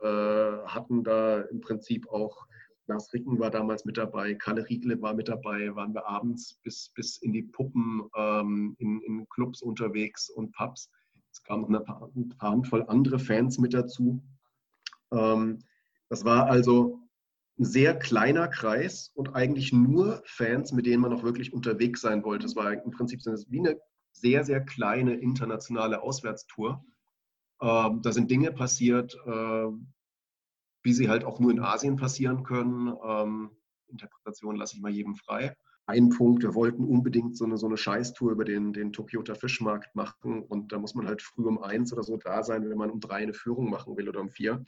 hatten 0.67 1.03
da 1.03 1.41
im 1.41 1.61
Prinzip 1.61 2.07
auch, 2.09 2.45
Lars 2.87 3.13
Ricken 3.13 3.39
war 3.39 3.49
damals 3.49 3.85
mit 3.85 3.97
dabei, 3.97 4.33
Kalle 4.33 4.67
Riegle 4.67 5.01
war 5.01 5.13
mit 5.13 5.29
dabei, 5.29 5.73
waren 5.75 5.93
wir 5.93 6.05
abends 6.05 6.59
bis, 6.63 6.91
bis 6.95 7.17
in 7.17 7.31
die 7.31 7.43
Puppen 7.43 8.03
ähm, 8.15 8.75
in, 8.79 9.01
in 9.01 9.29
Clubs 9.29 9.61
unterwegs 9.61 10.29
und 10.29 10.51
Pubs. 10.53 10.89
Es 11.31 11.41
kamen 11.43 11.61
noch 11.61 11.69
eine 11.69 11.79
paar 11.79 12.11
Handvoll 12.39 12.83
andere 12.87 13.19
Fans 13.19 13.57
mit 13.57 13.73
dazu. 13.73 14.21
Ähm, 15.11 15.59
das 16.09 16.25
war 16.25 16.47
also 16.47 16.99
ein 17.57 17.65
sehr 17.65 17.97
kleiner 17.97 18.47
Kreis 18.47 19.11
und 19.15 19.35
eigentlich 19.35 19.71
nur 19.71 20.21
Fans, 20.25 20.73
mit 20.73 20.85
denen 20.85 21.01
man 21.01 21.13
auch 21.13 21.23
wirklich 21.23 21.53
unterwegs 21.53 22.01
sein 22.01 22.23
wollte. 22.23 22.45
Es 22.45 22.55
war 22.55 22.71
im 22.73 22.91
Prinzip 22.91 23.21
wie 23.25 23.59
eine 23.59 23.79
sehr, 24.13 24.45
sehr 24.45 24.61
kleine 24.61 25.15
internationale 25.15 26.01
Auswärtstour. 26.01 26.85
Ähm, 27.61 28.01
da 28.01 28.11
sind 28.11 28.31
Dinge 28.31 28.51
passiert, 28.51 29.15
äh, 29.25 29.67
wie 30.83 30.93
sie 30.93 31.09
halt 31.09 31.23
auch 31.23 31.39
nur 31.39 31.51
in 31.51 31.59
Asien 31.59 31.97
passieren 31.97 32.43
können. 32.43 32.95
Ähm, 33.05 33.51
Interpretation 33.87 34.55
lasse 34.55 34.75
ich 34.75 34.81
mal 34.81 34.91
jedem 34.91 35.15
frei 35.15 35.55
ein 35.85 36.09
Punkt, 36.09 36.43
wir 36.43 36.55
wollten 36.55 36.85
unbedingt 36.85 37.37
so 37.37 37.45
eine, 37.45 37.57
so 37.57 37.67
eine 37.67 37.77
Scheißtour 37.77 38.31
über 38.31 38.45
den, 38.45 38.71
den 38.71 38.93
Tokyota 38.93 39.35
Fischmarkt 39.35 39.95
machen 39.95 40.41
und 40.41 40.71
da 40.71 40.79
muss 40.79 40.95
man 40.95 41.07
halt 41.07 41.21
früh 41.21 41.45
um 41.45 41.61
eins 41.61 41.91
oder 41.91 42.03
so 42.03 42.17
da 42.17 42.43
sein, 42.43 42.69
wenn 42.69 42.77
man 42.77 42.89
um 42.89 43.01
drei 43.01 43.17
eine 43.17 43.33
Führung 43.33 43.69
machen 43.69 43.97
will 43.97 44.07
oder 44.07 44.21
um 44.21 44.29
vier. 44.29 44.63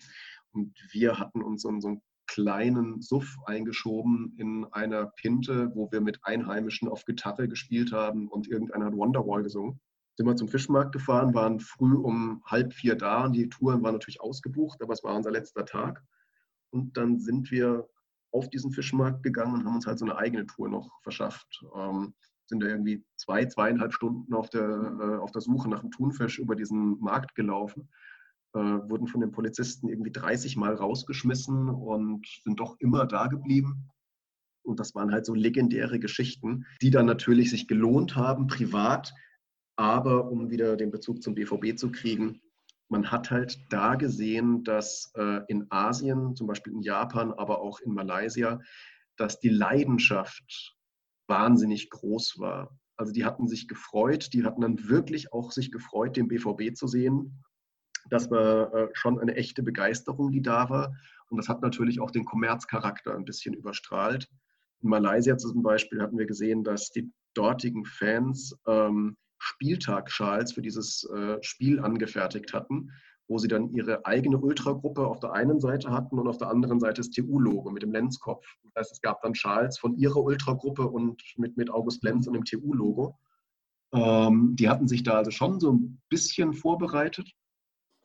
Und 0.51 0.77
wir 0.91 1.17
hatten 1.17 1.41
uns 1.41 1.61
so, 1.61 1.79
so 1.79 1.87
einen 1.87 2.01
kleinen 2.27 3.01
Suff 3.01 3.37
eingeschoben 3.45 4.35
in 4.37 4.65
einer 4.71 5.07
Pinte, 5.07 5.71
wo 5.75 5.91
wir 5.91 6.01
mit 6.01 6.19
Einheimischen 6.23 6.87
auf 6.87 7.05
Gitarre 7.05 7.47
gespielt 7.47 7.91
haben 7.91 8.27
und 8.27 8.47
irgendeiner 8.47 8.85
hat 8.85 8.95
Wonderwall 8.95 9.43
gesungen. 9.43 9.79
Sind 10.17 10.27
wir 10.27 10.35
zum 10.35 10.47
Fischmarkt 10.47 10.93
gefahren, 10.93 11.33
waren 11.33 11.59
früh 11.59 11.95
um 11.95 12.41
halb 12.45 12.73
vier 12.73 12.95
da 12.95 13.25
und 13.25 13.33
die 13.33 13.49
Touren 13.49 13.83
waren 13.83 13.93
natürlich 13.93 14.21
ausgebucht, 14.21 14.81
aber 14.81 14.93
es 14.93 15.03
war 15.03 15.15
unser 15.15 15.31
letzter 15.31 15.65
Tag. 15.65 16.01
Und 16.71 16.95
dann 16.97 17.19
sind 17.19 17.51
wir 17.51 17.87
auf 18.31 18.49
diesen 18.49 18.71
Fischmarkt 18.71 19.23
gegangen 19.23 19.53
und 19.53 19.65
haben 19.65 19.75
uns 19.75 19.87
halt 19.87 19.99
so 19.99 20.05
eine 20.05 20.17
eigene 20.17 20.45
Tour 20.45 20.69
noch 20.69 20.89
verschafft. 21.03 21.63
Ähm, 21.75 22.13
sind 22.47 22.61
da 22.61 22.67
irgendwie 22.67 23.03
zwei, 23.15 23.45
zweieinhalb 23.45 23.93
Stunden 23.93 24.33
auf 24.33 24.49
der, 24.49 24.61
äh, 24.99 25.17
auf 25.17 25.31
der 25.31 25.41
Suche 25.41 25.69
nach 25.69 25.81
einem 25.81 25.91
Thunfisch 25.91 26.39
über 26.39 26.55
diesen 26.55 26.99
Markt 26.99 27.35
gelaufen. 27.35 27.89
Äh, 28.55 28.89
wurden 28.89 29.07
von 29.07 29.19
den 29.19 29.33
Polizisten 29.33 29.89
irgendwie 29.89 30.11
30 30.11 30.55
Mal 30.55 30.73
rausgeschmissen 30.73 31.69
und 31.69 32.25
sind 32.43 32.59
doch 32.61 32.77
immer 32.79 33.05
da 33.05 33.27
geblieben. 33.27 33.89
Und 34.63 34.79
das 34.79 34.95
waren 34.95 35.11
halt 35.11 35.25
so 35.25 35.33
legendäre 35.33 35.99
Geschichten, 35.99 36.65
die 36.81 36.89
dann 36.89 37.05
natürlich 37.05 37.51
sich 37.51 37.67
gelohnt 37.67 38.15
haben, 38.15 38.47
privat, 38.47 39.13
aber 39.75 40.31
um 40.31 40.49
wieder 40.49 40.77
den 40.77 40.89
Bezug 40.89 41.21
zum 41.21 41.35
BVB 41.35 41.77
zu 41.77 41.91
kriegen, 41.91 42.39
man 42.87 43.11
hat 43.11 43.29
halt 43.29 43.59
da 43.69 43.95
gesehen, 43.95 44.63
dass 44.63 45.11
äh, 45.15 45.41
in 45.49 45.65
Asien, 45.69 46.35
zum 46.35 46.47
Beispiel 46.47 46.71
in 46.71 46.81
Japan, 46.81 47.33
aber 47.33 47.59
auch 47.59 47.81
in 47.81 47.93
Malaysia, 47.93 48.61
dass 49.17 49.39
die 49.39 49.49
Leidenschaft 49.49 50.77
wahnsinnig 51.27 51.89
groß 51.89 52.39
war. 52.39 52.79
Also 52.95 53.11
die 53.11 53.25
hatten 53.25 53.49
sich 53.49 53.67
gefreut, 53.67 54.29
die 54.31 54.45
hatten 54.45 54.61
dann 54.61 54.87
wirklich 54.87 55.33
auch 55.33 55.51
sich 55.51 55.71
gefreut, 55.71 56.15
den 56.15 56.29
BVB 56.29 56.73
zu 56.73 56.87
sehen. 56.87 57.43
Das 58.09 58.29
war 58.29 58.73
äh, 58.73 58.89
schon 58.93 59.19
eine 59.19 59.35
echte 59.35 59.63
Begeisterung, 59.63 60.31
die 60.31 60.41
da 60.41 60.69
war. 60.69 60.95
Und 61.29 61.37
das 61.37 61.49
hat 61.49 61.61
natürlich 61.61 61.99
auch 61.99 62.11
den 62.11 62.25
Kommerzcharakter 62.25 63.15
ein 63.15 63.25
bisschen 63.25 63.53
überstrahlt. 63.53 64.29
In 64.81 64.89
Malaysia 64.89 65.37
zum 65.37 65.63
Beispiel 65.63 66.01
hatten 66.01 66.17
wir 66.17 66.25
gesehen, 66.25 66.63
dass 66.63 66.91
die 66.91 67.11
dortigen 67.33 67.85
Fans 67.85 68.55
ähm, 68.67 69.17
Spieltagschals 69.37 70.53
für 70.53 70.61
dieses 70.61 71.03
äh, 71.09 71.37
Spiel 71.41 71.79
angefertigt 71.79 72.53
hatten, 72.53 72.91
wo 73.27 73.37
sie 73.37 73.47
dann 73.47 73.73
ihre 73.73 74.05
eigene 74.05 74.37
Ultragruppe 74.37 75.05
auf 75.05 75.19
der 75.19 75.33
einen 75.33 75.59
Seite 75.59 75.91
hatten 75.91 76.19
und 76.19 76.27
auf 76.27 76.37
der 76.37 76.49
anderen 76.49 76.79
Seite 76.79 77.01
das 77.01 77.09
TU-Logo 77.09 77.71
mit 77.71 77.83
dem 77.83 77.91
Lenzkopf. 77.91 78.45
Das 78.63 78.73
heißt, 78.75 78.91
es 78.93 79.01
gab 79.01 79.21
dann 79.21 79.35
Schals 79.35 79.77
von 79.77 79.97
ihrer 79.97 80.21
Ultragruppe 80.21 80.87
und 80.87 81.21
mit, 81.37 81.57
mit 81.57 81.69
August 81.69 82.03
Lenz 82.03 82.27
und 82.27 82.33
dem 82.33 82.45
TU-Logo. 82.45 83.17
Ähm, 83.93 84.55
die 84.55 84.69
hatten 84.69 84.87
sich 84.87 85.03
da 85.03 85.13
also 85.13 85.31
schon 85.31 85.59
so 85.59 85.71
ein 85.71 86.01
bisschen 86.09 86.53
vorbereitet. 86.53 87.31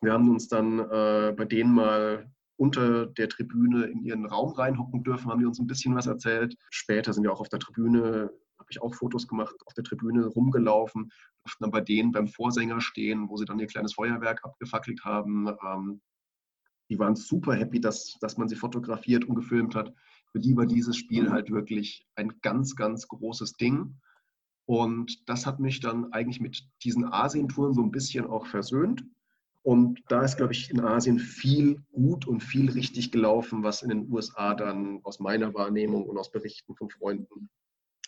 Wir 0.01 0.13
haben 0.13 0.31
uns 0.31 0.49
dann 0.49 0.79
äh, 0.79 1.35
bei 1.37 1.45
denen 1.45 1.75
mal 1.75 2.31
unter 2.57 3.07
der 3.07 3.29
Tribüne 3.29 3.87
in 3.87 4.03
ihren 4.03 4.27
Raum 4.27 4.53
reinhocken 4.53 5.03
dürfen, 5.03 5.31
haben 5.31 5.41
die 5.41 5.47
uns 5.47 5.59
ein 5.59 5.67
bisschen 5.67 5.95
was 5.95 6.07
erzählt. 6.07 6.57
Später 6.71 7.13
sind 7.13 7.25
wir 7.25 7.33
auch 7.33 7.41
auf 7.41 7.49
der 7.49 7.59
Tribüne 7.59 8.31
habe 8.61 8.69
ich 8.71 8.83
auch 8.83 8.95
Fotos 8.95 9.27
gemacht, 9.27 9.57
auf 9.67 9.75
der 9.75 9.85
Tribüne 9.85 10.27
rumgelaufen, 10.27 11.11
durften 11.45 11.65
dann 11.65 11.71
bei 11.71 11.81
denen 11.81 12.13
beim 12.13 12.29
Vorsänger 12.29 12.81
stehen, 12.81 13.29
wo 13.29 13.37
sie 13.37 13.45
dann 13.45 13.59
ihr 13.59 13.67
kleines 13.67 13.95
Feuerwerk 13.95 14.45
abgefackelt 14.45 15.05
haben. 15.05 15.49
Ähm, 15.49 16.01
die 16.91 16.99
waren 16.99 17.17
super 17.17 17.55
happy, 17.55 17.81
dass, 17.81 18.17
dass 18.21 18.37
man 18.37 18.49
sie 18.49 18.57
fotografiert 18.57 19.25
und 19.25 19.35
gefilmt 19.35 19.75
hat. 19.75 19.93
Für 20.33 20.41
die 20.41 20.57
war 20.57 20.67
dieses 20.67 20.97
Spiel 20.97 21.31
halt 21.31 21.51
wirklich 21.51 22.07
ein 22.15 22.41
ganz, 22.43 22.77
ganz 22.77 23.09
großes 23.09 23.55
Ding. 23.55 23.99
Und 24.67 25.29
das 25.29 25.47
hat 25.47 25.59
mich 25.59 25.81
dann 25.81 26.13
eigentlich 26.13 26.41
mit 26.41 26.69
diesen 26.85 27.13
Asientouren 27.13 27.75
so 27.75 27.83
ein 27.83 27.91
bisschen 27.91 28.27
auch 28.27 28.47
versöhnt. 28.47 29.05
Und 29.63 30.01
da 30.09 30.23
ist, 30.23 30.37
glaube 30.37 30.53
ich, 30.53 30.71
in 30.71 30.81
Asien 30.81 31.19
viel 31.19 31.83
gut 31.93 32.27
und 32.27 32.41
viel 32.41 32.71
richtig 32.71 33.13
gelaufen, 33.13 33.63
was 33.63 33.83
in 33.83 33.91
den 33.91 34.11
USA 34.11 34.55
dann 34.55 35.01
aus 35.03 35.21
meiner 35.21 35.53
Wahrnehmung 35.55 36.05
und 36.07 36.17
aus 36.17 36.31
Berichten 36.31 36.75
von 36.75 36.89
Freunden 36.89 37.51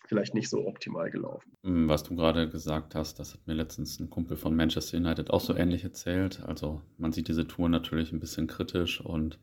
vielleicht 0.07 0.35
nicht 0.35 0.49
so 0.49 0.67
optimal 0.67 1.11
gelaufen. 1.11 1.53
Hm, 1.63 1.89
was 1.89 2.03
du 2.03 2.17
gerade 2.17 2.49
gesagt 2.49 2.95
hast, 2.95 3.19
das 3.19 3.35
hat 3.35 3.47
mir 3.47 3.55
letztens 3.55 4.01
ein 4.01 4.11
Kumpel 4.11 4.37
von 4.37 4.55
Manchester 4.55 4.99
United 4.99 5.31
auch 5.31 5.41
so 5.41 5.55
ähnlich 5.55 5.85
erzählt. 5.85 6.43
Also 6.45 6.83
man 6.99 7.13
sieht 7.13 7.29
diese 7.29 7.47
Tour 7.47 7.69
natürlich 7.69 8.13
ein 8.13 8.21
bisschen 8.21 8.47
kritisch 8.47 9.01
und 9.01 9.39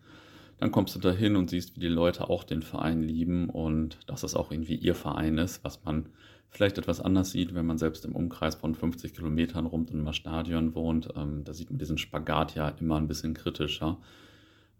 dann 0.59 0.71
kommst 0.71 0.93
du 0.95 0.99
dahin 0.99 1.35
und 1.35 1.49
siehst, 1.49 1.75
wie 1.75 1.79
die 1.79 1.87
Leute 1.87 2.29
auch 2.29 2.43
den 2.43 2.61
Verein 2.61 3.01
lieben 3.01 3.49
und 3.49 3.99
dass 4.07 4.23
es 4.23 4.35
auch 4.35 4.51
irgendwie 4.51 4.75
ihr 4.75 4.95
Verein 4.95 5.37
ist, 5.37 5.63
was 5.63 5.83
man 5.85 6.09
vielleicht 6.49 6.77
etwas 6.77 6.99
anders 6.99 7.31
sieht, 7.31 7.53
wenn 7.53 7.65
man 7.65 7.77
selbst 7.77 8.05
im 8.05 8.15
Umkreis 8.15 8.55
von 8.55 8.75
50 8.75 9.13
Kilometern 9.13 9.65
rund 9.65 9.91
in 9.91 10.01
einem 10.01 10.13
Stadion 10.13 10.75
wohnt. 10.75 11.09
Ähm, 11.15 11.43
da 11.43 11.53
sieht 11.53 11.69
man 11.69 11.79
diesen 11.79 11.97
Spagat 11.97 12.55
ja 12.55 12.69
immer 12.69 12.97
ein 12.97 13.07
bisschen 13.07 13.33
kritischer. 13.33 13.97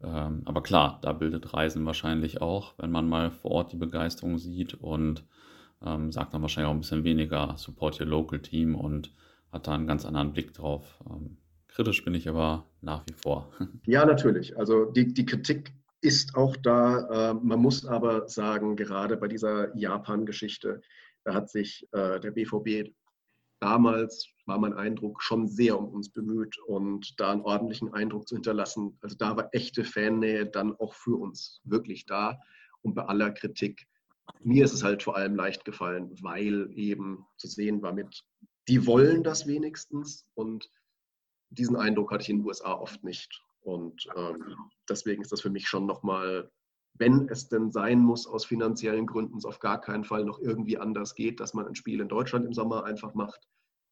Ähm, 0.02 0.42
aber 0.46 0.64
klar, 0.64 1.00
da 1.02 1.14
bildet 1.14 1.54
Reisen 1.54 1.86
wahrscheinlich 1.86 2.42
auch, 2.42 2.74
wenn 2.78 2.92
man 2.92 3.08
mal 3.08 3.32
vor 3.32 3.52
Ort 3.52 3.72
die 3.74 3.78
Begeisterung 3.78 4.38
sieht 4.38 4.74
und 4.76 5.24
ähm, 5.86 6.12
sagt 6.12 6.34
dann 6.34 6.42
wahrscheinlich 6.42 6.70
auch 6.70 6.74
ein 6.74 6.82
bisschen 6.82 7.04
weniger 7.04 7.56
Support 7.58 8.00
Your 8.00 8.08
Local 8.08 8.40
Team 8.40 8.76
und 8.76 9.14
hat 9.52 9.68
da 9.68 9.74
einen 9.74 9.88
ganz 9.88 10.06
anderen 10.06 10.34
Blick 10.34 10.54
drauf. 10.54 11.00
Ähm, 11.10 11.38
kritisch 11.68 12.04
bin 12.04 12.14
ich 12.14 12.28
aber 12.28 12.66
nach 12.82 13.04
wie 13.08 13.14
vor. 13.14 13.52
Ja, 13.86 14.06
natürlich. 14.06 14.58
Also 14.58 14.86
die, 14.86 15.14
die 15.14 15.26
Kritik 15.26 15.74
ist 16.02 16.36
auch 16.36 16.56
da. 16.56 17.32
Äh, 17.32 17.34
man 17.34 17.60
muss 17.60 17.86
aber 17.86 18.28
sagen, 18.28 18.76
gerade 18.76 19.18
bei 19.18 19.28
dieser 19.28 19.76
Japan-Geschichte, 19.76 20.82
da 21.30 21.36
hat 21.36 21.50
sich 21.50 21.88
äh, 21.92 22.19
der 22.19 22.32
BVB 22.32 22.92
damals, 23.60 24.30
war 24.48 24.58
mein 24.58 24.73
Eindruck, 24.73 25.21
schon 25.21 25.48
sehr 25.48 25.77
um 25.77 25.90
uns 25.90 26.10
bemüht 26.10 26.58
und 26.65 27.19
da 27.19 27.32
einen 27.32 27.42
ordentlichen 27.42 27.94
Eindruck 27.94 28.27
zu 28.27 28.36
hinterlassen. 28.36 28.98
Also 29.02 29.15
da 29.15 29.38
war 29.38 29.50
echte 29.54 29.84
Fannähe 29.84 30.48
dann 30.48 30.75
auch 30.77 30.96
für 30.96 31.15
uns 31.19 31.62
wirklich 31.65 32.08
da. 32.08 32.40
Und 32.82 32.96
bei 32.96 33.04
aller 33.04 33.32
Kritik 33.32 33.88
mir 34.40 34.65
ist 34.65 34.73
es 34.73 34.84
halt 34.84 35.04
vor 35.04 35.15
allem 35.15 35.36
leicht 35.36 35.65
gefallen, 35.65 36.12
weil 36.21 36.69
eben 36.73 37.27
zu 37.38 37.48
sehen 37.48 37.82
war 37.82 37.94
mit, 37.94 38.23
die 38.67 38.86
wollen 38.86 39.23
das 39.23 39.48
wenigstens 39.48 40.25
und 40.36 40.69
diesen 41.50 41.75
Eindruck 41.75 42.12
hatte 42.12 42.23
ich 42.23 42.30
in 42.30 42.40
den 42.40 42.46
USA 42.46 42.73
oft 42.73 43.04
nicht. 43.04 43.44
Und 43.62 44.08
ähm, 44.15 44.56
deswegen 44.88 45.21
ist 45.21 45.32
das 45.32 45.42
für 45.42 45.50
mich 45.50 45.67
schon 45.67 45.86
nochmal, 45.86 46.52
wenn 47.00 47.29
es 47.29 47.47
denn 47.47 47.71
sein 47.71 48.00
muss, 48.00 48.27
aus 48.27 48.45
finanziellen 48.45 49.08
Gründen 49.08 49.37
es 49.37 49.45
auf 49.45 49.60
gar 49.60 49.79
keinen 49.79 50.04
Fall 50.04 50.25
noch 50.25 50.39
irgendwie 50.39 50.77
anders 50.77 51.15
geht, 51.15 51.39
dass 51.39 51.54
man 51.54 51.65
ein 51.65 51.75
Spiel 51.75 52.02
in 52.02 52.10
Deutschland 52.10 52.45
im 52.45 52.54
Sommer 52.54 52.83
einfach 52.83 53.13
macht, 53.13 53.47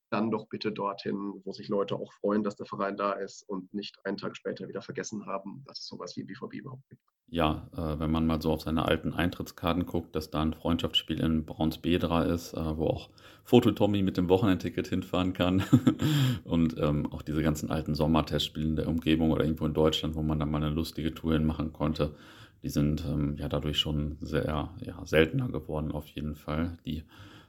dann 0.09 0.31
doch 0.31 0.47
bitte 0.47 0.71
dorthin, 0.71 1.41
wo 1.43 1.53
sich 1.53 1.67
Leute 1.69 1.95
auch 1.95 2.11
freuen, 2.13 2.43
dass 2.43 2.55
der 2.55 2.65
Verein 2.65 2.95
da 2.95 3.13
ist 3.13 3.43
und 3.47 3.73
nicht 3.73 3.97
einen 4.05 4.17
Tag 4.17 4.37
später 4.37 4.67
wieder 4.67 4.81
vergessen 4.81 5.25
haben, 5.25 5.63
dass 5.65 5.79
es 5.79 5.87
sowas 5.87 6.15
wie 6.15 6.23
BVB 6.23 6.55
überhaupt 6.55 6.87
gibt. 6.89 7.01
ja, 7.29 7.69
äh, 7.75 7.99
wenn 7.99 8.11
man 8.11 8.25
mal 8.25 8.41
so 8.41 8.51
auf 8.51 8.61
seine 8.61 8.85
alten 8.85 9.13
Eintrittskarten 9.13 9.85
guckt, 9.85 10.15
dass 10.15 10.29
da 10.31 10.41
ein 10.41 10.53
Freundschaftsspiel 10.53 11.19
in 11.19 11.45
Braunsbedra 11.45 12.23
ist, 12.23 12.53
äh, 12.53 12.77
wo 12.77 12.87
auch 12.87 13.09
Foto-Tommy 13.43 14.01
mit 14.01 14.15
dem 14.17 14.29
Wochenendticket 14.29 14.87
hinfahren 14.87 15.33
kann. 15.33 15.63
und 16.45 16.77
ähm, 16.77 17.11
auch 17.11 17.21
diese 17.21 17.41
ganzen 17.41 17.69
alten 17.69 17.95
Sommertestspiele 17.95 18.67
in 18.67 18.75
der 18.77 18.87
Umgebung 18.87 19.31
oder 19.31 19.43
irgendwo 19.43 19.65
in 19.65 19.73
Deutschland, 19.73 20.15
wo 20.15 20.21
man 20.21 20.39
dann 20.39 20.51
mal 20.51 20.63
eine 20.63 20.73
lustige 20.73 21.13
Tour 21.13 21.33
hinmachen 21.33 21.73
konnte, 21.73 22.15
die 22.67 22.71
sind 22.71 23.05
ähm, 23.05 23.37
ja 23.37 23.47
dadurch 23.47 23.79
schon 23.79 24.17
sehr 24.19 24.73
ja, 24.81 25.01
seltener 25.05 25.47
geworden 25.47 25.93
auf 25.93 26.05
jeden 26.07 26.35
Fall. 26.35 26.77
Die 26.85 27.05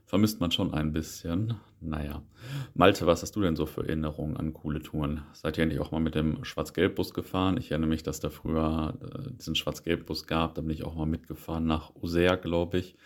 vermisst 0.07 0.39
man 0.39 0.53
schon 0.53 0.73
ein 0.73 0.93
bisschen. 0.93 1.59
Naja. 1.81 2.23
Malte, 2.75 3.05
was 3.05 3.23
hast 3.23 3.35
du 3.35 3.41
denn 3.41 3.57
so 3.57 3.66
für 3.66 3.81
Erinnerungen 3.81 4.37
an 4.37 4.53
coole 4.53 4.81
Touren? 4.81 5.25
Seid 5.33 5.59
ihr 5.59 5.64
eigentlich 5.64 5.81
auch 5.81 5.91
mal 5.91 5.99
mit 5.99 6.14
dem 6.14 6.45
Schwarz-Gelb-Bus 6.45 7.14
gefahren? 7.14 7.57
Ich 7.57 7.73
erinnere 7.73 7.89
mich, 7.89 8.05
dass 8.05 8.21
da 8.21 8.31
früher 8.31 8.95
äh, 9.03 9.33
diesen 9.33 9.57
Schwarz-Gelb-Bus 9.57 10.29
gab. 10.29 10.55
Da 10.55 10.61
bin 10.61 10.71
ich 10.71 10.85
auch 10.85 10.95
mal 10.95 11.07
mitgefahren 11.07 11.66
nach 11.66 11.97
Osea, 11.97 12.37
glaube 12.37 12.79
ich. 12.79 12.97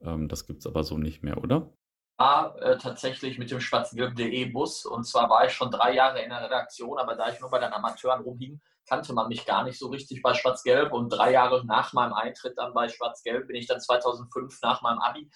Ähm, 0.00 0.28
das 0.28 0.46
gibt 0.46 0.60
es 0.60 0.66
aber 0.68 0.84
so 0.84 0.96
nicht 0.96 1.24
mehr, 1.24 1.42
oder? 1.42 1.72
war 2.18 2.60
äh, 2.62 2.78
tatsächlich 2.78 3.38
mit 3.38 3.50
dem 3.50 3.60
schwarzgelb.de 3.60 4.44
Bus 4.46 4.84
und 4.84 5.04
zwar 5.04 5.30
war 5.30 5.46
ich 5.46 5.52
schon 5.52 5.70
drei 5.70 5.94
Jahre 5.94 6.20
in 6.20 6.30
der 6.30 6.42
Redaktion, 6.42 6.98
aber 6.98 7.14
da 7.14 7.30
ich 7.30 7.40
nur 7.40 7.48
bei 7.48 7.60
den 7.60 7.72
Amateuren 7.72 8.22
rumhing, 8.22 8.60
kannte 8.88 9.12
man 9.12 9.28
mich 9.28 9.46
gar 9.46 9.64
nicht 9.64 9.78
so 9.78 9.88
richtig 9.88 10.22
bei 10.22 10.34
Schwarz-Gelb 10.34 10.92
und 10.92 11.10
drei 11.10 11.32
Jahre 11.32 11.64
nach 11.66 11.92
meinem 11.92 12.14
Eintritt 12.14 12.56
dann 12.56 12.74
bei 12.74 12.88
Schwarz-Gelb 12.88 13.46
bin 13.46 13.56
ich 13.56 13.66
dann 13.66 13.80
2005 13.80 14.60
nach 14.62 14.82
meinem 14.82 14.98
Abi 14.98 15.30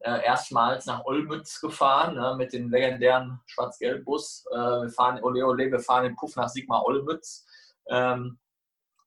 äh, 0.00 0.24
erstmals 0.24 0.86
nach 0.86 1.04
Olmütz 1.04 1.60
gefahren 1.60 2.14
ne, 2.14 2.34
mit 2.36 2.52
dem 2.52 2.70
legendären 2.70 3.40
Schwarz-Gelb-Bus. 3.46 4.46
Äh, 4.50 4.56
wir 4.56 4.90
fahren, 4.90 5.22
ole 5.22 5.46
ole, 5.46 5.70
wir 5.70 5.80
fahren 5.80 6.04
den 6.04 6.16
Puff 6.16 6.36
nach 6.36 6.48
Sigmar 6.48 6.84
Olmütz. 6.84 7.46
Ähm, 7.88 8.38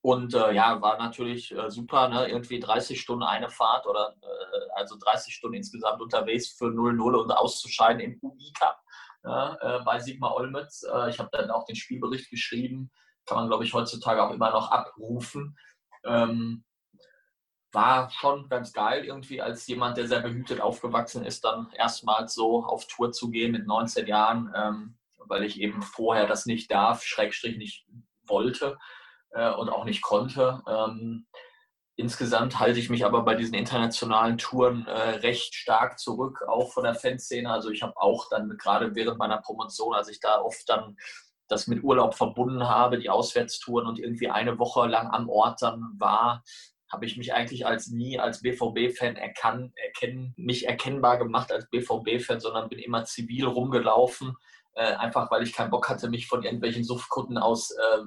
und 0.01 0.33
äh, 0.33 0.53
ja, 0.53 0.81
war 0.81 0.97
natürlich 0.97 1.51
äh, 1.51 1.69
super, 1.69 2.07
ne? 2.07 2.29
irgendwie 2.29 2.59
30 2.59 2.99
Stunden 2.99 3.23
eine 3.23 3.49
Fahrt 3.49 3.85
oder 3.85 4.15
äh, 4.21 4.69
also 4.75 4.95
30 4.97 5.33
Stunden 5.33 5.57
insgesamt 5.57 6.01
unterwegs 6.01 6.49
für 6.57 6.67
0-0 6.67 7.15
und 7.15 7.31
auszuscheiden 7.31 7.99
im 7.99 8.19
UI-Cup 8.21 8.81
ne? 9.23 9.57
Äh, 9.61 9.83
bei 9.83 9.99
Sigmar 9.99 10.35
Olmütz. 10.35 10.85
ich 11.09 11.19
habe 11.19 11.29
dann 11.31 11.51
auch 11.51 11.65
den 11.65 11.75
Spielbericht 11.75 12.29
geschrieben, 12.29 12.91
kann 13.29 13.37
man 13.37 13.47
glaube 13.47 13.63
ich 13.63 13.73
heutzutage 13.73 14.23
auch 14.23 14.31
immer 14.31 14.51
noch 14.51 14.71
abrufen. 14.71 15.57
Ähm, 16.03 16.63
war 17.71 18.09
schon 18.09 18.49
ganz 18.49 18.73
geil, 18.73 19.05
irgendwie 19.05 19.41
als 19.41 19.67
jemand, 19.67 19.97
der 19.97 20.07
sehr 20.07 20.21
behütet 20.21 20.59
aufgewachsen 20.59 21.23
ist, 21.23 21.43
dann 21.43 21.71
erstmals 21.73 22.33
so 22.33 22.65
auf 22.65 22.87
Tour 22.87 23.11
zu 23.11 23.29
gehen 23.29 23.51
mit 23.51 23.67
19 23.67 24.07
Jahren, 24.07 24.51
ähm, 24.55 24.97
weil 25.17 25.43
ich 25.43 25.59
eben 25.59 25.81
vorher 25.81 26.25
das 26.25 26.45
nicht 26.45 26.71
darf, 26.71 27.03
Schrägstrich 27.03 27.57
nicht 27.57 27.85
wollte 28.25 28.77
äh, 29.31 29.51
und 29.51 29.69
auch 29.69 29.85
nicht 29.85 30.01
konnte. 30.01 30.63
Ähm, 30.67 31.27
insgesamt 31.95 32.59
halte 32.59 32.79
ich 32.79 32.89
mich 32.89 33.05
aber 33.05 33.23
bei 33.23 33.35
diesen 33.35 33.53
internationalen 33.53 34.37
Touren 34.37 34.87
äh, 34.87 35.17
recht 35.17 35.53
stark 35.53 35.99
zurück, 35.99 36.43
auch 36.47 36.71
von 36.71 36.83
der 36.83 36.95
Fanszene. 36.95 37.51
Also 37.51 37.69
ich 37.69 37.83
habe 37.83 37.97
auch 37.97 38.29
dann 38.29 38.57
gerade 38.57 38.95
während 38.95 39.19
meiner 39.19 39.41
Promotion, 39.41 39.93
als 39.93 40.07
ich 40.07 40.19
da 40.19 40.41
oft 40.41 40.67
dann 40.67 40.97
das 41.49 41.67
mit 41.67 41.83
Urlaub 41.83 42.15
verbunden 42.15 42.67
habe, 42.67 42.99
die 42.99 43.09
Auswärtstouren 43.09 43.87
und 43.87 43.99
irgendwie 43.99 44.29
eine 44.29 44.57
Woche 44.59 44.87
lang 44.87 45.11
am 45.11 45.29
Ort 45.29 45.61
dann 45.61 45.95
war, 45.97 46.43
habe 46.91 47.05
ich 47.05 47.17
mich 47.17 47.33
eigentlich 47.33 47.65
als 47.65 47.87
nie 47.87 48.19
als 48.19 48.41
BVB-Fan 48.41 49.15
erkennen, 49.15 50.33
mich 50.37 50.67
erkennbar 50.67 51.17
gemacht 51.17 51.51
als 51.51 51.69
BVB-Fan, 51.69 52.39
sondern 52.39 52.69
bin 52.69 52.79
immer 52.79 53.05
zivil 53.05 53.45
rumgelaufen, 53.45 54.35
äh, 54.73 54.93
einfach 54.95 55.29
weil 55.29 55.43
ich 55.43 55.53
keinen 55.53 55.69
Bock 55.69 55.87
hatte, 55.87 56.09
mich 56.09 56.27
von 56.27 56.43
irgendwelchen 56.43 56.83
Suftkunden 56.83 57.37
aus, 57.37 57.71
äh, 57.71 57.99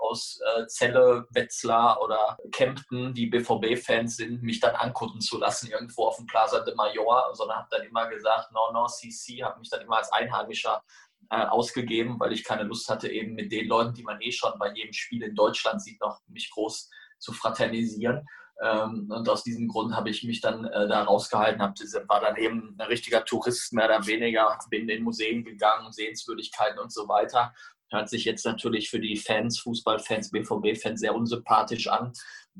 aus 0.00 0.40
äh, 0.56 0.66
Celle, 0.66 1.26
Wetzlar 1.30 2.02
oder 2.02 2.36
Kempten, 2.52 3.14
die 3.14 3.26
BVB-Fans 3.26 4.16
sind, 4.16 4.42
mich 4.42 4.60
dann 4.60 4.74
angucken 4.74 5.20
zu 5.20 5.38
lassen 5.38 5.70
irgendwo 5.70 6.06
auf 6.06 6.16
dem 6.16 6.26
Plaza 6.26 6.60
de 6.60 6.74
Mayor, 6.74 7.30
sondern 7.32 7.58
habe 7.58 7.68
dann 7.70 7.86
immer 7.86 8.08
gesagt, 8.08 8.52
no, 8.52 8.72
no, 8.72 8.86
CC, 8.86 9.42
habe 9.42 9.58
mich 9.58 9.70
dann 9.70 9.80
immer 9.80 9.98
als 9.98 10.12
Einheimischer 10.12 10.82
äh, 11.30 11.44
ausgegeben, 11.44 12.18
weil 12.18 12.32
ich 12.32 12.44
keine 12.44 12.62
Lust 12.62 12.88
hatte, 12.88 13.08
eben 13.08 13.34
mit 13.34 13.52
den 13.52 13.66
Leuten, 13.66 13.94
die 13.94 14.02
man 14.02 14.20
eh 14.20 14.32
schon 14.32 14.52
bei 14.58 14.72
jedem 14.72 14.92
Spiel 14.92 15.22
in 15.22 15.34
Deutschland 15.34 15.82
sieht, 15.82 16.00
noch 16.00 16.20
mich 16.28 16.50
groß 16.50 16.88
zu 17.18 17.32
fraternisieren. 17.32 18.26
Ähm, 18.60 19.08
und 19.10 19.28
aus 19.28 19.44
diesem 19.44 19.68
Grund 19.68 19.94
habe 19.94 20.10
ich 20.10 20.24
mich 20.24 20.40
dann 20.40 20.64
äh, 20.64 20.88
da 20.88 21.04
rausgehalten, 21.04 21.60
war 21.60 22.20
dann 22.20 22.36
eben 22.36 22.74
ein 22.78 22.86
richtiger 22.86 23.24
Tourist 23.24 23.72
mehr 23.72 23.86
oder 23.86 24.06
weniger, 24.06 24.58
bin 24.70 24.88
in 24.88 25.04
Museen 25.04 25.44
gegangen, 25.44 25.92
Sehenswürdigkeiten 25.92 26.78
und 26.78 26.92
so 26.92 27.08
weiter. 27.08 27.54
Hört 27.90 28.08
sich 28.08 28.24
jetzt 28.24 28.44
natürlich 28.44 28.90
für 28.90 29.00
die 29.00 29.16
Fans, 29.16 29.60
Fußballfans, 29.60 30.30
BVB-Fans 30.30 31.00
sehr 31.00 31.14
unsympathisch 31.14 31.88
an. 31.88 32.12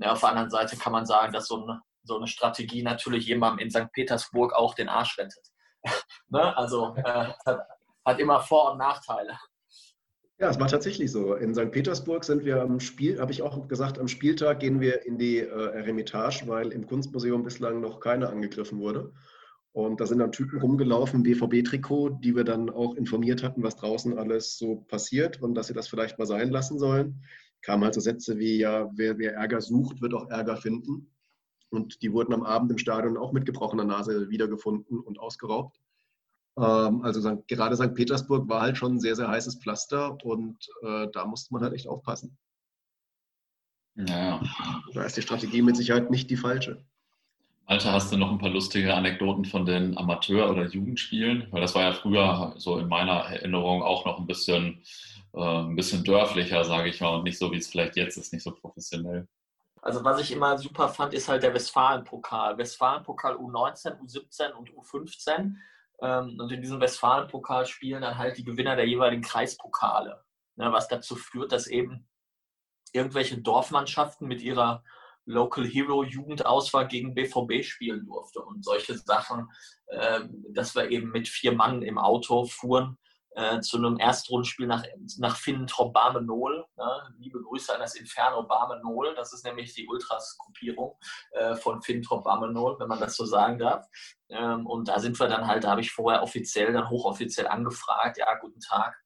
Auf 0.03 0.21
der 0.21 0.29
anderen 0.31 0.51
Seite 0.51 0.77
kann 0.77 0.93
man 0.93 1.05
sagen, 1.05 1.33
dass 1.33 1.49
so 1.49 1.63
eine, 1.63 1.81
so 2.05 2.17
eine 2.17 2.29
Strategie 2.29 2.83
natürlich 2.83 3.27
jemandem 3.27 3.67
in 3.67 3.71
St. 3.71 3.93
Petersburg 3.93 4.55
auch 4.55 4.75
den 4.75 4.89
Arsch 4.89 5.19
rettet. 5.19 5.49
ne? 6.29 6.57
Also 6.57 6.95
äh, 6.97 7.33
hat, 8.09 8.21
immer 8.21 8.41
Vor- 8.41 8.73
und 8.73 8.79
Nachteile. 8.79 9.39
Ja, 10.41 10.51
es 10.51 10.61
war 10.61 10.69
tatsächlich 10.69 11.11
so. 11.11 11.35
In 11.35 11.53
St. 11.53 11.73
Petersburg 11.73 12.23
sind 12.25 12.45
wir 12.45 12.63
am 12.63 12.79
Spiel, 12.79 13.21
habe 13.21 13.33
ich 13.33 13.43
auch 13.43 13.67
gesagt, 13.67 13.99
am 13.99 14.07
Spieltag 14.07 14.61
gehen 14.61 14.81
wir 14.81 15.05
in 15.05 15.19
die 15.19 15.39
äh, 15.39 15.49
Eremitage, 15.49 16.45
weil 16.47 16.73
im 16.73 16.87
Kunstmuseum 16.87 17.43
bislang 17.43 17.81
noch 17.81 17.99
keiner 17.99 18.31
angegriffen 18.31 18.79
wurde. 18.79 19.13
Und 19.73 20.01
da 20.01 20.07
sind 20.07 20.19
dann 20.19 20.31
Typen 20.31 20.61
rumgelaufen, 20.61 21.25
BVB-Trikot, 21.25 22.21
die 22.21 22.37
wir 22.37 22.45
dann 22.45 22.71
auch 22.71 22.95
informiert 22.95 23.43
hatten, 23.43 23.65
was 23.65 23.77
draußen 23.77 24.17
alles 24.17 24.57
so 24.59 24.77
passiert 24.89 25.43
und 25.43 25.55
dass 25.55 25.67
sie 25.67 25.75
das 25.75 25.89
vielleicht 25.89 26.19
mal 26.19 26.27
sein 26.27 26.51
lassen 26.51 26.79
sollen. 26.79 27.25
Kamen 27.63 27.83
halt 27.83 27.95
so 27.95 28.01
Sätze 28.01 28.39
wie, 28.39 28.59
ja, 28.59 28.89
wer, 28.95 29.19
wer 29.19 29.35
Ärger 29.35 29.61
sucht, 29.61 30.01
wird 30.01 30.15
auch 30.15 30.31
Ärger 30.31 30.57
finden. 30.57 31.13
Und 31.71 32.03
die 32.03 32.13
wurden 32.13 32.33
am 32.33 32.45
Abend 32.45 32.71
im 32.71 32.79
Stadion 32.79 33.17
auch 33.17 33.33
mit 33.33 33.45
gebrochener 33.45 33.85
Nase 33.85 34.31
wiedergefunden 34.31 35.01
und 35.01 35.19
ausgeraubt. 35.19 35.79
Ähm, 36.59 37.03
also 37.03 37.43
gerade 37.47 37.77
St. 37.77 37.95
Petersburg 37.95 38.49
war 38.49 38.63
halt 38.63 38.77
schon 38.77 38.97
ein 38.97 39.01
sehr, 39.01 39.15
sehr 39.15 39.29
heißes 39.29 39.57
Pflaster 39.57 40.17
und 40.25 40.57
äh, 40.83 41.07
da 41.13 41.25
musste 41.25 41.55
man 41.55 41.63
halt 41.63 41.75
echt 41.75 41.87
aufpassen. 41.87 42.37
Ja. 43.95 44.41
Da 44.93 45.03
ist 45.05 45.17
die 45.17 45.23
Strategie 45.23 45.63
mit 45.63 45.77
Sicherheit 45.77 46.11
nicht 46.11 46.31
die 46.31 46.37
falsche. 46.37 46.85
Alter, 47.67 47.93
hast 47.93 48.13
du 48.13 48.17
noch 48.17 48.31
ein 48.31 48.39
paar 48.39 48.49
lustige 48.49 48.95
Anekdoten 48.95 49.45
von 49.45 49.67
den 49.67 49.99
Amateur- 49.99 50.51
oder 50.51 50.67
Jugendspielen? 50.67 51.47
Weil 51.51 51.61
das 51.61 51.75
war 51.75 51.83
ja 51.83 51.93
früher 51.93 52.55
so 52.57 52.79
in 52.79 52.89
meiner 52.89 53.13
Erinnerung 53.13 53.83
auch 53.83 54.07
noch 54.07 54.19
ein 54.19 54.27
bisschen, 54.27 54.83
äh, 55.35 55.41
ein 55.41 55.77
bisschen 55.77 56.03
dörflicher, 56.03 56.65
sage 56.65 56.89
ich 56.89 57.01
mal, 57.01 57.17
und 57.17 57.25
nicht 57.25 57.39
so, 57.39 57.53
wie 57.53 57.59
es 57.59 57.69
vielleicht 57.69 57.97
jetzt 57.97 58.17
ist, 58.17 58.33
nicht 58.33 58.43
so 58.43 58.53
professionell. 58.53 59.29
Also 59.83 60.03
was 60.03 60.21
ich 60.21 60.33
immer 60.33 60.57
super 60.59 60.89
fand, 60.89 61.13
ist 61.15 61.29
halt 61.29 61.43
der 61.43 61.55
Westfalen-Pokal. 61.55 62.57
Westfalen-Pokal 62.57 63.37
U19, 63.37 64.01
U17 64.01 64.53
und 64.53 64.71
U15 64.71 65.31
ähm, 65.39 65.59
und 65.99 66.53
in 66.53 66.63
diesem 66.63 66.81
Westfalen-Pokal 66.81 67.67
spielen 67.67 68.03
dann 68.03 68.19
halt 68.19 68.39
die 68.39 68.45
Gewinner 68.45 68.77
der 68.77 68.87
jeweiligen 68.87 69.23
Kreispokale. 69.23 70.23
Ne, 70.57 70.73
was 70.73 70.89
dazu 70.89 71.15
führt, 71.15 71.53
dass 71.53 71.69
eben 71.69 72.09
irgendwelche 72.93 73.39
Dorfmannschaften 73.39 74.27
mit 74.27 74.43
ihrer 74.43 74.83
Local 75.25 75.65
Hero 75.65 76.03
Jugendauswahl 76.03 76.89
gegen 76.89 77.15
BVB 77.15 77.63
spielen 77.63 78.07
durfte 78.07 78.41
und 78.41 78.65
solche 78.65 78.97
Sachen, 78.97 79.49
äh, 79.87 80.21
dass 80.51 80.75
wir 80.75 80.91
eben 80.91 81.11
mit 81.11 81.29
vier 81.29 81.53
Mann 81.53 81.83
im 81.83 81.99
Auto 81.99 82.47
fuhren 82.47 82.99
äh, 83.33 83.61
zu 83.61 83.77
einem 83.77 83.99
Erstrundenspiel 83.99 84.67
nach, 84.67 84.85
nach 85.19 85.37
Finnentrop 85.37 85.93
Barmenol. 85.93 86.65
Ne? 86.77 87.15
Liebe 87.19 87.41
Grüße 87.43 87.75
an 87.75 87.81
das 87.81 87.95
Inferno 87.95 88.43
Barmenol. 88.43 89.15
Das 89.15 89.33
ist 89.33 89.45
nämlich 89.45 89.75
die 89.75 89.87
Ultras-Gruppierung 89.87 90.99
äh, 91.33 91.55
von 91.57 91.83
Finnentrop 91.83 92.25
Barmenol, 92.25 92.77
wenn 92.79 92.89
man 92.89 93.01
das 93.01 93.17
so 93.17 93.25
sagen 93.25 93.59
darf. 93.59 93.87
Ähm, 94.29 94.67
und 94.67 94.89
da 94.89 94.99
sind 94.99 95.19
wir 95.21 95.29
dann 95.29 95.47
halt, 95.47 95.65
da 95.65 95.71
habe 95.71 95.81
ich 95.81 95.93
vorher 95.93 96.23
offiziell, 96.23 96.73
dann 96.73 96.91
hochoffiziell 96.91 97.47
angefragt, 97.47 98.19
ja, 98.19 98.35
guten 98.41 98.61
Tag. 98.61 98.97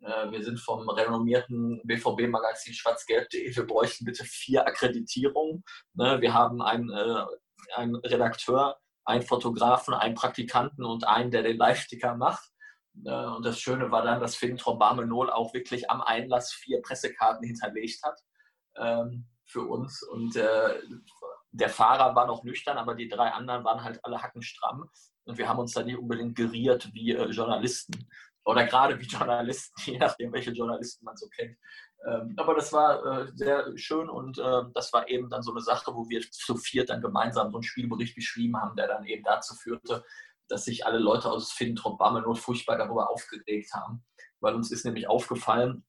Äh, 0.00 0.30
wir 0.30 0.42
sind 0.42 0.60
vom 0.60 0.88
renommierten 0.88 1.80
BVB-Magazin 1.84 2.74
schwarzgelb.de. 2.74 3.56
Wir 3.56 3.66
bräuchten 3.66 4.04
bitte 4.04 4.24
vier 4.24 4.66
Akkreditierungen. 4.66 5.64
Ne? 5.94 6.20
Wir 6.20 6.34
haben 6.34 6.62
einen, 6.62 6.90
äh, 6.90 7.24
einen 7.74 7.96
Redakteur, 7.96 8.78
einen 9.04 9.22
Fotografen, 9.22 9.94
einen 9.94 10.14
Praktikanten 10.14 10.84
und 10.84 11.06
einen, 11.06 11.30
der 11.30 11.42
den 11.42 11.56
Live-Sticker 11.56 12.16
macht. 12.16 12.50
Äh, 13.04 13.26
und 13.26 13.44
das 13.44 13.58
Schöne 13.58 13.90
war 13.90 14.02
dann, 14.02 14.20
dass 14.20 14.36
Fintrop 14.36 14.78
Barmenol 14.78 15.30
auch 15.30 15.54
wirklich 15.54 15.90
am 15.90 16.00
Einlass 16.02 16.52
vier 16.52 16.80
Pressekarten 16.82 17.46
hinterlegt 17.46 18.02
hat 18.02 18.20
ähm, 18.76 19.26
für 19.44 19.62
uns. 19.62 20.02
Und 20.02 20.36
äh, 20.36 20.80
der 21.50 21.68
Fahrer 21.68 22.14
war 22.14 22.26
noch 22.26 22.44
nüchtern, 22.44 22.78
aber 22.78 22.94
die 22.94 23.08
drei 23.08 23.30
anderen 23.30 23.64
waren 23.64 23.84
halt 23.84 24.04
alle 24.04 24.22
hackenstramm. 24.22 24.88
Und 25.24 25.38
wir 25.38 25.48
haben 25.48 25.58
uns 25.58 25.72
dann 25.72 25.86
nicht 25.86 25.98
unbedingt 25.98 26.36
geriert 26.36 26.92
wie 26.92 27.12
äh, 27.12 27.30
Journalisten. 27.30 28.08
Oder 28.44 28.66
gerade 28.66 28.98
wie 28.98 29.06
Journalisten, 29.06 29.90
je 29.90 29.98
nachdem, 29.98 30.32
welche 30.32 30.50
Journalisten 30.50 31.04
man 31.04 31.16
so 31.16 31.28
kennt. 31.28 31.56
Ähm, 32.06 32.34
aber 32.36 32.54
das 32.54 32.72
war 32.72 33.04
äh, 33.04 33.32
sehr 33.34 33.66
schön 33.76 34.10
und 34.10 34.38
äh, 34.38 34.62
das 34.74 34.92
war 34.92 35.08
eben 35.08 35.30
dann 35.30 35.42
so 35.42 35.52
eine 35.52 35.62
Sache, 35.62 35.94
wo 35.94 36.06
wir 36.08 36.20
zu 36.30 36.56
viert 36.56 36.90
dann 36.90 37.00
gemeinsam 37.00 37.50
so 37.50 37.56
einen 37.56 37.62
Spielbericht 37.62 38.14
geschrieben 38.14 38.60
haben, 38.60 38.76
der 38.76 38.88
dann 38.88 39.06
eben 39.06 39.24
dazu 39.24 39.54
führte, 39.54 40.04
dass 40.48 40.64
sich 40.64 40.86
alle 40.86 40.98
Leute 40.98 41.30
aus 41.30 41.52
Finntrop 41.52 42.00
nur 42.00 42.36
furchtbar 42.36 42.78
darüber 42.78 43.10
aufgeregt 43.10 43.72
haben. 43.72 44.04
Weil 44.40 44.54
uns 44.54 44.70
ist 44.70 44.84
nämlich 44.84 45.08
aufgefallen, 45.08 45.84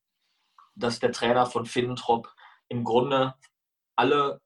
dass 0.75 0.99
der 0.99 1.11
Trainer 1.11 1.45
von 1.45 1.65
Finntrop 1.65 2.33
im 2.67 2.83
Grunde 2.83 3.35
alle 3.95 4.41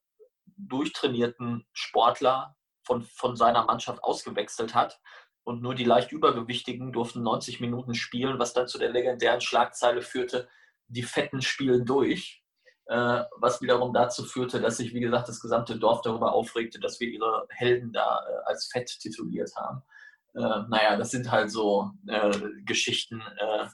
durchtrainierten 0.57 1.65
Sportler 1.73 2.55
von, 2.83 3.03
von 3.03 3.35
seiner 3.35 3.65
Mannschaft 3.65 4.03
ausgewechselt 4.03 4.75
hat. 4.75 4.99
Und 5.43 5.61
nur 5.61 5.73
die 5.73 5.85
leicht 5.85 6.11
Übergewichtigen 6.11 6.91
durften 6.91 7.23
90 7.23 7.59
Minuten 7.59 7.95
spielen, 7.95 8.39
was 8.39 8.53
dann 8.53 8.67
zu 8.67 8.77
der 8.77 8.91
legendären 8.91 9.41
Schlagzeile 9.41 10.01
führte, 10.01 10.47
die 10.87 11.03
Fetten 11.03 11.41
spielen 11.41 11.85
durch. 11.85 12.43
Äh, 12.85 13.23
was 13.37 13.61
wiederum 13.61 13.93
dazu 13.93 14.25
führte, 14.25 14.59
dass 14.59 14.77
sich, 14.77 14.95
wie 14.95 14.99
gesagt, 14.99 15.29
das 15.29 15.39
gesamte 15.39 15.77
Dorf 15.77 16.01
darüber 16.01 16.33
aufregte, 16.33 16.79
dass 16.79 16.99
wir 16.99 17.07
ihre 17.07 17.45
Helden 17.49 17.93
da 17.93 18.25
äh, 18.27 18.47
als 18.47 18.65
fett 18.65 18.87
tituliert 18.99 19.55
haben. 19.55 19.83
Äh, 20.39 20.63
naja, 20.69 20.95
das 20.95 21.11
sind 21.11 21.29
halt 21.29 21.51
so 21.51 21.91
äh, 22.07 22.31
Geschichten, 22.65 23.21
äh, 23.21 23.67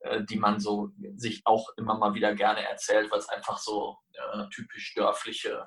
äh, 0.00 0.24
die 0.24 0.36
man 0.36 0.60
so 0.60 0.90
sich 1.16 1.42
auch 1.44 1.68
immer 1.76 1.98
mal 1.98 2.14
wieder 2.14 2.34
gerne 2.34 2.66
erzählt, 2.68 3.10
weil 3.10 3.18
es 3.18 3.28
einfach 3.28 3.58
so 3.58 3.98
typisch 4.50 4.94
dörfliche 4.94 5.66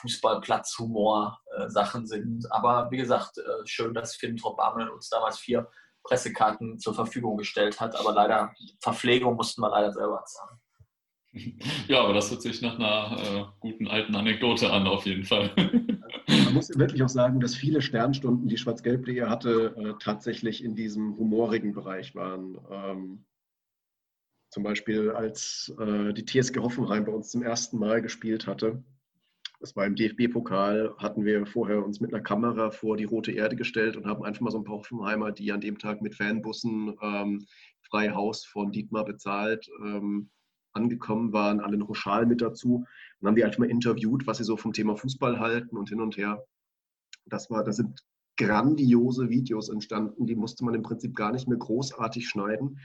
Fußballplatzhumor-Sachen 0.00 2.06
sind. 2.06 2.50
Aber 2.50 2.90
wie 2.90 2.96
gesagt, 2.96 3.36
schön, 3.64 3.92
dass 3.92 4.16
Filmtrop 4.16 4.56
Barmel 4.56 4.88
uns 4.88 5.10
damals 5.10 5.38
vier 5.38 5.68
Pressekarten 6.02 6.78
zur 6.78 6.94
Verfügung 6.94 7.36
gestellt 7.36 7.78
hat. 7.80 8.00
Aber 8.00 8.12
leider, 8.12 8.54
Verpflegung 8.80 9.36
mussten 9.36 9.60
wir 9.60 9.68
leider 9.68 9.92
selber 9.92 10.24
zahlen. 10.24 10.58
Ja, 11.88 12.02
aber 12.02 12.14
das 12.14 12.30
hört 12.30 12.42
sich 12.42 12.62
nach 12.62 12.74
einer 12.74 13.16
äh, 13.18 13.44
guten 13.60 13.88
alten 13.88 14.14
Anekdote 14.14 14.70
an, 14.70 14.86
auf 14.86 15.06
jeden 15.06 15.24
Fall. 15.24 15.50
Man 16.26 16.54
muss 16.54 16.76
wirklich 16.78 17.02
auch 17.02 17.08
sagen, 17.08 17.40
dass 17.40 17.54
viele 17.54 17.82
Sternstunden, 17.82 18.48
die 18.48 18.56
Schwarz-Gelb.de 18.56 19.22
hatte, 19.22 19.74
äh, 19.76 20.02
tatsächlich 20.02 20.62
in 20.64 20.74
diesem 20.74 21.16
humorigen 21.16 21.72
Bereich 21.72 22.14
waren. 22.14 22.58
Ähm, 22.70 23.24
zum 24.50 24.62
Beispiel, 24.62 25.10
als 25.10 25.74
äh, 25.78 26.12
die 26.12 26.24
TSG 26.24 26.58
Hoffenheim 26.58 27.04
bei 27.04 27.12
uns 27.12 27.30
zum 27.30 27.42
ersten 27.42 27.78
Mal 27.78 28.02
gespielt 28.02 28.46
hatte. 28.46 28.82
Das 29.60 29.76
war 29.76 29.86
im 29.86 29.94
DFB-Pokal, 29.94 30.94
hatten 30.98 31.24
wir 31.24 31.46
vorher 31.46 31.84
uns 31.84 32.00
mit 32.00 32.12
einer 32.12 32.22
Kamera 32.22 32.70
vor 32.70 32.96
die 32.96 33.04
rote 33.04 33.30
Erde 33.30 33.56
gestellt 33.56 33.96
und 33.96 34.06
haben 34.06 34.24
einfach 34.24 34.40
mal 34.40 34.50
so 34.50 34.58
ein 34.58 34.64
paar 34.64 34.76
Hoffenheimer, 34.76 35.30
die 35.32 35.52
an 35.52 35.60
dem 35.60 35.78
Tag 35.78 36.02
mit 36.02 36.16
Fanbussen 36.16 36.96
ähm, 37.00 37.46
frei 37.82 38.10
Haus 38.10 38.44
von 38.44 38.72
Dietmar 38.72 39.04
bezahlt, 39.04 39.68
ähm, 39.84 40.30
angekommen 40.72 41.32
waren, 41.32 41.60
alle 41.60 41.76
noch 41.76 41.94
Schal 41.94 42.26
mit 42.26 42.40
dazu 42.40 42.84
und 43.20 43.28
haben 43.28 43.36
die 43.36 43.44
einfach 43.44 43.58
mal 43.58 43.70
interviewt, 43.70 44.26
was 44.26 44.38
sie 44.38 44.44
so 44.44 44.56
vom 44.56 44.72
Thema 44.72 44.96
Fußball 44.96 45.38
halten 45.38 45.76
und 45.76 45.88
hin 45.88 46.00
und 46.00 46.16
her. 46.16 46.44
Das 47.26 47.50
war, 47.50 47.64
da 47.64 47.72
sind 47.72 48.04
grandiose 48.36 49.28
Videos 49.28 49.68
entstanden, 49.68 50.26
die 50.26 50.34
musste 50.36 50.64
man 50.64 50.74
im 50.74 50.82
Prinzip 50.82 51.14
gar 51.14 51.32
nicht 51.32 51.48
mehr 51.48 51.58
großartig 51.58 52.28
schneiden. 52.28 52.78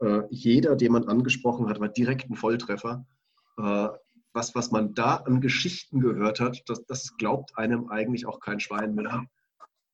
Äh, 0.00 0.22
jeder, 0.30 0.76
den 0.76 0.92
man 0.92 1.04
angesprochen 1.04 1.68
hat, 1.68 1.80
war 1.80 1.88
direkt 1.88 2.30
ein 2.30 2.36
Volltreffer. 2.36 3.06
Äh, 3.58 3.88
was, 4.32 4.54
was 4.54 4.70
man 4.70 4.94
da 4.94 5.16
an 5.16 5.40
Geschichten 5.40 6.00
gehört 6.00 6.40
hat, 6.40 6.62
das, 6.66 6.84
das 6.86 7.16
glaubt 7.16 7.56
einem 7.56 7.88
eigentlich 7.88 8.26
auch 8.26 8.40
kein 8.40 8.60
Schwein 8.60 8.94
mehr. 8.94 9.24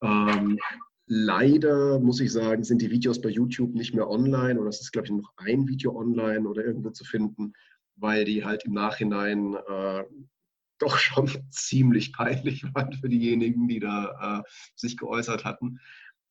Ähm, 0.02 0.58
Leider 1.06 2.00
muss 2.00 2.20
ich 2.20 2.32
sagen, 2.32 2.64
sind 2.64 2.80
die 2.80 2.90
Videos 2.90 3.20
bei 3.20 3.28
YouTube 3.28 3.74
nicht 3.74 3.94
mehr 3.94 4.08
online 4.08 4.58
oder 4.58 4.70
es 4.70 4.80
ist, 4.80 4.92
glaube 4.92 5.06
ich, 5.06 5.12
noch 5.12 5.32
ein 5.36 5.68
Video 5.68 5.96
online 5.96 6.48
oder 6.48 6.64
irgendwo 6.64 6.90
zu 6.90 7.04
finden, 7.04 7.52
weil 7.96 8.24
die 8.24 8.44
halt 8.44 8.64
im 8.64 8.72
Nachhinein 8.72 9.54
äh, 9.54 10.04
doch 10.78 10.96
schon 10.96 11.28
ziemlich 11.50 12.12
peinlich 12.12 12.64
waren 12.74 12.92
für 12.94 13.08
diejenigen, 13.08 13.68
die 13.68 13.80
da 13.80 14.40
äh, 14.40 14.50
sich 14.76 14.96
geäußert 14.96 15.44
hatten. 15.44 15.78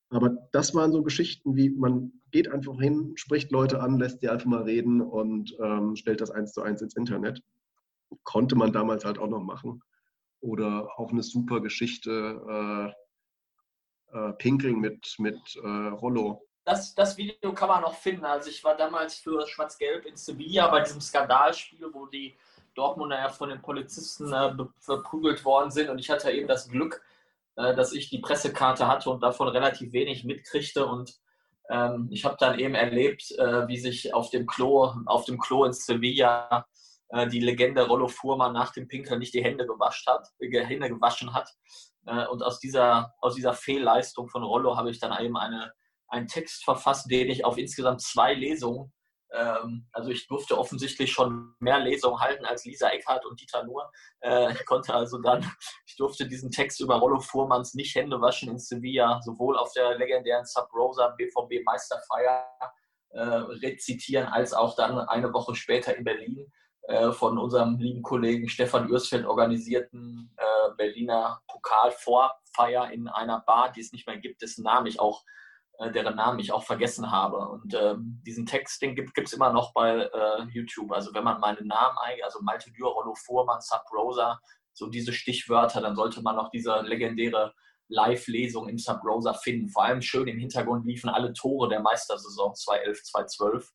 Aber 0.09 0.37
das 0.51 0.75
waren 0.75 0.91
so 0.91 1.01
Geschichten 1.03 1.55
wie, 1.55 1.69
man 1.69 2.11
geht 2.31 2.47
einfach 2.47 2.79
hin, 2.79 3.13
spricht 3.15 3.51
Leute 3.51 3.81
an, 3.81 3.97
lässt 3.97 4.21
die 4.21 4.29
einfach 4.29 4.45
mal 4.45 4.63
reden 4.63 5.01
und 5.01 5.55
ähm, 5.59 5.95
stellt 5.95 6.21
das 6.21 6.29
eins 6.29 6.53
zu 6.53 6.61
eins 6.61 6.81
ins 6.81 6.95
Internet. 6.95 7.41
Konnte 8.23 8.55
man 8.55 8.71
damals 8.71 9.05
halt 9.05 9.17
auch 9.17 9.29
noch 9.29 9.41
machen. 9.41 9.81
Oder 10.39 10.99
auch 10.99 11.11
eine 11.11 11.23
super 11.23 11.61
Geschichte, 11.61 12.41
äh, 12.47 13.02
äh, 14.13 14.33
Pinkeln 14.33 14.79
mit, 14.79 15.15
mit 15.17 15.39
äh, 15.55 15.67
Rollo. 15.67 16.45
Das, 16.65 16.95
das 16.95 17.17
Video 17.17 17.53
kann 17.53 17.67
man 17.67 17.81
noch 17.81 17.95
finden. 17.95 18.25
Also 18.25 18.49
ich 18.49 18.63
war 18.63 18.77
damals 18.77 19.15
für 19.15 19.45
Schwarz-Gelb 19.45 20.05
in 20.05 20.15
Sevilla 20.15 20.67
bei 20.69 20.81
diesem 20.81 21.01
Skandalspiel, 21.01 21.89
wo 21.91 22.05
die 22.05 22.35
Dortmunder 22.75 23.17
ja 23.17 23.29
von 23.29 23.49
den 23.49 23.61
Polizisten 23.61 24.31
äh, 24.31 24.55
verprügelt 24.79 25.43
worden 25.43 25.71
sind. 25.71 25.89
Und 25.89 25.99
ich 25.99 26.09
hatte 26.09 26.31
eben 26.31 26.47
das 26.47 26.69
Glück, 26.69 27.03
äh, 27.55 27.75
dass 27.75 27.91
ich 27.91 28.09
die 28.09 28.19
Pressekarte 28.19 28.87
hatte 28.87 29.09
und 29.09 29.21
davon 29.21 29.49
relativ 29.49 29.91
wenig 29.91 30.23
mitkriegte. 30.23 30.85
Und 30.85 31.19
ähm, 31.69 32.07
ich 32.11 32.23
habe 32.23 32.37
dann 32.39 32.57
eben 32.59 32.75
erlebt, 32.75 33.31
äh, 33.37 33.67
wie 33.67 33.77
sich 33.77 34.13
auf 34.13 34.29
dem 34.29 34.47
Klo, 34.47 34.93
auf 35.05 35.25
dem 35.25 35.39
Klo 35.39 35.65
in 35.65 35.73
Sevilla 35.73 36.65
äh, 37.09 37.27
die 37.27 37.41
Legende 37.41 37.85
Rollo 37.85 38.07
Fuhrmann 38.07 38.53
nach 38.53 38.71
dem 38.71 38.87
Pinkeln 38.87 39.19
nicht 39.19 39.33
die 39.33 39.43
Hände 39.43 39.65
gewaschen 39.65 40.13
hat, 40.13 40.29
Hände 40.39 40.89
gewaschen 40.89 41.33
hat 41.33 41.49
und 42.05 42.43
aus 42.43 42.59
dieser, 42.59 43.13
aus 43.19 43.35
dieser 43.35 43.53
Fehlleistung 43.53 44.27
von 44.27 44.43
Rollo 44.43 44.75
habe 44.75 44.89
ich 44.89 44.99
dann 44.99 45.17
eben 45.23 45.37
eine, 45.37 45.71
einen 46.07 46.27
Text 46.27 46.63
verfasst, 46.63 47.09
den 47.09 47.29
ich 47.29 47.45
auf 47.45 47.57
insgesamt 47.57 48.01
zwei 48.01 48.33
Lesungen, 48.33 48.91
ähm, 49.33 49.87
also 49.91 50.11
ich 50.11 50.27
durfte 50.27 50.57
offensichtlich 50.57 51.11
schon 51.11 51.55
mehr 51.59 51.79
Lesungen 51.79 52.19
halten 52.19 52.45
als 52.45 52.65
Lisa 52.65 52.89
Eckhardt 52.89 53.25
und 53.25 53.39
Dieter 53.41 53.63
Nuhr. 53.63 53.91
Äh, 54.21 54.53
ich 54.53 54.65
konnte 54.65 54.93
also 54.93 55.17
dann, 55.17 55.41
ich 55.87 55.95
durfte 55.97 56.27
diesen 56.27 56.51
Text 56.51 56.79
über 56.79 56.97
Rollo 56.97 57.19
Fuhrmanns 57.19 57.73
nicht 57.73 57.95
Hände 57.95 58.21
waschen 58.21 58.49
in 58.49 58.59
Sevilla, 58.59 59.19
sowohl 59.23 59.57
auf 59.57 59.73
der 59.73 59.97
legendären 59.97 60.45
Sub 60.45 60.71
Rosa 60.73 61.09
BVB 61.17 61.65
Meisterfeier 61.65 62.45
äh, 63.09 63.19
rezitieren, 63.19 64.27
als 64.27 64.53
auch 64.53 64.75
dann 64.75 64.99
eine 64.99 65.33
Woche 65.33 65.55
später 65.55 65.95
in 65.95 66.03
Berlin 66.03 66.37
äh, 66.39 66.62
von 67.13 67.37
unserem 67.37 67.77
lieben 67.77 68.01
Kollegen 68.01 68.49
Stefan 68.49 68.89
Ürsfeld 68.89 69.25
organisierten 69.25 70.29
äh, 70.35 70.75
Berliner 70.75 71.41
Pokalvorfeier 71.47 72.91
in 72.91 73.07
einer 73.07 73.39
Bar, 73.39 73.71
die 73.71 73.81
es 73.81 73.93
nicht 73.93 74.07
mehr 74.07 74.17
gibt, 74.17 74.41
dessen 74.41 74.63
Namen 74.63 74.87
ich 74.87 74.99
auch, 74.99 75.23
äh, 75.79 75.91
deren 75.91 76.15
Namen 76.15 76.39
ich 76.39 76.51
auch 76.51 76.63
vergessen 76.63 77.09
habe. 77.11 77.47
Und 77.47 77.73
ähm, 77.73 78.21
diesen 78.25 78.45
Text, 78.45 78.81
den 78.81 78.95
gibt 78.95 79.17
es 79.17 79.33
immer 79.33 79.53
noch 79.53 79.73
bei 79.73 80.09
äh, 80.13 80.43
YouTube. 80.51 80.91
Also 80.91 81.13
wenn 81.13 81.23
man 81.23 81.39
meinen 81.39 81.67
Namen 81.67 81.97
eingibt, 81.99 82.25
also 82.25 82.39
Malte 82.41 82.71
Dürr, 82.71 82.89
Rollo 82.89 83.15
Fuhrmann, 83.15 83.61
Sub 83.61 83.83
Rosa, 83.93 84.39
so 84.73 84.89
diese 84.89 85.13
Stichwörter, 85.13 85.81
dann 85.81 85.95
sollte 85.95 86.21
man 86.21 86.37
auch 86.37 86.49
diese 86.49 86.81
legendäre 86.81 87.53
Live-Lesung 87.87 88.67
im 88.69 88.77
Sub 88.77 89.03
Rosa 89.05 89.33
finden. 89.33 89.69
Vor 89.69 89.83
allem 89.83 90.01
schön 90.01 90.27
im 90.27 90.39
Hintergrund 90.39 90.85
liefen 90.85 91.09
alle 91.09 91.33
Tore 91.33 91.69
der 91.69 91.79
Meistersaison 91.79 92.55
2011, 92.55 93.03
2012. 93.03 93.71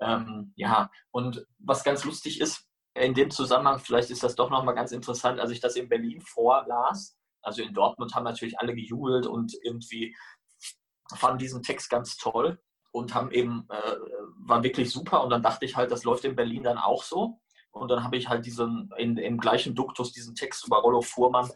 Ähm, 0.00 0.52
ja, 0.56 0.90
und 1.10 1.46
was 1.58 1.84
ganz 1.84 2.04
lustig 2.04 2.40
ist, 2.40 2.68
in 2.94 3.14
dem 3.14 3.30
Zusammenhang, 3.30 3.78
vielleicht 3.78 4.10
ist 4.10 4.22
das 4.22 4.34
doch 4.34 4.50
nochmal 4.50 4.74
ganz 4.74 4.92
interessant, 4.92 5.40
als 5.40 5.50
ich 5.50 5.60
das 5.60 5.76
in 5.76 5.88
Berlin 5.88 6.20
vorlas, 6.20 7.16
also 7.42 7.62
in 7.62 7.74
Dortmund 7.74 8.14
haben 8.14 8.24
natürlich 8.24 8.58
alle 8.58 8.74
gejubelt 8.74 9.26
und 9.26 9.54
irgendwie 9.62 10.16
fanden 11.14 11.38
diesen 11.38 11.62
Text 11.62 11.88
ganz 11.90 12.16
toll 12.16 12.60
und 12.90 13.14
haben 13.14 13.30
eben, 13.30 13.66
äh, 13.70 13.96
war 14.38 14.62
wirklich 14.62 14.90
super 14.90 15.22
und 15.22 15.30
dann 15.30 15.42
dachte 15.42 15.64
ich 15.64 15.76
halt, 15.76 15.90
das 15.90 16.04
läuft 16.04 16.24
in 16.24 16.36
Berlin 16.36 16.64
dann 16.64 16.78
auch 16.78 17.02
so. 17.02 17.40
Und 17.70 17.90
dann 17.90 18.02
habe 18.02 18.16
ich 18.16 18.28
halt 18.28 18.44
diesen, 18.46 18.90
in, 18.96 19.16
im 19.18 19.38
gleichen 19.38 19.74
Duktus 19.74 20.12
diesen 20.12 20.34
Text 20.34 20.66
über 20.66 20.78
Rollo 20.78 21.00
Fuhrmann 21.00 21.50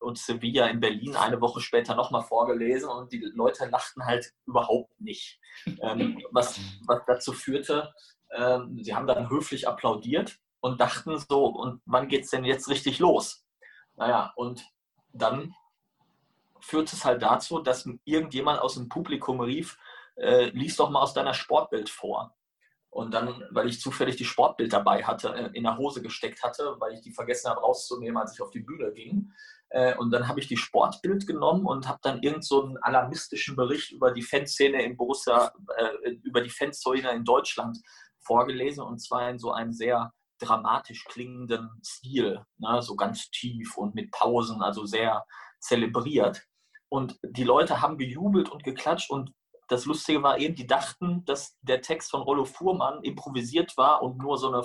und 0.00 0.18
Sevilla 0.18 0.66
in 0.66 0.80
Berlin 0.80 1.16
eine 1.16 1.40
Woche 1.40 1.60
später 1.60 1.94
nochmal 1.94 2.22
vorgelesen 2.22 2.88
und 2.88 3.12
die 3.12 3.20
Leute 3.34 3.66
lachten 3.66 4.04
halt 4.04 4.32
überhaupt 4.46 5.00
nicht. 5.00 5.40
Ähm, 5.80 6.22
was, 6.30 6.60
was 6.86 7.02
dazu 7.06 7.32
führte, 7.32 7.92
ähm, 8.30 8.78
sie 8.82 8.94
haben 8.94 9.06
dann 9.06 9.30
höflich 9.30 9.66
applaudiert 9.66 10.38
und 10.60 10.80
dachten 10.80 11.18
so, 11.18 11.46
und 11.46 11.80
wann 11.86 12.08
geht 12.08 12.24
es 12.24 12.30
denn 12.30 12.44
jetzt 12.44 12.68
richtig 12.68 12.98
los? 12.98 13.44
Naja, 13.96 14.32
und 14.36 14.64
dann 15.12 15.54
führt 16.60 16.92
es 16.92 17.04
halt 17.04 17.22
dazu, 17.22 17.60
dass 17.60 17.88
irgendjemand 18.04 18.60
aus 18.60 18.74
dem 18.74 18.88
Publikum 18.88 19.40
rief, 19.40 19.78
äh, 20.16 20.46
lies 20.50 20.76
doch 20.76 20.90
mal 20.90 21.02
aus 21.02 21.14
deiner 21.14 21.34
Sportbild 21.34 21.88
vor. 21.88 22.34
Und 22.90 23.12
dann, 23.12 23.44
weil 23.50 23.68
ich 23.68 23.80
zufällig 23.80 24.16
die 24.16 24.24
Sportbild 24.24 24.72
dabei 24.72 25.04
hatte, 25.04 25.34
äh, 25.34 25.50
in 25.52 25.64
der 25.64 25.76
Hose 25.76 26.02
gesteckt 26.02 26.42
hatte, 26.42 26.76
weil 26.78 26.94
ich 26.94 27.00
die 27.00 27.12
vergessen 27.12 27.50
habe 27.50 27.60
rauszunehmen, 27.60 28.16
als 28.16 28.34
ich 28.34 28.42
auf 28.42 28.50
die 28.50 28.60
Bühne 28.60 28.92
ging. 28.92 29.32
Äh, 29.70 29.96
und 29.96 30.10
dann 30.10 30.28
habe 30.28 30.40
ich 30.40 30.48
die 30.48 30.56
Sportbild 30.56 31.26
genommen 31.26 31.66
und 31.66 31.88
habe 31.88 31.98
dann 32.02 32.22
irgend 32.22 32.44
so 32.44 32.74
alarmistischen 32.82 33.56
Bericht 33.56 33.92
über 33.92 34.12
die 34.12 34.22
Fanszene 34.22 34.82
in 34.82 34.96
Borussia, 34.96 35.52
äh, 35.76 36.10
über 36.22 36.40
die 36.40 36.50
Fanszene 36.50 37.10
in 37.12 37.24
Deutschland 37.24 37.78
vorgelesen. 38.20 38.82
Und 38.82 38.98
zwar 38.98 39.30
in 39.30 39.38
so 39.38 39.52
einem 39.52 39.72
sehr 39.72 40.12
dramatisch 40.38 41.04
klingenden 41.04 41.68
Stil, 41.84 42.44
ne? 42.58 42.80
so 42.80 42.96
ganz 42.96 43.30
tief 43.30 43.76
und 43.76 43.94
mit 43.94 44.10
Pausen, 44.12 44.62
also 44.62 44.86
sehr 44.86 45.24
zelebriert. 45.58 46.42
Und 46.88 47.18
die 47.22 47.44
Leute 47.44 47.82
haben 47.82 47.98
gejubelt 47.98 48.48
und 48.48 48.64
geklatscht 48.64 49.10
und 49.10 49.32
das 49.68 49.84
Lustige 49.84 50.22
war 50.22 50.38
eben, 50.38 50.54
die 50.54 50.66
dachten, 50.66 51.24
dass 51.26 51.58
der 51.60 51.82
Text 51.82 52.10
von 52.10 52.22
Rollo 52.22 52.46
Fuhrmann 52.46 53.02
improvisiert 53.02 53.76
war 53.76 54.02
und 54.02 54.16
nur 54.16 54.38
so 54.38 54.48
eine 54.48 54.62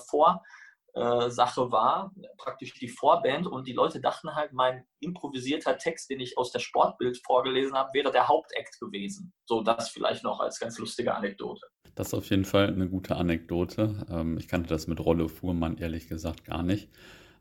Vorsache 0.94 1.72
war, 1.72 2.14
praktisch 2.38 2.74
die 2.76 2.88
Vorband. 2.88 3.48
Und 3.48 3.68
die 3.68 3.74
Leute 3.74 4.00
dachten 4.00 4.36
halt, 4.36 4.54
mein 4.54 4.86
improvisierter 5.00 5.78
Text, 5.78 6.10
den 6.10 6.20
ich 6.20 6.38
aus 6.38 6.52
der 6.52 6.60
Sportbild 6.60 7.20
vorgelesen 7.26 7.76
habe, 7.76 7.90
wäre 7.94 8.12
der 8.12 8.28
Hauptakt 8.28 8.80
gewesen. 8.80 9.34
So 9.46 9.62
das 9.62 9.90
vielleicht 9.90 10.24
noch 10.24 10.40
als 10.40 10.60
ganz 10.60 10.78
lustige 10.78 11.16
Anekdote. 11.16 11.62
Das 11.96 12.08
ist 12.08 12.14
auf 12.14 12.30
jeden 12.30 12.46
Fall 12.46 12.68
eine 12.68 12.90
gute 12.90 13.16
Anekdote. 13.16 14.06
Ähm, 14.10 14.38
ich 14.38 14.48
kannte 14.48 14.70
das 14.70 14.88
mit 14.88 15.00
Rollo 15.00 15.28
Fuhrmann 15.28 15.78
ehrlich 15.78 16.08
gesagt 16.08 16.46
gar 16.46 16.64
nicht. 16.64 16.90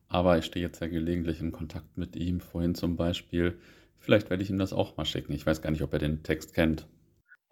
aber 0.09 0.37
ich 0.39 0.45
stehe 0.45 0.65
jetzt 0.65 0.81
ja 0.81 0.89
gelegentlich 0.89 1.41
in 1.41 1.53
Kontakt 1.53 1.97
mit 1.97 2.17
ihm, 2.17 2.41
vorhin 2.41 2.75
zum 2.75 2.97
Beispiel. 2.97 3.59
Vielleicht 3.99 4.29
werde 4.29 4.43
ich 4.43 4.51
ihm 4.51 4.59
das 4.59 4.75
auch 4.75 4.97
mal 4.97 5.07
schicken. 5.07 5.33
Ich 5.33 5.47
weiß 5.47 5.63
gar 5.63 5.71
nicht, 5.71 5.83
ob 5.83 5.93
er 5.95 5.99
den 5.99 6.23
Text 6.23 6.53
kennt. 6.53 6.87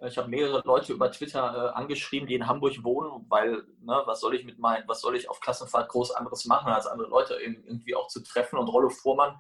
Ich 0.07 0.17
habe 0.17 0.29
mehrere 0.29 0.63
Leute 0.65 0.93
über 0.93 1.11
Twitter 1.13 1.73
äh, 1.75 1.79
angeschrieben, 1.79 2.27
die 2.27 2.35
in 2.35 2.47
Hamburg 2.47 2.83
wohnen, 2.83 3.27
weil, 3.29 3.65
ne, 3.81 4.03
was 4.07 4.21
soll 4.21 4.35
ich 4.35 4.45
mit 4.45 4.59
meinen, 4.59 4.89
was 4.89 5.01
soll 5.01 5.15
ich 5.15 5.29
auf 5.29 5.41
Klassenfahrt 5.41 5.91
groß 5.91 6.13
anderes 6.13 6.47
machen, 6.47 6.73
als 6.73 6.87
andere 6.87 7.09
Leute 7.09 7.35
irgendwie 7.35 7.95
auch 7.95 8.09
zu 8.09 8.23
treffen. 8.23 8.59
Und 8.59 8.69
Rollo 8.69 8.89
Fuhrmann 8.89 9.39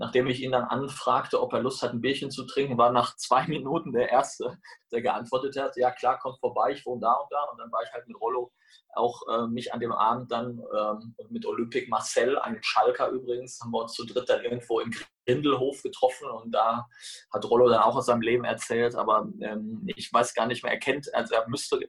Nachdem 0.00 0.28
ich 0.28 0.42
ihn 0.42 0.52
dann 0.52 0.64
anfragte, 0.64 1.42
ob 1.42 1.52
er 1.52 1.60
Lust 1.60 1.82
hat, 1.82 1.92
ein 1.92 2.00
Bierchen 2.00 2.30
zu 2.30 2.46
trinken, 2.46 2.78
war 2.78 2.90
nach 2.90 3.16
zwei 3.16 3.46
Minuten 3.48 3.92
der 3.92 4.08
Erste, 4.08 4.58
der 4.90 5.02
geantwortet 5.02 5.58
hat, 5.58 5.76
ja 5.76 5.90
klar, 5.90 6.18
kommt 6.18 6.40
vorbei, 6.40 6.72
ich 6.72 6.86
wohne 6.86 7.02
da 7.02 7.12
und 7.12 7.30
da. 7.30 7.42
Und 7.52 7.58
dann 7.58 7.70
war 7.70 7.82
ich 7.82 7.92
halt 7.92 8.08
mit 8.08 8.18
Rollo 8.18 8.50
auch 8.94 9.20
äh, 9.28 9.46
mich 9.46 9.74
an 9.74 9.80
dem 9.80 9.92
Abend 9.92 10.32
dann 10.32 10.62
ähm, 10.74 11.14
mit 11.28 11.44
Olympic 11.44 11.90
Marcel, 11.90 12.38
einem 12.38 12.62
Schalker 12.62 13.10
übrigens, 13.10 13.60
haben 13.60 13.72
wir 13.72 13.82
uns 13.82 13.92
zu 13.92 14.06
dritt 14.06 14.26
dann 14.30 14.42
irgendwo 14.42 14.80
im 14.80 14.90
Grindelhof 15.32 15.82
getroffen 15.82 16.28
und 16.30 16.52
da 16.52 16.86
hat 17.32 17.44
Rollo 17.44 17.68
dann 17.68 17.82
auch 17.82 17.96
aus 17.96 18.06
seinem 18.06 18.22
Leben 18.22 18.44
erzählt, 18.44 18.94
aber 18.94 19.28
ähm, 19.40 19.82
ich 19.96 20.12
weiß 20.12 20.34
gar 20.34 20.46
nicht 20.46 20.62
mehr, 20.62 20.72
er 20.72 20.78
kennt, 20.78 21.12
also 21.14 21.34
er 21.34 21.48
müsste 21.48 21.80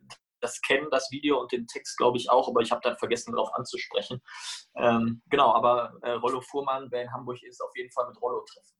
das 0.41 0.59
kennen, 0.61 0.87
das 0.89 1.09
Video 1.11 1.39
und 1.39 1.51
den 1.51 1.67
Text, 1.67 1.97
glaube 1.97 2.17
ich, 2.17 2.29
auch, 2.29 2.47
aber 2.47 2.61
ich 2.61 2.71
habe 2.71 2.81
dann 2.83 2.97
vergessen, 2.97 3.31
darauf 3.31 3.53
anzusprechen. 3.53 4.21
Ähm, 4.75 5.21
genau, 5.29 5.53
aber 5.53 5.93
äh, 6.01 6.11
Rollo 6.13 6.41
Fuhrmann, 6.41 6.87
wer 6.89 7.03
in 7.03 7.13
Hamburg 7.13 7.41
ist, 7.43 7.61
auf 7.61 7.71
jeden 7.75 7.91
Fall 7.91 8.07
mit 8.07 8.19
Rollo 8.21 8.43
treffen. 8.51 8.75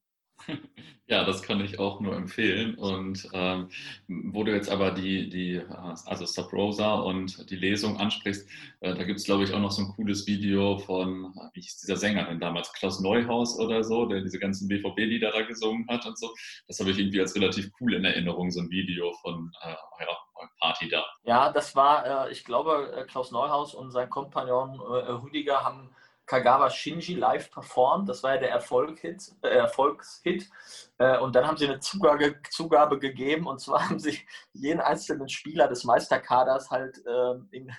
Ja, 1.07 1.25
das 1.25 1.41
kann 1.41 1.59
ich 1.59 1.77
auch 1.77 1.99
nur 1.99 2.15
empfehlen. 2.15 2.75
Und 2.75 3.27
ähm, 3.33 3.67
wo 4.07 4.45
du 4.45 4.53
jetzt 4.53 4.69
aber 4.69 4.91
die, 4.91 5.29
die 5.29 5.61
also 6.05 6.25
Stop 6.25 6.53
Rosa 6.53 6.93
und 6.93 7.51
die 7.51 7.57
Lesung 7.57 7.97
ansprichst, 7.97 8.49
äh, 8.79 8.95
da 8.95 9.03
gibt 9.03 9.19
es, 9.19 9.25
glaube 9.25 9.43
ich, 9.43 9.53
auch 9.53 9.59
noch 9.59 9.71
so 9.71 9.81
ein 9.81 9.89
cooles 9.89 10.25
Video 10.25 10.77
von, 10.77 11.33
wie 11.53 11.59
hieß 11.59 11.81
dieser 11.81 11.97
Sänger 11.97 12.23
denn 12.23 12.39
damals, 12.39 12.71
Klaus 12.71 13.01
Neuhaus 13.01 13.59
oder 13.59 13.83
so, 13.83 14.05
der 14.05 14.21
diese 14.21 14.39
ganzen 14.39 14.69
BVB-Lieder 14.69 15.31
da 15.31 15.41
gesungen 15.41 15.85
hat 15.89 16.05
und 16.05 16.17
so. 16.17 16.33
Das 16.69 16.79
habe 16.79 16.91
ich 16.91 16.99
irgendwie 16.99 17.19
als 17.19 17.35
relativ 17.35 17.69
cool 17.81 17.93
in 17.93 18.05
Erinnerung, 18.05 18.49
so 18.49 18.61
ein 18.61 18.69
Video 18.69 19.11
von 19.21 19.51
äh, 19.63 19.75
ja, 19.99 20.17
Party 20.61 20.87
da. 20.87 21.03
Ja, 21.23 21.51
das 21.51 21.75
war, 21.75 22.27
äh, 22.27 22.31
ich 22.31 22.45
glaube, 22.45 22.93
äh, 22.95 23.03
Klaus 23.03 23.31
Neuhaus 23.31 23.73
und 23.73 23.91
sein 23.91 24.09
Kompagnon 24.09 24.79
äh, 24.79 25.11
Rüdiger 25.11 25.65
haben 25.65 25.89
Kagawa 26.31 26.69
Shinji 26.69 27.15
live 27.15 27.51
performt. 27.51 28.07
Das 28.07 28.23
war 28.23 28.35
ja 28.35 28.39
der 28.39 28.51
Erfolgshit. 28.51 29.33
Äh, 29.41 29.49
Erfolgshit. 29.49 30.49
Äh, 30.97 31.17
und 31.17 31.35
dann 31.35 31.45
haben 31.45 31.57
sie 31.57 31.67
eine 31.67 31.81
Zugabe, 31.81 32.35
Zugabe, 32.49 32.99
gegeben 32.99 33.47
und 33.47 33.59
zwar 33.59 33.81
haben 33.89 33.99
sie 33.99 34.17
jeden 34.53 34.79
einzelnen 34.79 35.27
Spieler 35.27 35.67
des 35.67 35.83
Meisterkaders 35.83 36.71
halt 36.71 37.05
äh, 37.05 37.33
in 37.51 37.69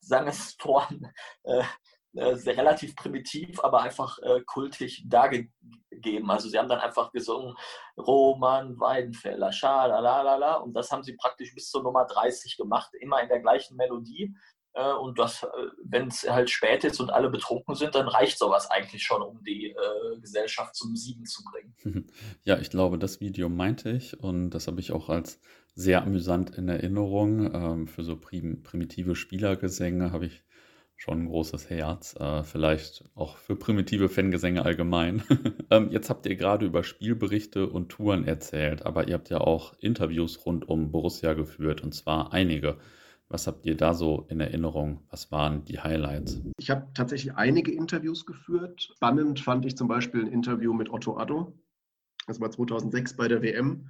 Sangesform 0.00 1.10
äh, 1.44 1.62
äh, 2.14 2.34
relativ 2.50 2.94
primitiv, 2.96 3.64
aber 3.64 3.80
einfach 3.80 4.18
äh, 4.18 4.42
kultig 4.42 5.04
dargegeben. 5.06 6.30
Also 6.30 6.50
sie 6.50 6.58
haben 6.58 6.68
dann 6.68 6.80
einfach 6.80 7.12
gesungen 7.12 7.56
Roman 7.96 8.78
Weidenfeller, 8.78 9.52
schalalala 9.52 10.56
und 10.56 10.74
das 10.74 10.90
haben 10.92 11.02
sie 11.02 11.16
praktisch 11.16 11.54
bis 11.54 11.70
zur 11.70 11.82
Nummer 11.82 12.04
30 12.04 12.58
gemacht, 12.58 12.92
immer 13.00 13.22
in 13.22 13.28
der 13.28 13.40
gleichen 13.40 13.76
Melodie. 13.76 14.34
Äh, 14.74 14.92
und 14.94 15.18
das, 15.18 15.42
äh, 15.42 15.46
wenn 15.84 16.08
es 16.08 16.28
halt 16.28 16.50
spät 16.50 16.84
ist 16.84 17.00
und 17.00 17.10
alle 17.10 17.30
betrunken 17.30 17.74
sind, 17.74 17.94
dann 17.94 18.08
reicht 18.08 18.38
sowas 18.38 18.70
eigentlich 18.70 19.02
schon, 19.02 19.22
um 19.22 19.42
die 19.44 19.70
äh, 19.70 20.20
Gesellschaft 20.20 20.74
zum 20.74 20.96
Siegen 20.96 21.26
zu 21.26 21.42
bringen. 21.44 22.06
Ja, 22.44 22.58
ich 22.58 22.70
glaube, 22.70 22.98
das 22.98 23.20
Video 23.20 23.48
meinte 23.48 23.90
ich 23.90 24.18
und 24.18 24.50
das 24.50 24.66
habe 24.66 24.80
ich 24.80 24.92
auch 24.92 25.08
als 25.08 25.40
sehr 25.74 26.02
amüsant 26.02 26.56
in 26.56 26.68
Erinnerung. 26.68 27.52
Ähm, 27.54 27.88
für 27.88 28.02
so 28.02 28.16
prim 28.16 28.62
primitive 28.62 29.14
Spielergesänge 29.14 30.12
habe 30.12 30.26
ich 30.26 30.42
schon 30.96 31.24
ein 31.24 31.28
großes 31.28 31.70
Herz. 31.70 32.14
Äh, 32.18 32.44
vielleicht 32.44 33.04
auch 33.14 33.36
für 33.36 33.56
primitive 33.56 34.08
Fangesänge 34.08 34.64
allgemein. 34.64 35.22
ähm, 35.70 35.90
jetzt 35.90 36.10
habt 36.10 36.26
ihr 36.26 36.36
gerade 36.36 36.66
über 36.66 36.84
Spielberichte 36.84 37.68
und 37.68 37.90
Touren 37.90 38.24
erzählt, 38.24 38.86
aber 38.86 39.08
ihr 39.08 39.14
habt 39.14 39.30
ja 39.30 39.38
auch 39.38 39.74
Interviews 39.80 40.44
rund 40.46 40.68
um 40.68 40.90
Borussia 40.92 41.34
geführt 41.34 41.82
und 41.82 41.94
zwar 41.94 42.32
einige. 42.32 42.78
Was 43.32 43.46
habt 43.46 43.64
ihr 43.64 43.78
da 43.78 43.94
so 43.94 44.26
in 44.28 44.40
Erinnerung? 44.40 45.00
Was 45.08 45.32
waren 45.32 45.64
die 45.64 45.80
Highlights? 45.80 46.42
Ich 46.58 46.68
habe 46.68 46.86
tatsächlich 46.92 47.34
einige 47.34 47.72
Interviews 47.72 48.26
geführt. 48.26 48.90
Spannend 48.94 49.40
fand 49.40 49.64
ich 49.64 49.74
zum 49.74 49.88
Beispiel 49.88 50.20
ein 50.20 50.30
Interview 50.30 50.74
mit 50.74 50.90
Otto 50.90 51.16
Addo. 51.16 51.58
Das 52.26 52.42
war 52.42 52.50
2006 52.50 53.16
bei 53.16 53.28
der 53.28 53.40
WM. 53.40 53.88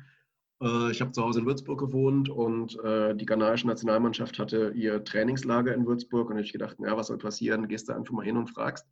Äh, 0.63 0.93
ich 0.93 1.01
habe 1.01 1.11
zu 1.11 1.25
Hause 1.25 1.41
in 1.41 1.47
Würzburg 1.47 1.81
gewohnt 1.81 2.29
und 2.29 2.79
äh, 2.85 3.17
die 3.17 3.27
ghanaische 3.27 3.67
Nationalmannschaft 3.67 4.39
hatte 4.39 4.75
ihr 4.77 5.03
Trainingslager 5.03 5.75
in 5.75 5.89
Würzburg 5.89 6.31
und 6.31 6.39
ich 6.39 6.53
gedacht, 6.53 6.77
ja, 6.79 6.97
was 6.97 7.09
soll 7.09 7.19
passieren? 7.19 7.67
Gehst 7.67 7.89
du 7.89 7.95
einfach 7.95 8.13
mal 8.13 8.25
hin 8.25 8.37
und 8.37 8.47
fragst. 8.49 8.87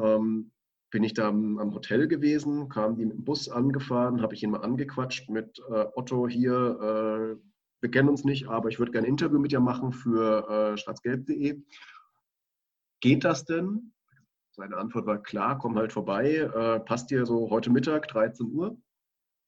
Ähm, 0.00 0.52
bin 0.92 1.02
ich 1.02 1.14
da 1.14 1.26
am, 1.26 1.74
Hotel 1.74 2.06
gewesen, 2.06 2.68
kam 2.68 2.94
die 2.94 3.04
mit 3.04 3.16
dem 3.16 3.24
Bus 3.24 3.48
angefahren, 3.48 4.22
habe 4.22 4.34
ich 4.34 4.44
ihn 4.44 4.50
mal 4.50 4.62
angequatscht 4.62 5.28
mit 5.28 5.58
äh, 5.68 5.86
Otto 5.96 6.28
hier, 6.28 7.40
wir 7.86 7.90
kennen 7.92 8.08
uns 8.08 8.24
nicht, 8.24 8.48
aber 8.48 8.68
ich 8.68 8.80
würde 8.80 8.90
gerne 8.90 9.06
ein 9.06 9.10
Interview 9.10 9.38
mit 9.38 9.52
dir 9.52 9.60
machen 9.60 9.92
für 9.92 10.48
äh, 10.50 10.76
schwarzgelb.de. 10.76 11.62
Geht 13.00 13.24
das 13.24 13.44
denn? 13.44 13.92
Seine 14.50 14.76
Antwort 14.76 15.06
war 15.06 15.22
klar, 15.22 15.56
komm 15.56 15.76
halt 15.76 15.92
vorbei, 15.92 16.34
äh, 16.34 16.80
passt 16.80 17.12
dir 17.12 17.26
so 17.26 17.48
heute 17.48 17.70
Mittag, 17.70 18.08
13 18.08 18.50
Uhr. 18.50 18.76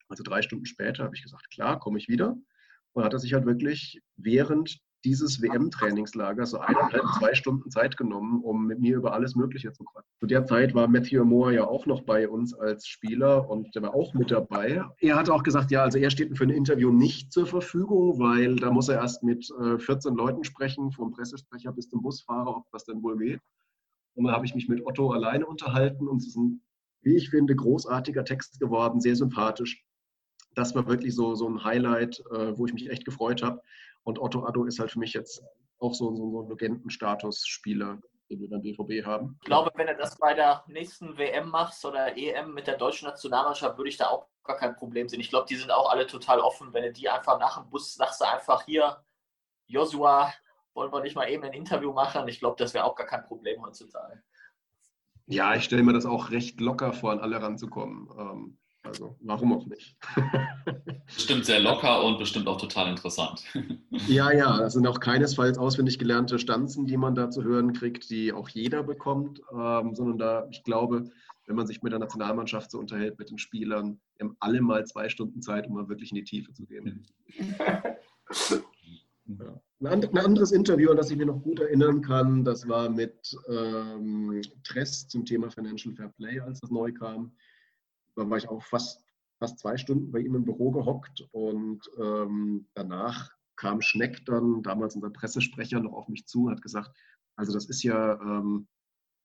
Also 0.07 0.23
drei 0.23 0.41
Stunden 0.41 0.65
später 0.65 1.03
habe 1.03 1.15
ich 1.17 1.21
gesagt, 1.21 1.51
klar, 1.51 1.79
komme 1.79 1.97
ich 1.97 2.07
wieder. 2.07 2.37
Und 2.93 3.03
hat 3.03 3.11
er 3.11 3.19
sich 3.19 3.33
halt 3.33 3.45
wirklich 3.45 4.01
während 4.15 4.79
dieses 5.05 5.41
WM-Trainingslager 5.41 6.45
so 6.45 6.59
eineinhalb, 6.59 7.03
zwei 7.17 7.33
Stunden 7.33 7.69
Zeit 7.71 7.97
genommen, 7.97 8.41
um 8.41 8.65
mit 8.65 8.79
mir 8.79 8.97
über 8.97 9.13
alles 9.13 9.35
Mögliche 9.35 9.71
zu 9.71 9.83
quatschen. 9.83 10.09
Zu 10.19 10.25
der 10.27 10.45
Zeit 10.45 10.75
war 10.75 10.87
Matthew 10.87 11.23
Moore 11.23 11.55
ja 11.55 11.67
auch 11.67 11.85
noch 11.85 12.01
bei 12.01 12.27
uns 12.27 12.53
als 12.53 12.87
Spieler 12.87 13.49
und 13.49 13.73
der 13.75 13.83
war 13.83 13.95
auch 13.95 14.13
mit 14.13 14.31
dabei. 14.31 14.83
Er 14.99 15.15
hat 15.15 15.29
auch 15.29 15.43
gesagt, 15.43 15.71
ja, 15.71 15.83
also 15.83 15.97
er 15.97 16.09
steht 16.09 16.37
für 16.37 16.43
ein 16.43 16.49
Interview 16.49 16.91
nicht 16.91 17.31
zur 17.31 17.45
Verfügung, 17.45 18.19
weil 18.19 18.57
da 18.57 18.71
muss 18.71 18.89
er 18.89 18.95
erst 18.95 19.23
mit 19.23 19.49
14 19.77 20.13
äh, 20.13 20.15
Leuten 20.15 20.43
sprechen, 20.43 20.91
vom 20.91 21.11
Pressesprecher 21.11 21.71
bis 21.71 21.89
zum 21.89 22.01
Busfahrer, 22.01 22.57
ob 22.57 22.71
das 22.71 22.83
denn 22.83 23.01
wohl 23.01 23.17
geht. 23.17 23.39
Und 24.15 24.25
dann 24.25 24.33
habe 24.35 24.45
ich 24.45 24.53
mich 24.53 24.67
mit 24.67 24.85
Otto 24.85 25.11
alleine 25.11 25.45
unterhalten 25.45 26.07
und 26.07 26.17
es 26.17 26.27
ist 26.27 26.35
ein, 26.35 26.61
wie 27.01 27.15
ich 27.15 27.29
finde, 27.29 27.55
großartiger 27.55 28.25
Text 28.25 28.59
geworden, 28.59 28.99
sehr 28.99 29.15
sympathisch. 29.15 29.85
Das 30.55 30.75
war 30.75 30.87
wirklich 30.87 31.15
so, 31.15 31.35
so 31.35 31.47
ein 31.47 31.63
Highlight, 31.63 32.21
äh, 32.31 32.57
wo 32.57 32.65
ich 32.65 32.73
mich 32.73 32.89
echt 32.89 33.05
gefreut 33.05 33.41
habe. 33.43 33.61
Und 34.09 34.19
Otto 34.19 34.43
Addo 34.43 34.65
ist 34.65 34.79
halt 34.79 34.91
für 34.91 34.99
mich 34.99 35.13
jetzt 35.13 35.43
auch 35.77 35.93
so, 35.93 36.15
so, 36.15 36.31
so 36.31 36.41
ein 36.41 36.49
Legendenstatus-Spieler, 36.49 38.01
den 38.29 38.41
wir 38.41 38.49
beim 38.49 38.61
BVB 38.61 39.05
haben. 39.05 39.37
Ich 39.41 39.45
glaube, 39.45 39.71
wenn 39.75 39.87
du 39.87 39.95
das 39.95 40.17
bei 40.17 40.33
der 40.33 40.63
nächsten 40.67 41.17
WM 41.17 41.49
machst 41.49 41.85
oder 41.85 42.17
EM 42.17 42.53
mit 42.53 42.65
der 42.65 42.77
deutschen 42.77 43.07
Nationalmannschaft, 43.07 43.77
würde 43.77 43.89
ich 43.89 43.97
da 43.97 44.07
auch 44.07 44.27
gar 44.43 44.57
kein 44.57 44.75
Problem 44.75 45.07
sehen. 45.07 45.19
Ich 45.19 45.29
glaube, 45.29 45.45
die 45.47 45.55
sind 45.55 45.71
auch 45.71 45.91
alle 45.91 46.07
total 46.07 46.39
offen. 46.39 46.73
Wenn 46.73 46.83
du 46.83 46.91
die 46.91 47.07
einfach 47.07 47.39
nach 47.39 47.61
dem 47.61 47.69
Bus 47.69 47.93
sagst, 47.93 48.23
einfach 48.23 48.65
hier, 48.65 48.97
Joshua, 49.67 50.33
wollen 50.73 50.91
wir 50.91 51.01
nicht 51.01 51.15
mal 51.15 51.29
eben 51.29 51.43
ein 51.43 51.53
Interview 51.53 51.93
machen? 51.93 52.27
Ich 52.27 52.39
glaube, 52.39 52.55
das 52.57 52.73
wäre 52.73 52.85
auch 52.85 52.95
gar 52.95 53.07
kein 53.07 53.23
Problem 53.23 53.61
heutzutage. 53.63 54.23
Ja, 55.27 55.53
ich 55.53 55.63
stelle 55.65 55.83
mir 55.83 55.93
das 55.93 56.07
auch 56.07 56.31
recht 56.31 56.59
locker 56.59 56.93
vor, 56.93 57.11
an 57.11 57.19
alle 57.19 57.39
ranzukommen. 57.39 58.09
Ähm, 58.17 58.57
also 58.89 59.15
warum 59.21 59.53
auch 59.53 59.65
nicht? 59.65 59.95
bestimmt 61.05 61.45
sehr 61.45 61.59
locker 61.59 62.03
und 62.03 62.17
bestimmt 62.17 62.47
auch 62.47 62.59
total 62.59 62.89
interessant. 62.89 63.43
ja, 64.07 64.31
ja, 64.31 64.57
das 64.57 64.73
sind 64.73 64.85
auch 64.85 64.99
keinesfalls 64.99 65.57
auswendig 65.57 65.97
gelernte 65.99 66.39
Stanzen, 66.39 66.85
die 66.85 66.97
man 66.97 67.15
da 67.15 67.29
zu 67.29 67.43
hören 67.43 67.73
kriegt, 67.73 68.09
die 68.09 68.33
auch 68.33 68.49
jeder 68.49 68.83
bekommt, 68.83 69.41
ähm, 69.51 69.95
sondern 69.95 70.17
da, 70.17 70.47
ich 70.51 70.63
glaube, 70.63 71.09
wenn 71.47 71.55
man 71.55 71.67
sich 71.67 71.81
mit 71.81 71.91
der 71.91 71.99
Nationalmannschaft 71.99 72.69
so 72.69 72.79
unterhält, 72.79 73.17
mit 73.17 73.29
den 73.29 73.39
Spielern, 73.39 73.99
haben 74.19 74.35
alle 74.39 74.61
mal 74.61 74.85
zwei 74.85 75.09
Stunden 75.09 75.41
Zeit, 75.41 75.67
um 75.67 75.75
mal 75.75 75.89
wirklich 75.89 76.11
in 76.11 76.15
die 76.15 76.23
Tiefe 76.23 76.53
zu 76.53 76.65
gehen. 76.65 77.07
Ja. 79.37 79.61
Ein 79.81 80.17
anderes 80.17 80.51
Interview, 80.51 80.89
an 80.89 80.97
das 80.97 81.11
ich 81.11 81.17
mir 81.17 81.27
noch 81.27 81.41
gut 81.43 81.59
erinnern 81.59 82.01
kann, 82.01 82.43
das 82.43 82.67
war 82.67 82.89
mit 82.89 83.37
ähm, 83.47 84.41
Tress 84.63 85.07
zum 85.07 85.23
Thema 85.23 85.51
Financial 85.51 85.93
Fair 85.93 86.09
Play, 86.17 86.39
als 86.39 86.59
das 86.61 86.71
neu 86.71 86.91
kam. 86.91 87.31
Da 88.19 88.29
war 88.29 88.37
ich 88.37 88.49
auch 88.49 88.61
fast, 88.63 89.01
fast 89.39 89.59
zwei 89.59 89.77
Stunden 89.77 90.11
bei 90.11 90.19
ihm 90.19 90.35
im 90.35 90.43
Büro 90.43 90.71
gehockt 90.71 91.25
und 91.31 91.79
ähm, 91.97 92.67
danach 92.73 93.31
kam 93.55 93.81
Schneck 93.81 94.25
dann, 94.25 94.61
damals 94.61 94.95
unser 94.95 95.09
Pressesprecher, 95.09 95.79
noch 95.79 95.93
auf 95.93 96.09
mich 96.09 96.27
zu 96.27 96.45
und 96.45 96.51
hat 96.51 96.61
gesagt, 96.61 96.91
also 97.37 97.53
das 97.53 97.65
ist 97.67 97.81
ja 97.81 98.19
ähm, 98.21 98.67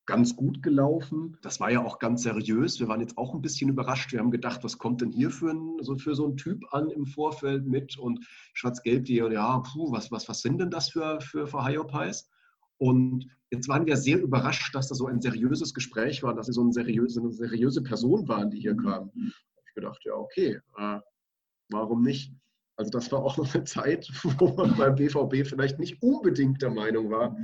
ganz 0.07 0.37
gut 0.37 0.63
gelaufen. 0.63 1.37
Das 1.43 1.59
war 1.59 1.73
ja 1.73 1.85
auch 1.85 1.99
ganz 1.99 2.23
seriös. 2.23 2.79
Wir 2.79 2.87
waren 2.87 3.01
jetzt 3.01 3.19
auch 3.19 3.35
ein 3.35 3.43
bisschen 3.43 3.69
überrascht. 3.69 4.13
Wir 4.13 4.21
haben 4.21 4.31
gedacht, 4.31 4.63
was 4.63 4.79
kommt 4.79 5.01
denn 5.01 5.11
hier 5.11 5.31
für, 5.31 5.51
ein, 5.51 5.83
so, 5.83 5.97
für 5.97 6.15
so 6.15 6.27
einen 6.27 6.37
Typ 6.37 6.63
an 6.73 6.91
im 6.91 7.07
Vorfeld 7.07 7.67
mit 7.67 7.99
und 7.99 8.25
Schwarz-Gelb, 8.53 9.07
die, 9.07 9.17
ja, 9.17 9.59
puh, 9.59 9.91
was, 9.91 10.13
was, 10.13 10.29
was 10.29 10.41
sind 10.41 10.59
denn 10.59 10.71
das 10.71 10.91
für, 10.91 11.21
für, 11.21 11.49
für 11.49 11.65
Hyopies? 11.65 12.29
Und 12.79 13.27
jetzt 13.51 13.69
waren 13.69 13.87
wir 13.87 13.97
sehr 13.97 14.21
überrascht, 14.21 14.75
dass 14.75 14.89
das 14.89 14.99
so 14.99 15.07
ein 15.07 15.21
seriöses 15.21 15.75
Gespräch 15.75 16.23
war, 16.23 16.35
dass 16.35 16.47
sie 16.47 16.53
so 16.53 16.63
eine 16.63 16.73
seriöse, 16.73 17.21
eine 17.21 17.33
seriöse 17.33 17.83
Person 17.83 18.27
waren, 18.29 18.51
die 18.51 18.61
hier 18.61 18.77
kam. 18.77 19.11
Ich 19.15 19.75
gedacht, 19.75 20.01
ja, 20.05 20.15
okay, 20.15 20.61
äh, 20.77 21.01
warum 21.71 22.03
nicht? 22.03 22.33
Also 22.77 22.91
das 22.91 23.11
war 23.13 23.23
auch 23.23 23.37
noch 23.37 23.55
eine 23.55 23.65
Zeit, 23.65 24.09
wo 24.39 24.49
man 24.55 24.77
beim 24.77 24.95
BVB 24.97 25.47
vielleicht 25.47 25.79
nicht 25.79 26.03
unbedingt 26.03 26.63
der 26.63 26.71
Meinung 26.71 27.11
war, 27.11 27.37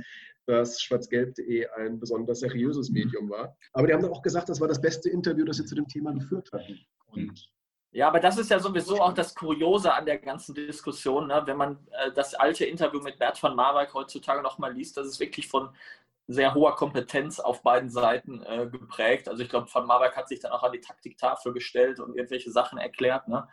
dass 0.47 0.81
schwarzgelb.de 0.81 1.67
ein 1.77 1.99
besonders 1.99 2.39
seriöses 2.39 2.89
Medium 2.89 3.29
war. 3.29 3.55
Aber 3.73 3.87
die 3.87 3.93
haben 3.93 4.05
auch 4.05 4.21
gesagt, 4.21 4.49
das 4.49 4.59
war 4.59 4.67
das 4.67 4.81
beste 4.81 5.09
Interview, 5.09 5.45
das 5.45 5.57
sie 5.57 5.65
zu 5.65 5.75
dem 5.75 5.87
Thema 5.87 6.13
geführt 6.13 6.49
hatten. 6.51 6.79
Und 7.07 7.51
ja, 7.91 8.07
aber 8.07 8.19
das 8.19 8.37
ist 8.37 8.49
ja 8.49 8.59
sowieso 8.59 9.01
auch 9.01 9.13
das 9.13 9.35
Kuriose 9.35 9.93
an 9.93 10.05
der 10.05 10.17
ganzen 10.17 10.55
Diskussion, 10.55 11.27
ne? 11.27 11.43
wenn 11.45 11.57
man 11.57 11.87
äh, 11.91 12.11
das 12.13 12.33
alte 12.33 12.65
Interview 12.65 13.01
mit 13.01 13.19
Bert 13.19 13.41
van 13.41 13.55
Marwijk 13.55 13.93
heutzutage 13.93 14.41
nochmal 14.41 14.73
liest, 14.73 14.97
das 14.97 15.07
ist 15.07 15.19
wirklich 15.19 15.47
von 15.47 15.69
sehr 16.27 16.53
hoher 16.53 16.75
Kompetenz 16.75 17.39
auf 17.39 17.61
beiden 17.61 17.89
Seiten 17.89 18.41
äh, 18.43 18.67
geprägt. 18.67 19.27
Also 19.27 19.43
ich 19.43 19.49
glaube, 19.49 19.67
Van 19.71 19.85
Marwijk 19.85 20.15
hat 20.15 20.29
sich 20.29 20.39
dann 20.39 20.51
auch 20.51 20.63
an 20.63 20.71
die 20.71 20.79
Taktiktafel 20.79 21.53
gestellt 21.53 21.99
und 21.99 22.15
irgendwelche 22.15 22.51
Sachen 22.51 22.77
erklärt. 22.77 23.27
Ne? 23.27 23.47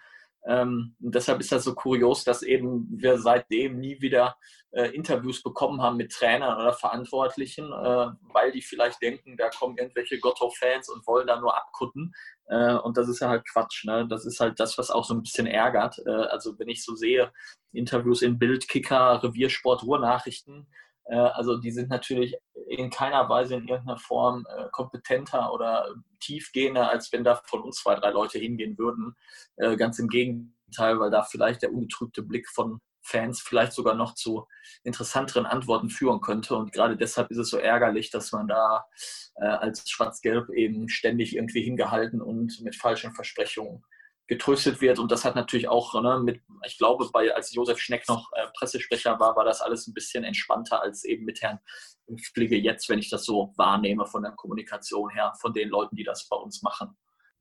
Ähm, 0.47 0.95
deshalb 0.99 1.41
ist 1.41 1.51
das 1.51 1.65
so 1.65 1.75
kurios, 1.75 2.25
dass 2.25 2.43
eben 2.43 2.87
wir 2.91 3.19
seitdem 3.19 3.81
nie 3.81 4.01
wieder 4.01 4.37
äh, 4.71 4.87
Interviews 4.95 5.43
bekommen 5.43 5.83
haben 5.83 5.97
mit 5.97 6.13
Trainern 6.13 6.59
oder 6.61 6.73
Verantwortlichen, 6.73 7.67
äh, 7.73 8.07
weil 8.33 8.53
die 8.53 8.63
vielleicht 8.63 9.03
denken, 9.03 9.37
da 9.37 9.51
kommen 9.51 9.77
irgendwelche 9.77 10.19
Gotto-Fans 10.21 10.89
und 10.89 11.07
wollen 11.07 11.27
da 11.27 11.41
nur 11.41 11.57
abkutten. 11.57 12.15
Äh, 12.49 12.75
und 12.75 12.97
das 12.97 13.09
ist 13.09 13.21
ja 13.21 13.29
halt 13.29 13.47
Quatsch. 13.49 13.85
Ne? 13.85 14.07
Das 14.09 14.25
ist 14.25 14.41
halt 14.41 14.59
das, 14.59 14.79
was 14.79 14.91
auch 14.91 15.05
so 15.05 15.15
ein 15.15 15.23
bisschen 15.23 15.47
ärgert. 15.47 15.99
Äh, 16.07 16.11
also 16.11 16.59
wenn 16.59 16.69
ich 16.69 16.85
so 16.85 16.95
sehe, 16.95 17.33
Interviews 17.73 18.23
in 18.23 18.39
Bild, 18.39 18.69
Kicker, 18.69 19.23
Reviersport, 19.23 19.85
Ruhrnachrichten, 19.85 20.67
äh, 21.05 21.17
also 21.17 21.59
die 21.59 21.71
sind 21.71 21.91
natürlich 21.91 22.37
in 22.69 22.91
keiner 22.91 23.29
Weise 23.29 23.55
in 23.55 23.69
irgendeiner 23.69 23.99
Form 23.99 24.45
kompetenter 24.73 25.53
oder 25.55 25.95
tiefgehender, 26.21 26.91
als 26.91 27.11
wenn 27.13 27.25
da 27.25 27.41
von 27.47 27.63
uns 27.63 27.79
zwei, 27.79 27.95
drei 27.95 28.11
Leute 28.11 28.39
hingehen 28.39 28.77
würden. 28.77 29.17
Ganz 29.57 29.99
im 29.99 30.09
Gegenteil, 30.09 31.01
weil 31.01 31.11
da 31.11 31.23
vielleicht 31.23 31.63
der 31.63 31.73
ungetrübte 31.73 32.23
Blick 32.23 32.47
von 32.47 32.79
Fans 33.09 33.41
vielleicht 33.41 33.73
sogar 33.73 33.95
noch 33.95 34.15
zu 34.15 34.47
interessanteren 34.85 35.47
Antworten 35.47 35.91
führen 35.91 36.21
könnte. 36.21 36.55
Und 36.57 36.73
gerade 36.73 36.97
deshalb 36.97 37.31
ist 37.31 37.39
es 37.39 37.51
so 37.51 37.59
ärgerlich, 37.59 38.11
dass 38.11 38.33
man 38.33 38.49
da 38.49 38.85
als 39.37 39.89
Schwarz-Gelb 39.89 40.51
eben 40.51 40.89
ständig 40.89 41.35
irgendwie 41.35 41.63
hingehalten 41.63 42.21
und 42.21 42.61
mit 42.61 42.77
falschen 42.77 43.15
Versprechungen 43.15 43.85
getröstet 44.29 44.81
wird. 44.81 44.99
Und 44.99 45.11
das 45.11 45.25
hat 45.25 45.35
natürlich 45.35 45.69
auch 45.69 46.01
ne, 46.01 46.21
mit, 46.23 46.43
ich 46.67 46.79
glaube, 46.79 47.09
bei, 47.13 47.35
als 47.35 47.53
Josef 47.55 47.81
Schneck 47.81 48.07
noch 48.09 48.31
äh, 48.35 48.47
Pressesprecher 48.57 49.19
war, 49.19 49.35
war 49.35 49.45
das 49.45 49.63
alles 49.63 49.87
ein 49.89 49.95
bisschen 49.95 50.23
entspannter 50.23 50.83
als 50.83 51.05
eben 51.05 51.25
mit 51.25 51.41
Herrn 51.41 51.59
Fliege 52.33 52.57
jetzt, 52.57 52.89
wenn 52.89 52.99
ich 52.99 53.11
das 53.11 53.25
so 53.25 53.53
wahrnehme 53.57 54.07
von 54.07 54.23
der 54.23 54.33
Kommunikation 54.33 55.11
her, 55.11 55.33
von 55.41 55.53
den 55.53 55.71
Leuten, 55.71 55.97
die 55.97 56.05
das 56.05 56.29
bei 56.29 56.37
uns 56.37 56.63
machen. 56.63 56.97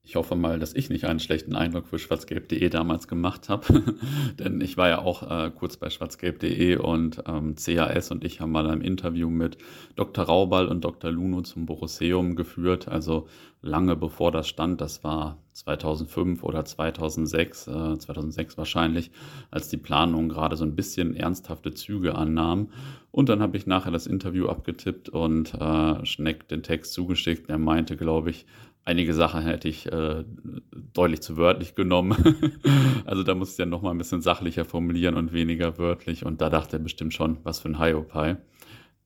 Ich 0.07 0.15
hoffe 0.15 0.37
mal, 0.37 0.57
dass 0.57 0.73
ich 0.73 0.89
nicht 0.89 1.03
einen 1.03 1.19
schlechten 1.19 1.53
Eindruck 1.53 1.85
für 1.85 1.99
schwarzgelb.de 1.99 2.69
damals 2.69 3.09
gemacht 3.09 3.49
habe, 3.49 3.83
denn 4.39 4.61
ich 4.61 4.77
war 4.77 4.87
ja 4.87 4.99
auch 4.99 5.29
äh, 5.29 5.51
kurz 5.51 5.75
bei 5.75 5.89
schwarzgelb.de 5.89 6.77
und 6.77 7.21
ähm, 7.27 7.55
CAS 7.55 8.09
und 8.11 8.23
ich 8.23 8.39
haben 8.39 8.53
mal 8.53 8.69
ein 8.69 8.79
Interview 8.79 9.29
mit 9.29 9.57
Dr. 9.97 10.23
Raubal 10.23 10.69
und 10.69 10.85
Dr. 10.85 11.11
Luno 11.11 11.41
zum 11.41 11.65
Borosseum 11.65 12.37
geführt, 12.37 12.87
also 12.87 13.27
lange 13.61 13.97
bevor 13.97 14.31
das 14.31 14.47
stand, 14.47 14.79
das 14.79 15.03
war 15.03 15.39
2005 15.51 16.41
oder 16.41 16.63
2006, 16.63 17.67
äh, 17.67 17.97
2006 17.97 18.57
wahrscheinlich, 18.57 19.11
als 19.51 19.67
die 19.67 19.75
Planung 19.75 20.29
gerade 20.29 20.55
so 20.55 20.63
ein 20.63 20.77
bisschen 20.77 21.15
ernsthafte 21.15 21.73
Züge 21.73 22.15
annahm. 22.15 22.69
Und 23.11 23.29
dann 23.29 23.41
habe 23.41 23.57
ich 23.57 23.65
nachher 23.65 23.91
das 23.91 24.05
Interview 24.05 24.47
abgetippt 24.47 25.09
und 25.09 25.53
äh, 25.55 26.05
Schneck 26.05 26.47
den 26.47 26.61
Text 26.61 26.93
zugeschickt. 26.93 27.49
Er 27.49 27.57
meinte, 27.57 27.97
glaube 27.97 28.29
ich, 28.29 28.45
einige 28.87 29.13
Sachen 29.13 29.43
hätte 29.43 29.67
ich 29.67 29.91
äh, 29.91 30.23
deutlich 30.93 31.21
zu 31.21 31.35
wörtlich 31.35 31.75
genommen. 31.75 32.15
also 33.05 33.21
da 33.23 33.35
muss 33.35 33.51
ich 33.51 33.57
ja 33.57 33.65
noch 33.65 33.81
mal 33.81 33.91
ein 33.91 33.97
bisschen 33.97 34.21
sachlicher 34.21 34.63
formulieren 34.63 35.15
und 35.15 35.33
weniger 35.33 35.77
wörtlich. 35.77 36.25
Und 36.25 36.39
da 36.39 36.49
dachte 36.49 36.77
er 36.77 36.83
bestimmt 36.83 37.13
schon, 37.13 37.37
was 37.43 37.59
für 37.59 37.67
ein 37.67 37.79
Hiopai. 37.79 38.37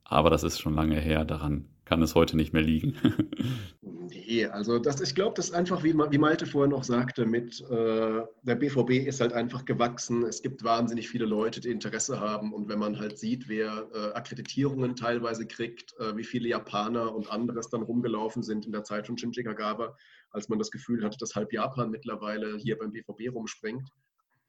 Aber 0.03 0.29
das 0.29 0.43
ist 0.43 0.59
schon 0.59 0.75
lange 0.75 0.99
her, 0.99 1.25
daran 1.25 1.65
kann 1.85 2.01
es 2.01 2.15
heute 2.15 2.37
nicht 2.37 2.53
mehr 2.53 2.61
liegen. 2.61 2.95
nee, 3.81 4.45
also 4.45 4.79
das, 4.79 5.01
ich 5.01 5.15
glaube, 5.15 5.33
das 5.35 5.49
ist 5.49 5.53
einfach, 5.53 5.83
wie, 5.83 5.93
wie 5.93 6.17
Malte 6.17 6.45
vorher 6.45 6.69
noch 6.69 6.83
sagte, 6.83 7.25
mit 7.25 7.61
äh, 7.69 8.21
der 8.43 8.55
BVB 8.55 9.07
ist 9.07 9.19
halt 9.19 9.33
einfach 9.33 9.65
gewachsen. 9.65 10.23
Es 10.23 10.41
gibt 10.41 10.63
wahnsinnig 10.63 11.09
viele 11.09 11.25
Leute, 11.25 11.59
die 11.59 11.69
Interesse 11.69 12.19
haben. 12.19 12.53
Und 12.53 12.69
wenn 12.69 12.79
man 12.79 12.99
halt 12.99 13.17
sieht, 13.17 13.49
wer 13.49 13.87
äh, 13.93 14.13
Akkreditierungen 14.13 14.95
teilweise 14.95 15.47
kriegt, 15.47 15.93
äh, 15.99 16.15
wie 16.15 16.23
viele 16.23 16.49
Japaner 16.49 17.13
und 17.13 17.31
anderes 17.31 17.69
dann 17.69 17.81
rumgelaufen 17.81 18.43
sind 18.43 18.65
in 18.65 18.71
der 18.71 18.83
Zeit 18.83 19.07
von 19.07 19.17
Shinji 19.17 19.43
Kagawa, 19.43 19.95
als 20.29 20.49
man 20.49 20.59
das 20.59 20.71
Gefühl 20.71 21.03
hatte, 21.03 21.17
dass 21.17 21.35
halb 21.35 21.51
Japan 21.51 21.89
mittlerweile 21.89 22.57
hier 22.57 22.77
beim 22.77 22.91
BVB 22.91 23.33
rumspringt. 23.33 23.89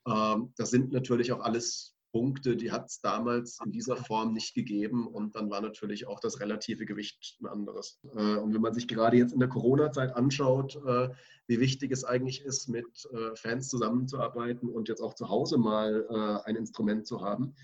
Ähm, 0.07 0.53
das 0.57 0.71
sind 0.71 0.93
natürlich 0.93 1.33
auch 1.33 1.41
alles 1.41 1.97
Punkte, 2.13 2.57
die 2.57 2.71
hat 2.71 2.87
es 2.89 3.01
damals 3.01 3.59
in 3.65 3.73
dieser 3.73 3.97
Form 3.97 4.35
nicht 4.35 4.55
gegeben 4.55 5.07
und 5.07 5.35
dann 5.35 5.51
war 5.51 5.61
natürlich 5.61 6.07
auch 6.07 6.21
das 6.21 6.41
relative 6.41 6.85
Gewicht 6.85 7.39
ein 7.41 7.47
anderes. 7.47 7.99
Äh, 8.15 8.37
und 8.37 8.55
wenn 8.55 8.61
man 8.61 8.75
sich 8.75 8.87
gerade 8.87 9.17
jetzt 9.17 9.33
in 9.33 9.41
der 9.41 9.49
Corona-Zeit 9.49 10.15
anschaut, 10.15 10.77
äh, 10.87 11.09
wie 11.47 11.59
wichtig 11.59 11.91
es 11.91 12.05
eigentlich 12.05 12.43
ist, 12.45 12.69
mit 12.69 12.87
äh, 13.13 13.35
Fans 13.35 13.69
zusammenzuarbeiten 13.69 14.69
und 14.69 14.89
jetzt 14.89 15.01
auch 15.01 15.15
zu 15.15 15.29
Hause 15.29 15.59
mal 15.59 16.43
ein 16.45 16.57
Instrument 16.57 17.07
zu 17.07 17.21
haben, 17.23 17.55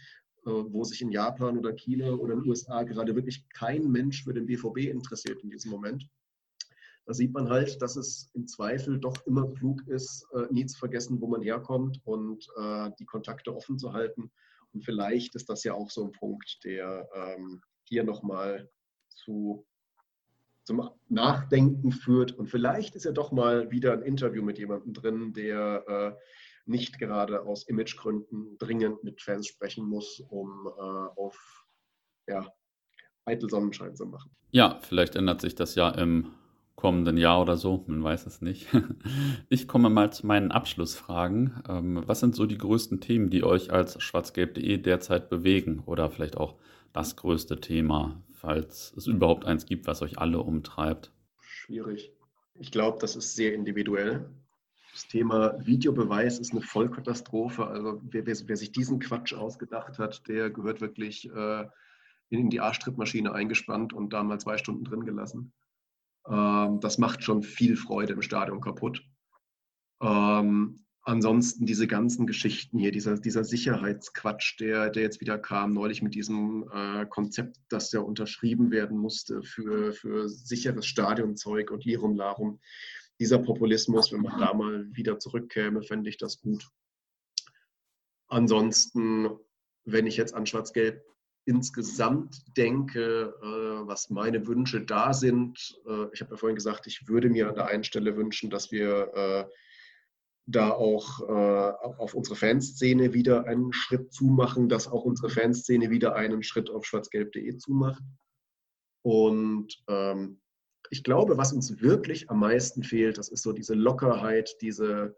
wo 0.44 0.84
sich 0.84 1.02
in 1.02 1.10
Japan 1.10 1.58
oder 1.58 1.72
China 1.72 2.12
oder 2.12 2.34
in 2.34 2.40
den 2.40 2.48
USA 2.48 2.82
gerade 2.82 3.14
wirklich 3.14 3.48
kein 3.50 3.90
Mensch 3.90 4.24
für 4.24 4.32
den 4.32 4.46
BVB 4.46 4.86
interessiert 4.86 5.42
in 5.42 5.50
diesem 5.50 5.70
Moment, 5.70 6.08
da 7.08 7.14
sieht 7.14 7.32
man 7.32 7.48
halt, 7.48 7.80
dass 7.80 7.96
es 7.96 8.30
im 8.34 8.46
Zweifel 8.46 9.00
doch 9.00 9.16
immer 9.24 9.50
klug 9.54 9.80
ist, 9.86 10.26
äh, 10.34 10.52
nie 10.52 10.66
zu 10.66 10.78
vergessen, 10.78 11.22
wo 11.22 11.26
man 11.26 11.40
herkommt 11.40 12.02
und 12.04 12.46
äh, 12.58 12.90
die 12.98 13.06
Kontakte 13.06 13.56
offen 13.56 13.78
zu 13.78 13.94
halten. 13.94 14.30
Und 14.74 14.84
vielleicht 14.84 15.34
ist 15.34 15.48
das 15.48 15.64
ja 15.64 15.72
auch 15.72 15.90
so 15.90 16.04
ein 16.04 16.12
Punkt, 16.12 16.62
der 16.64 17.08
ähm, 17.14 17.62
hier 17.84 18.04
nochmal 18.04 18.68
zu, 19.08 19.66
zum 20.64 20.90
Nachdenken 21.08 21.92
führt. 21.92 22.32
Und 22.32 22.48
vielleicht 22.48 22.94
ist 22.94 23.06
ja 23.06 23.12
doch 23.12 23.32
mal 23.32 23.70
wieder 23.70 23.94
ein 23.94 24.02
Interview 24.02 24.42
mit 24.42 24.58
jemandem 24.58 24.92
drin, 24.92 25.32
der 25.32 25.84
äh, 25.88 26.12
nicht 26.66 26.98
gerade 26.98 27.40
aus 27.46 27.66
Imagegründen 27.66 28.58
dringend 28.58 29.02
mit 29.02 29.22
Fans 29.22 29.46
sprechen 29.46 29.86
muss, 29.86 30.20
um 30.28 30.66
äh, 30.66 30.82
auf 30.82 31.66
ja, 32.26 32.46
eitel 33.24 33.48
Sonnenschein 33.48 33.96
zu 33.96 34.04
machen. 34.04 34.30
Ja, 34.50 34.78
vielleicht 34.82 35.16
ändert 35.16 35.40
sich 35.40 35.54
das 35.54 35.74
ja 35.74 35.88
im 35.88 36.34
kommenden 36.78 37.16
Jahr 37.16 37.42
oder 37.42 37.56
so, 37.56 37.84
man 37.88 38.04
weiß 38.04 38.26
es 38.26 38.40
nicht. 38.40 38.68
Ich 39.50 39.66
komme 39.66 39.90
mal 39.90 40.12
zu 40.12 40.26
meinen 40.26 40.52
Abschlussfragen. 40.52 41.60
Ähm, 41.68 42.02
was 42.06 42.20
sind 42.20 42.36
so 42.36 42.46
die 42.46 42.56
größten 42.56 43.00
Themen, 43.00 43.30
die 43.30 43.42
euch 43.42 43.72
als 43.72 44.00
schwarzgelb.de 44.00 44.78
derzeit 44.78 45.28
bewegen 45.28 45.82
oder 45.86 46.08
vielleicht 46.08 46.36
auch 46.36 46.54
das 46.92 47.16
größte 47.16 47.60
Thema, 47.60 48.22
falls 48.32 48.94
es 48.96 49.08
überhaupt 49.08 49.44
eins 49.44 49.66
gibt, 49.66 49.88
was 49.88 50.02
euch 50.02 50.18
alle 50.18 50.38
umtreibt? 50.38 51.10
Schwierig. 51.40 52.12
Ich 52.54 52.70
glaube, 52.70 52.98
das 53.00 53.16
ist 53.16 53.34
sehr 53.34 53.54
individuell. 53.54 54.30
Das 54.92 55.08
Thema 55.08 55.58
Videobeweis 55.66 56.38
ist 56.38 56.52
eine 56.52 56.62
Vollkatastrophe. 56.62 57.66
Also 57.66 58.00
wer, 58.04 58.24
wer, 58.24 58.36
wer 58.46 58.56
sich 58.56 58.70
diesen 58.70 59.00
Quatsch 59.00 59.34
ausgedacht 59.34 59.98
hat, 59.98 60.28
der 60.28 60.50
gehört 60.50 60.80
wirklich 60.80 61.28
äh, 61.28 61.66
in 62.28 62.50
die 62.50 62.60
Arschtrittmaschine 62.60 63.32
eingespannt 63.32 63.92
und 63.92 64.12
da 64.12 64.22
mal 64.22 64.38
zwei 64.38 64.58
Stunden 64.58 64.84
drin 64.84 65.04
gelassen. 65.04 65.52
Ähm, 66.26 66.80
das 66.80 66.98
macht 66.98 67.22
schon 67.22 67.42
viel 67.42 67.76
Freude 67.76 68.14
im 68.14 68.22
Stadion 68.22 68.60
kaputt. 68.60 69.02
Ähm, 70.00 70.84
ansonsten 71.02 71.66
diese 71.66 71.86
ganzen 71.86 72.26
Geschichten 72.26 72.78
hier, 72.78 72.92
dieser, 72.92 73.18
dieser 73.18 73.44
Sicherheitsquatsch, 73.44 74.60
der, 74.60 74.90
der 74.90 75.02
jetzt 75.02 75.20
wieder 75.20 75.38
kam, 75.38 75.72
neulich 75.72 76.02
mit 76.02 76.14
diesem 76.14 76.68
äh, 76.72 77.06
Konzept, 77.06 77.56
das 77.68 77.92
ja 77.92 78.00
unterschrieben 78.00 78.70
werden 78.70 78.98
musste 78.98 79.42
für, 79.42 79.92
für 79.92 80.28
sicheres 80.28 80.86
Stadionzeug 80.86 81.70
und 81.70 81.84
Lirum 81.84 82.16
Larum. 82.16 82.60
Dieser 83.20 83.38
Populismus, 83.38 84.12
wenn 84.12 84.22
man 84.22 84.38
da 84.38 84.54
mal 84.54 84.86
wieder 84.92 85.18
zurückkäme, 85.18 85.82
fände 85.82 86.08
ich 86.08 86.18
das 86.18 86.40
gut. 86.40 86.68
Ansonsten, 88.28 89.30
wenn 89.84 90.06
ich 90.06 90.16
jetzt 90.16 90.34
an 90.34 90.46
Schwarz-Gelb 90.46 91.02
insgesamt 91.48 92.44
denke, 92.58 93.34
äh, 93.42 93.86
was 93.88 94.10
meine 94.10 94.46
Wünsche 94.46 94.82
da 94.82 95.14
sind, 95.14 95.80
äh, 95.86 96.06
ich 96.12 96.20
habe 96.20 96.32
ja 96.32 96.36
vorhin 96.36 96.56
gesagt, 96.56 96.86
ich 96.86 97.08
würde 97.08 97.30
mir 97.30 97.48
an 97.48 97.54
der 97.54 97.68
einen 97.68 97.84
Stelle 97.84 98.16
wünschen, 98.16 98.50
dass 98.50 98.70
wir 98.70 99.14
äh, 99.14 99.44
da 100.50 100.70
auch 100.70 101.20
auf 101.20 102.14
unsere 102.14 102.34
Fanszene 102.34 103.12
wieder 103.12 103.44
einen 103.44 103.74
Schritt 103.74 104.14
zumachen, 104.14 104.70
dass 104.70 104.88
auch 104.88 105.04
unsere 105.04 105.28
Fanszene 105.28 105.90
wieder 105.90 106.16
einen 106.16 106.42
Schritt 106.42 106.70
auf 106.70 106.86
schwarzgelb.de 106.86 107.58
zumacht. 107.58 108.02
Und 109.02 109.76
ähm, 109.88 110.40
ich 110.88 111.04
glaube, 111.04 111.36
was 111.36 111.52
uns 111.52 111.82
wirklich 111.82 112.30
am 112.30 112.40
meisten 112.40 112.82
fehlt, 112.82 113.18
das 113.18 113.28
ist 113.28 113.42
so 113.42 113.52
diese 113.52 113.74
Lockerheit, 113.74 114.56
diese, 114.62 115.14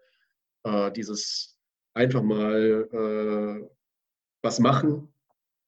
dieses 0.96 1.56
einfach 1.94 2.22
mal 2.24 3.70
was 4.42 4.58
machen, 4.58 5.14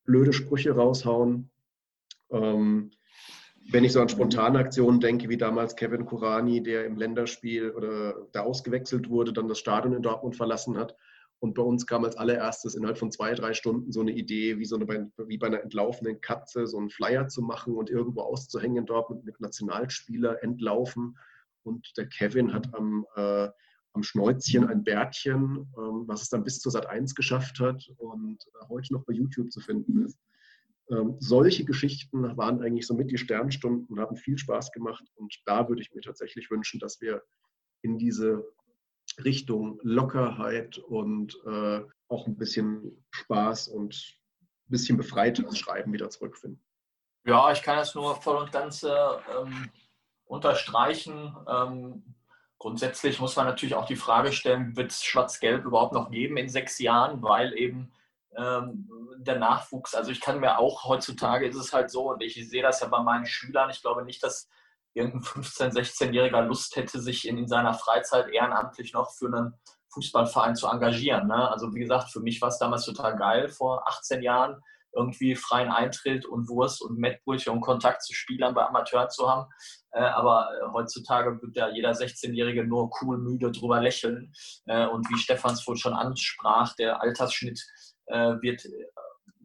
blöde 0.05 0.33
Sprüche 0.33 0.71
raushauen. 0.71 1.49
Ähm, 2.31 2.91
wenn 3.71 3.83
ich 3.83 3.93
so 3.93 4.01
an 4.01 4.09
spontane 4.09 4.59
Aktionen 4.59 4.99
denke, 4.99 5.29
wie 5.29 5.37
damals 5.37 5.75
Kevin 5.75 6.05
Kurani, 6.05 6.61
der 6.61 6.85
im 6.85 6.97
Länderspiel 6.97 7.71
oder 7.71 8.27
da 8.33 8.41
ausgewechselt 8.41 9.09
wurde, 9.09 9.31
dann 9.31 9.47
das 9.47 9.59
Stadion 9.59 9.93
in 9.93 10.01
Dortmund 10.01 10.35
verlassen 10.35 10.77
hat 10.77 10.97
Und 11.39 11.55
bei 11.55 11.61
uns 11.61 11.85
kam 11.85 12.03
als 12.05 12.15
allererstes 12.17 12.75
innerhalb 12.75 12.97
von 12.97 13.11
zwei, 13.11 13.33
drei 13.33 13.53
Stunden 13.53 13.91
so 13.91 14.01
eine 14.01 14.11
Idee, 14.11 14.59
wie, 14.59 14.65
so 14.65 14.75
eine, 14.75 15.11
wie 15.17 15.37
bei 15.37 15.47
einer 15.47 15.61
entlaufenden 15.61 16.21
Katze, 16.21 16.67
so 16.67 16.77
einen 16.77 16.89
Flyer 16.89 17.27
zu 17.27 17.41
machen 17.41 17.75
und 17.75 17.89
irgendwo 17.89 18.21
auszuhängen 18.21 18.85
dort 18.85 19.09
mit, 19.09 19.23
mit 19.23 19.39
Nationalspieler 19.39 20.43
entlaufen. 20.43 21.17
Und 21.63 21.97
der 21.97 22.07
Kevin 22.07 22.53
hat 22.53 22.73
am, 22.73 23.05
äh, 23.15 23.49
am 23.93 24.03
Schnäuzchen 24.03 24.67
ein 24.67 24.83
Bärtchen, 24.83 25.71
ähm, 25.77 26.03
was 26.07 26.23
es 26.23 26.29
dann 26.29 26.43
bis 26.43 26.59
zur 26.59 26.71
Sat 26.71 26.87
1 26.87 27.15
geschafft 27.15 27.59
hat 27.59 27.87
und 27.97 28.43
äh, 28.43 28.67
heute 28.69 28.93
noch 28.93 29.03
bei 29.05 29.13
YouTube 29.13 29.51
zu 29.51 29.61
finden 29.61 30.05
ist. 30.05 30.19
Ähm, 30.89 31.15
solche 31.19 31.63
Geschichten 31.63 32.35
waren 32.35 32.61
eigentlich 32.61 32.87
so 32.87 32.93
mit 32.93 33.11
die 33.11 33.17
Sternstunden, 33.17 33.99
haben 33.99 34.17
viel 34.17 34.37
Spaß 34.37 34.71
gemacht 34.71 35.03
und 35.15 35.33
da 35.45 35.69
würde 35.69 35.81
ich 35.81 35.93
mir 35.93 36.01
tatsächlich 36.01 36.51
wünschen, 36.51 36.79
dass 36.79 36.99
wir 36.99 37.23
in 37.81 37.97
diese 37.97 38.43
Richtung 39.23 39.79
Lockerheit 39.83 40.77
und 40.77 41.39
äh, 41.45 41.81
auch 42.07 42.27
ein 42.27 42.35
bisschen 42.35 43.05
Spaß 43.11 43.69
und 43.69 44.17
ein 44.67 44.71
bisschen 44.71 44.97
befreites 44.97 45.57
Schreiben 45.57 45.93
wieder 45.93 46.09
zurückfinden. 46.09 46.61
Ja, 47.25 47.51
ich 47.51 47.61
kann 47.61 47.77
das 47.77 47.95
nur 47.95 48.15
voll 48.15 48.37
und 48.37 48.51
ganz 48.51 48.83
ähm, 48.83 49.69
unterstreichen. 50.25 51.35
Ähm, 51.47 52.03
grundsätzlich 52.63 53.19
muss 53.19 53.35
man 53.35 53.45
natürlich 53.45 53.75
auch 53.75 53.85
die 53.85 53.97
Frage 53.97 54.31
stellen, 54.31 54.77
wird 54.77 54.89
es 54.89 55.03
Schwarz-Gelb 55.03 55.65
überhaupt 55.65 55.91
noch 55.91 56.09
geben 56.09 56.37
in 56.37 56.47
sechs 56.47 56.79
Jahren, 56.79 57.21
weil 57.21 57.53
eben 57.57 57.91
ähm, 58.37 58.87
der 59.17 59.37
Nachwuchs, 59.37 59.93
also 59.93 60.11
ich 60.11 60.21
kann 60.21 60.39
mir 60.39 60.57
auch, 60.57 60.85
heutzutage 60.85 61.45
ist 61.45 61.57
es 61.57 61.73
halt 61.73 61.91
so, 61.91 62.11
und 62.11 62.23
ich 62.23 62.35
sehe 62.49 62.63
das 62.63 62.79
ja 62.79 62.87
bei 62.87 63.01
meinen 63.01 63.25
Schülern, 63.25 63.69
ich 63.69 63.81
glaube 63.81 64.05
nicht, 64.05 64.23
dass 64.23 64.47
irgendein 64.93 65.23
15-, 65.43 65.73
16-Jähriger 65.73 66.41
Lust 66.43 66.77
hätte, 66.77 67.01
sich 67.01 67.27
in, 67.27 67.37
in, 67.37 67.49
seiner 67.49 67.73
Freizeit 67.73 68.29
ehrenamtlich 68.29 68.93
noch 68.93 69.11
für 69.11 69.25
einen 69.25 69.59
Fußballverein 69.89 70.55
zu 70.55 70.67
engagieren. 70.67 71.27
Ne? 71.27 71.51
Also 71.51 71.75
wie 71.75 71.81
gesagt, 71.81 72.11
für 72.11 72.21
mich 72.21 72.41
war 72.41 72.47
es 72.47 72.59
damals 72.59 72.85
total 72.85 73.17
geil, 73.17 73.49
vor 73.49 73.85
18 73.89 74.21
Jahren 74.21 74.63
irgendwie 74.95 75.35
freien 75.35 75.69
Eintritt 75.69 76.25
und 76.25 76.47
Wurst 76.49 76.81
und 76.81 76.97
Mettbrötchen 76.97 77.53
und 77.53 77.61
Kontakt 77.61 78.03
zu 78.03 78.13
Spielern 78.13 78.53
bei 78.53 78.65
Amateuren 78.65 79.09
zu 79.09 79.29
haben. 79.29 79.49
Äh, 79.91 80.01
aber 80.01 80.49
äh, 80.51 80.71
heutzutage 80.73 81.41
wird 81.41 81.55
ja 81.55 81.69
jeder 81.69 81.91
16-Jährige 81.91 82.65
nur 82.65 82.89
cool 83.01 83.17
müde 83.17 83.51
drüber 83.51 83.81
lächeln. 83.81 84.33
Äh, 84.65 84.87
und 84.87 85.09
wie 85.09 85.17
Stefans 85.17 85.67
wohl 85.67 85.77
schon 85.77 85.93
ansprach, 85.93 86.75
der 86.75 87.01
Altersschnitt 87.01 87.59
äh, 88.07 88.35
wird 88.41 88.63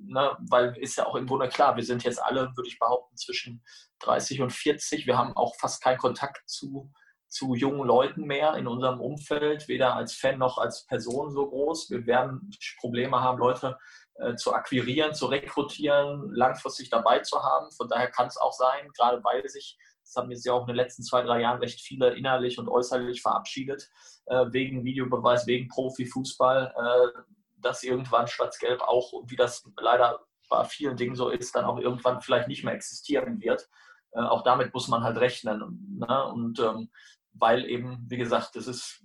ne, 0.01 0.37
weil 0.51 0.77
ist 0.79 0.97
ja 0.97 1.07
auch 1.07 1.17
im 1.17 1.27
Grunde 1.27 1.49
klar, 1.49 1.77
wir 1.77 1.85
sind 1.85 2.05
jetzt 2.05 2.23
alle, 2.23 2.53
würde 2.57 2.69
ich 2.69 2.79
behaupten, 2.79 3.17
zwischen 3.17 3.63
30 4.01 4.41
und 4.41 4.53
40. 4.53 5.07
Wir 5.07 5.17
haben 5.17 5.37
auch 5.37 5.55
fast 5.57 5.83
keinen 5.83 5.99
Kontakt 5.99 6.49
zu, 6.49 6.91
zu 7.29 7.55
jungen 7.55 7.87
Leuten 7.87 8.23
mehr 8.23 8.55
in 8.55 8.67
unserem 8.67 9.01
Umfeld, 9.01 9.69
weder 9.69 9.97
als 9.97 10.15
Fan 10.15 10.39
noch 10.39 10.59
als 10.59 10.87
Person 10.87 11.31
so 11.31 11.49
groß. 11.49 11.91
Wir 11.91 12.07
werden 12.07 12.51
Probleme 12.81 13.21
haben, 13.21 13.39
Leute 13.39 13.77
äh, 14.08 14.08
zu 14.37 14.53
akquirieren, 14.53 15.15
zu 15.15 15.27
rekrutieren, 15.27 16.33
langfristig 16.33 16.91
dabei 16.91 17.21
zu 17.21 17.43
haben. 17.43 17.71
Von 17.73 17.89
daher 17.89 18.11
kann 18.11 18.27
es 18.27 18.37
auch 18.37 18.53
sein, 18.53 18.91
gerade 18.97 19.23
weil 19.23 19.49
sich, 19.49 19.79
das 20.03 20.17
haben 20.17 20.31
jetzt 20.31 20.45
ja 20.45 20.55
auch 20.55 20.63
in 20.63 20.69
den 20.69 20.77
letzten 20.77 21.03
zwei, 21.03 21.23
drei 21.23 21.41
Jahren 21.41 21.61
recht 21.61 21.81
viele 21.81 22.15
innerlich 22.15 22.59
und 22.59 22.69
äußerlich 22.69 23.23
verabschiedet, 23.23 23.89
äh, 24.27 24.47
wegen 24.51 24.85
Videobeweis, 24.85 25.47
wegen 25.47 25.69
Profifußball. 25.69 26.75
Äh, 26.77 27.21
dass 27.61 27.83
irgendwann 27.83 28.27
Schwarz-Gelb 28.27 28.83
auch, 28.83 29.13
wie 29.27 29.37
das 29.37 29.69
leider 29.79 30.21
bei 30.49 30.65
vielen 30.65 30.97
Dingen 30.97 31.15
so 31.15 31.29
ist, 31.29 31.55
dann 31.55 31.65
auch 31.65 31.79
irgendwann 31.79 32.21
vielleicht 32.21 32.49
nicht 32.49 32.65
mehr 32.65 32.75
existieren 32.75 33.41
wird. 33.41 33.69
Äh, 34.13 34.21
auch 34.21 34.43
damit 34.43 34.73
muss 34.73 34.89
man 34.89 35.03
halt 35.03 35.19
rechnen. 35.19 35.99
Ne? 35.99 36.25
Und 36.27 36.59
ähm, 36.61 36.91
weil 37.33 37.67
eben, 37.67 38.07
wie 38.09 38.17
gesagt, 38.17 38.57
es 38.57 38.67
ist, 38.67 39.05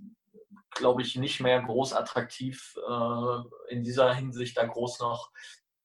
glaube 0.76 1.02
ich, 1.02 1.16
nicht 1.16 1.40
mehr 1.40 1.62
groß 1.62 1.94
attraktiv, 1.94 2.76
äh, 2.78 3.74
in 3.74 3.84
dieser 3.84 4.14
Hinsicht 4.14 4.58
da 4.58 4.66
groß 4.66 5.00
noch 5.00 5.32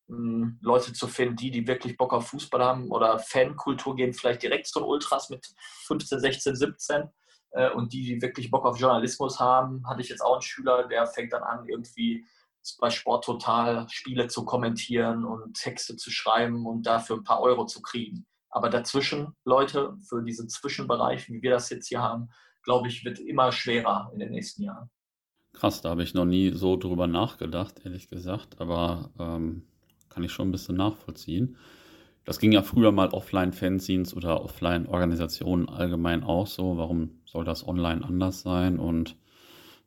mh, 0.09 0.17
hm, 0.17 0.59
Leute 0.63 0.93
zu 0.93 1.07
finden, 1.09 1.37
die, 1.37 1.51
die 1.51 1.67
wirklich 1.67 1.97
Bock 1.97 2.13
auf 2.13 2.29
Fußball 2.29 2.63
haben 2.63 2.91
oder 2.91 3.19
Fankultur 3.19 3.97
gehen, 3.97 4.13
vielleicht 4.13 4.43
direkt 4.43 4.67
zu 4.67 4.81
den 4.81 4.89
Ultras 4.89 5.31
mit 5.31 5.47
15, 5.87 6.21
16, 6.21 6.57
17. 6.57 7.09
und 7.75 7.93
die, 7.93 8.03
die 8.03 8.23
wirklich 8.23 8.51
Bock 8.51 8.67
auf 8.67 8.79
Journalismus 8.79 9.41
haben, 9.41 9.87
hatte 9.89 10.03
ich 10.03 10.09
jetzt 10.09 10.21
auch 10.21 10.35
einen 10.35 10.43
Schüler, 10.43 10.87
der 10.87 11.07
fängt 11.07 11.33
dann 11.33 11.43
an, 11.43 11.67
irgendwie 11.67 12.27
bei 12.79 12.91
Sport 12.91 13.25
Total 13.25 13.89
Spiele 13.89 14.29
zu 14.29 14.45
kommentieren 14.45 15.25
und 15.25 15.55
Texte 15.55 15.97
zu 15.97 16.11
schreiben 16.11 16.67
und 16.67 16.87
dafür 16.87 17.17
ein 17.17 17.25
paar 17.25 17.41
Euro 17.41 17.65
zu 17.65 17.81
kriegen. 17.81 18.27
Aber 18.51 18.71
dazwischen, 18.71 19.37
Leute, 19.45 19.97
für 20.09 20.23
diesen 20.23 20.49
Zwischenbereich, 20.49 21.29
wie 21.29 21.43
wir 21.43 21.51
das 21.51 21.71
jetzt 21.71 21.89
hier 21.89 22.03
haben, 22.03 22.31
glaube 22.69 22.89
ich, 22.89 23.03
wird 23.03 23.19
immer 23.19 23.51
schwerer 23.51 24.11
in 24.13 24.19
den 24.19 24.31
nächsten 24.31 24.65
Jahren. 24.65 24.91
Krass, 25.55 25.81
da 25.81 25.89
habe 25.89 26.03
ich 26.03 26.13
noch 26.13 26.27
nie 26.27 26.51
so 26.51 26.77
drüber 26.77 27.07
nachgedacht, 27.07 27.81
ehrlich 27.83 28.09
gesagt, 28.09 28.61
aber 28.61 29.11
ähm, 29.19 29.63
kann 30.11 30.23
ich 30.23 30.33
schon 30.33 30.49
ein 30.49 30.53
bisschen 30.53 30.77
nachvollziehen. 30.77 31.57
Das 32.27 32.39
ging 32.39 32.53
ja 32.53 32.61
früher 32.61 32.93
mal 32.93 33.09
Offline-Fanzines 33.09 34.15
oder 34.15 34.45
Offline-Organisationen 34.45 35.67
allgemein 35.71 36.23
auch 36.23 36.47
so. 36.47 36.77
Warum 36.77 37.23
soll 37.25 37.47
das 37.47 37.67
online 37.67 38.05
anders 38.05 38.43
sein? 38.43 38.79
Und 38.79 39.17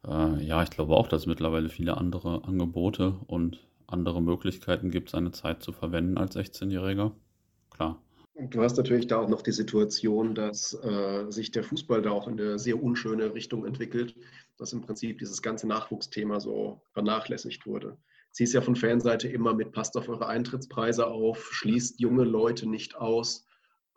äh, 0.07 0.43
ja, 0.43 0.63
ich 0.63 0.71
glaube 0.71 0.95
auch, 0.95 1.07
dass 1.07 1.21
es 1.21 1.27
mittlerweile 1.27 1.69
viele 1.69 1.97
andere 1.97 2.43
Angebote 2.45 3.19
und 3.27 3.59
andere 3.85 4.23
Möglichkeiten 4.23 4.89
gibt, 4.89 5.11
seine 5.11 5.31
Zeit 5.31 5.61
zu 5.61 5.71
verwenden 5.71 6.17
als 6.17 6.35
16-Jähriger. 6.35 7.11
Klar. 7.69 8.01
Du 8.35 8.61
hast 8.61 8.77
natürlich 8.77 9.07
da 9.07 9.19
auch 9.19 9.27
noch 9.27 9.41
die 9.41 9.51
Situation, 9.51 10.33
dass 10.33 10.73
äh, 10.73 11.25
sich 11.29 11.51
der 11.51 11.63
Fußball 11.63 12.01
da 12.01 12.11
auch 12.11 12.27
in 12.27 12.39
eine 12.39 12.57
sehr 12.57 12.81
unschöne 12.81 13.33
Richtung 13.33 13.65
entwickelt, 13.65 14.15
dass 14.57 14.71
im 14.71 14.81
Prinzip 14.81 15.19
dieses 15.19 15.41
ganze 15.41 15.67
Nachwuchsthema 15.67 16.39
so 16.39 16.81
vernachlässigt 16.93 17.65
wurde. 17.65 17.97
Sie 18.31 18.45
ist 18.45 18.53
ja 18.53 18.61
von 18.61 18.77
Fanseite 18.77 19.27
immer 19.27 19.53
mit, 19.53 19.73
passt 19.73 19.97
auf 19.97 20.07
eure 20.07 20.27
Eintrittspreise 20.27 21.07
auf, 21.07 21.51
schließt 21.51 21.99
junge 21.99 22.23
Leute 22.23 22.69
nicht 22.69 22.95
aus, 22.95 23.45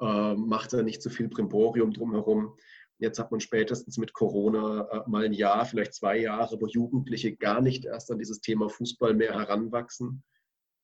äh, 0.00 0.34
macht 0.34 0.72
da 0.72 0.82
nicht 0.82 1.00
zu 1.00 1.10
so 1.10 1.14
viel 1.14 1.28
Primborium 1.28 1.92
drumherum. 1.92 2.56
Jetzt 2.98 3.20
hat 3.20 3.30
man 3.30 3.40
spätestens 3.40 3.98
mit 3.98 4.12
Corona 4.14 4.88
äh, 4.90 5.08
mal 5.08 5.24
ein 5.24 5.32
Jahr, 5.32 5.64
vielleicht 5.64 5.94
zwei 5.94 6.18
Jahre, 6.18 6.60
wo 6.60 6.66
Jugendliche 6.66 7.36
gar 7.36 7.60
nicht 7.60 7.84
erst 7.84 8.10
an 8.10 8.18
dieses 8.18 8.40
Thema 8.40 8.68
Fußball 8.68 9.14
mehr 9.14 9.34
heranwachsen. 9.34 10.24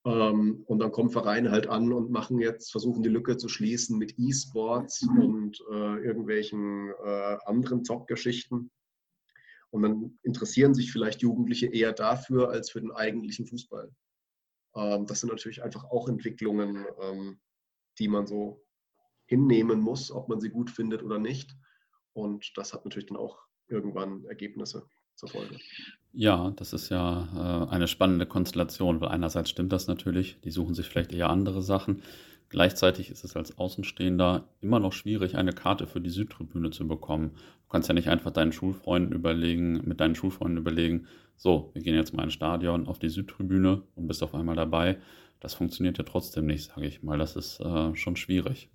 Ähm, 0.05 0.63
und 0.67 0.79
dann 0.79 0.93
kommen 0.93 1.11
Vereine 1.11 1.51
halt 1.51 1.67
an 1.67 1.93
und 1.93 2.11
machen 2.11 2.39
jetzt, 2.39 2.71
versuchen 2.71 3.03
die 3.03 3.11
Lücke 3.11 3.37
zu 3.37 3.49
schließen 3.49 3.99
mit 3.99 4.19
E-Sports 4.19 5.07
und 5.21 5.61
äh, 5.71 6.05
irgendwelchen 6.05 6.91
äh, 7.05 7.37
anderen 7.45 7.85
Zockgeschichten. 7.85 8.71
Und 9.71 9.83
dann 9.83 10.19
interessieren 10.23 10.75
sich 10.75 10.91
vielleicht 10.91 11.23
Jugendliche 11.23 11.67
eher 11.67 11.93
dafür 11.93 12.51
als 12.51 12.71
für 12.71 12.81
den 12.81 12.93
eigentlichen 12.93 13.47
Fußball. 13.47 13.91
Ähm, 14.75 15.07
das 15.07 15.21
sind 15.21 15.31
natürlich 15.31 15.63
einfach 15.63 15.85
auch 15.85 16.09
Entwicklungen, 16.09 16.87
ähm, 17.03 17.41
die 17.99 18.09
man 18.09 18.27
so 18.27 18.65
hinnehmen 19.27 19.81
muss, 19.81 20.11
ob 20.11 20.29
man 20.29 20.41
sie 20.41 20.51
gut 20.51 20.71
findet 20.71 21.03
oder 21.03 21.19
nicht. 21.19 21.55
Und 22.15 22.53
das 22.57 22.73
hat 22.73 22.85
natürlich 22.85 23.07
dann 23.07 23.19
auch 23.19 23.39
irgendwann 23.69 24.25
Ergebnisse 24.25 24.89
zur 25.21 25.29
Folge. 25.29 25.57
Ja, 26.13 26.53
das 26.57 26.73
ist 26.73 26.89
ja 26.89 27.69
äh, 27.69 27.73
eine 27.73 27.87
spannende 27.87 28.27
Konstellation, 28.27 29.01
weil 29.01 29.11
einerseits 29.11 29.51
stimmt 29.51 29.73
das 29.73 29.87
natürlich, 29.87 30.41
die 30.41 30.51
suchen 30.51 30.75
sich 30.75 30.87
vielleicht 30.87 31.13
eher 31.13 31.31
andere 31.31 31.63
Sachen. 31.63 32.03
Gleichzeitig 32.49 33.11
ist 33.11 33.23
es 33.23 33.37
als 33.37 33.59
Außenstehender 33.59 34.49
immer 34.61 34.81
noch 34.81 34.93
schwierig, 34.93 35.37
eine 35.37 35.53
Karte 35.53 35.87
für 35.87 36.01
die 36.01 36.11
Südtribüne 36.11 36.71
zu 36.71 36.89
bekommen. 36.89 37.31
Du 37.37 37.69
kannst 37.69 37.89
ja 37.89 37.95
nicht 37.95 38.09
einfach 38.09 38.33
deinen 38.33 38.51
Schulfreunden 38.51 39.13
überlegen, 39.15 39.83
mit 39.85 40.01
deinen 40.01 40.17
Schulfreunden 40.17 40.59
überlegen, 40.59 41.07
so, 41.37 41.71
wir 41.75 41.83
gehen 41.83 41.95
jetzt 41.95 42.13
mal 42.13 42.25
ins 42.25 42.33
Stadion 42.33 42.89
auf 42.89 42.99
die 42.99 43.09
Südtribüne 43.09 43.83
und 43.95 44.09
bist 44.09 44.23
auf 44.23 44.35
einmal 44.35 44.57
dabei. 44.57 44.99
Das 45.39 45.55
funktioniert 45.55 45.97
ja 45.97 46.05
trotzdem 46.05 46.47
nicht, 46.47 46.65
sage 46.65 46.87
ich 46.87 47.03
mal. 47.03 47.19
Das 47.19 47.37
ist 47.37 47.61
äh, 47.61 47.95
schon 47.95 48.17
schwierig. 48.17 48.69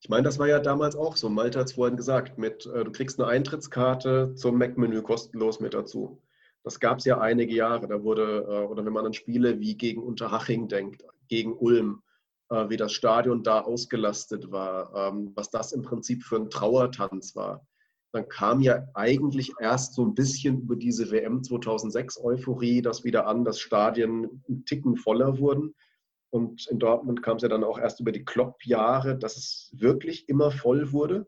Ich 0.00 0.08
meine, 0.08 0.22
das 0.22 0.38
war 0.38 0.46
ja 0.46 0.60
damals 0.60 0.94
auch 0.94 1.16
so. 1.16 1.28
Malte 1.28 1.58
hat 1.58 1.66
es 1.66 1.72
vorhin 1.72 1.96
gesagt, 1.96 2.38
mit, 2.38 2.66
äh, 2.66 2.84
du 2.84 2.92
kriegst 2.92 3.20
eine 3.20 3.28
Eintrittskarte 3.28 4.34
zum 4.34 4.56
Mac-Menü 4.58 5.02
kostenlos 5.02 5.60
mit 5.60 5.74
dazu. 5.74 6.22
Das 6.62 6.78
gab 6.78 6.98
es 6.98 7.04
ja 7.04 7.18
einige 7.18 7.54
Jahre. 7.54 7.88
Da 7.88 8.02
wurde, 8.02 8.46
äh, 8.48 8.66
oder 8.66 8.84
wenn 8.84 8.92
man 8.92 9.06
an 9.06 9.14
Spiele 9.14 9.58
wie 9.60 9.76
gegen 9.76 10.02
Unterhaching 10.02 10.68
denkt, 10.68 11.04
gegen 11.28 11.52
Ulm, 11.56 12.02
äh, 12.50 12.68
wie 12.68 12.76
das 12.76 12.92
Stadion 12.92 13.42
da 13.42 13.60
ausgelastet 13.60 14.50
war, 14.50 14.94
ähm, 14.94 15.32
was 15.34 15.50
das 15.50 15.72
im 15.72 15.82
Prinzip 15.82 16.22
für 16.22 16.36
ein 16.36 16.50
Trauertanz 16.50 17.34
war. 17.34 17.66
Dann 18.12 18.28
kam 18.28 18.60
ja 18.60 18.86
eigentlich 18.94 19.52
erst 19.60 19.94
so 19.94 20.04
ein 20.04 20.14
bisschen 20.14 20.62
über 20.62 20.76
diese 20.76 21.10
WM 21.10 21.42
2006 21.42 22.20
Euphorie 22.22 22.80
das 22.82 23.04
wieder 23.04 23.26
an, 23.26 23.44
dass 23.44 23.60
Stadien 23.60 24.42
einen 24.48 24.64
Ticken 24.64 24.96
voller 24.96 25.38
wurden. 25.38 25.74
Und 26.30 26.66
in 26.68 26.78
Dortmund 26.78 27.22
kam 27.22 27.36
es 27.36 27.42
ja 27.42 27.48
dann 27.48 27.64
auch 27.64 27.78
erst 27.78 28.00
über 28.00 28.12
die 28.12 28.24
Klopp-Jahre, 28.24 29.16
dass 29.16 29.36
es 29.36 29.70
wirklich 29.72 30.28
immer 30.28 30.50
voll 30.50 30.92
wurde. 30.92 31.26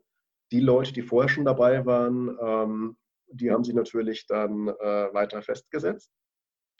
Die 0.51 0.59
Leute, 0.59 0.93
die 0.93 1.01
vorher 1.01 1.29
schon 1.29 1.45
dabei 1.45 1.85
waren, 1.85 2.37
ähm, 2.39 2.97
die 3.31 3.51
haben 3.51 3.63
sich 3.63 3.73
natürlich 3.73 4.27
dann 4.27 4.67
äh, 4.67 5.13
weiter 5.13 5.41
festgesetzt. 5.41 6.11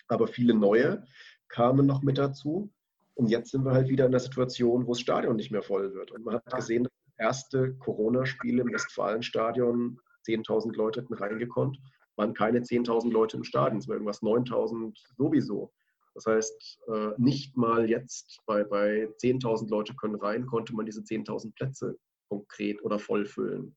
Aber 0.08 0.28
viele 0.28 0.54
neue 0.54 1.06
kamen 1.48 1.86
noch 1.86 2.02
mit 2.02 2.18
dazu. 2.18 2.72
Und 3.16 3.28
jetzt 3.28 3.52
sind 3.52 3.64
wir 3.64 3.72
halt 3.72 3.90
wieder 3.90 4.06
in 4.06 4.12
der 4.12 4.20
Situation, 4.20 4.86
wo 4.86 4.92
das 4.92 5.00
Stadion 5.00 5.36
nicht 5.36 5.52
mehr 5.52 5.64
voll 5.64 5.94
wird. 5.94 6.12
Und 6.12 6.26
man 6.26 6.36
hat 6.36 6.54
gesehen, 6.54 6.84
das 6.84 6.92
erste 7.18 7.76
Corona-Spiel 7.76 8.60
im 8.60 8.72
Westfalenstadion, 8.72 10.00
10.000 10.28 10.76
Leute 10.76 11.02
hätten 11.02 11.14
reingekonnt. 11.14 11.80
waren 12.16 12.34
keine 12.34 12.60
10.000 12.60 13.12
Leute 13.12 13.38
im 13.38 13.44
Stadion, 13.44 13.80
es 13.80 13.88
waren 13.88 13.98
irgendwas 13.98 14.22
9.000 14.22 14.98
sowieso. 15.18 15.74
Das 16.14 16.26
heißt, 16.26 16.80
äh, 16.88 17.12
nicht 17.18 17.56
mal 17.56 17.90
jetzt 17.90 18.42
bei, 18.46 18.64
bei 18.64 19.10
10.000 19.22 19.70
Leute 19.70 19.96
können 19.96 20.16
rein, 20.16 20.46
konnte 20.46 20.74
man 20.74 20.86
diese 20.86 21.02
10.000 21.02 21.54
Plätze 21.54 21.98
konkret 22.30 22.84
oder 22.84 23.00
voll 23.00 23.26
füllen. 23.26 23.76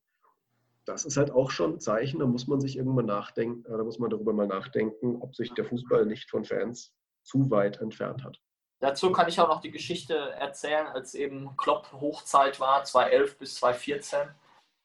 Das 0.85 1.05
ist 1.05 1.17
halt 1.17 1.31
auch 1.31 1.49
schon 1.49 1.73
ein 1.73 1.79
Zeichen, 1.79 2.19
da 2.19 2.25
muss 2.25 2.47
man 2.47 2.59
sich 2.59 2.77
irgendwann 2.77 3.07
nachdenken, 3.07 3.65
äh, 3.65 3.77
da 3.77 3.83
muss 3.83 3.99
man 3.99 4.09
darüber 4.09 4.33
mal 4.33 4.47
nachdenken, 4.47 5.17
ob 5.21 5.35
sich 5.35 5.53
der 5.53 5.65
Fußball 5.65 6.05
nicht 6.05 6.29
von 6.29 6.45
Fans 6.45 6.93
zu 7.23 7.49
weit 7.49 7.81
entfernt 7.81 8.23
hat. 8.23 8.39
Dazu 8.79 9.11
kann 9.11 9.27
ich 9.27 9.39
auch 9.39 9.47
noch 9.47 9.61
die 9.61 9.71
Geschichte 9.71 10.15
erzählen, 10.15 10.87
als 10.87 11.15
eben 11.15 11.55
Klopp 11.57 11.91
Hochzeit 11.93 12.59
war, 12.59 12.83
2011 12.83 13.37
bis 13.37 13.55
2014 13.55 14.19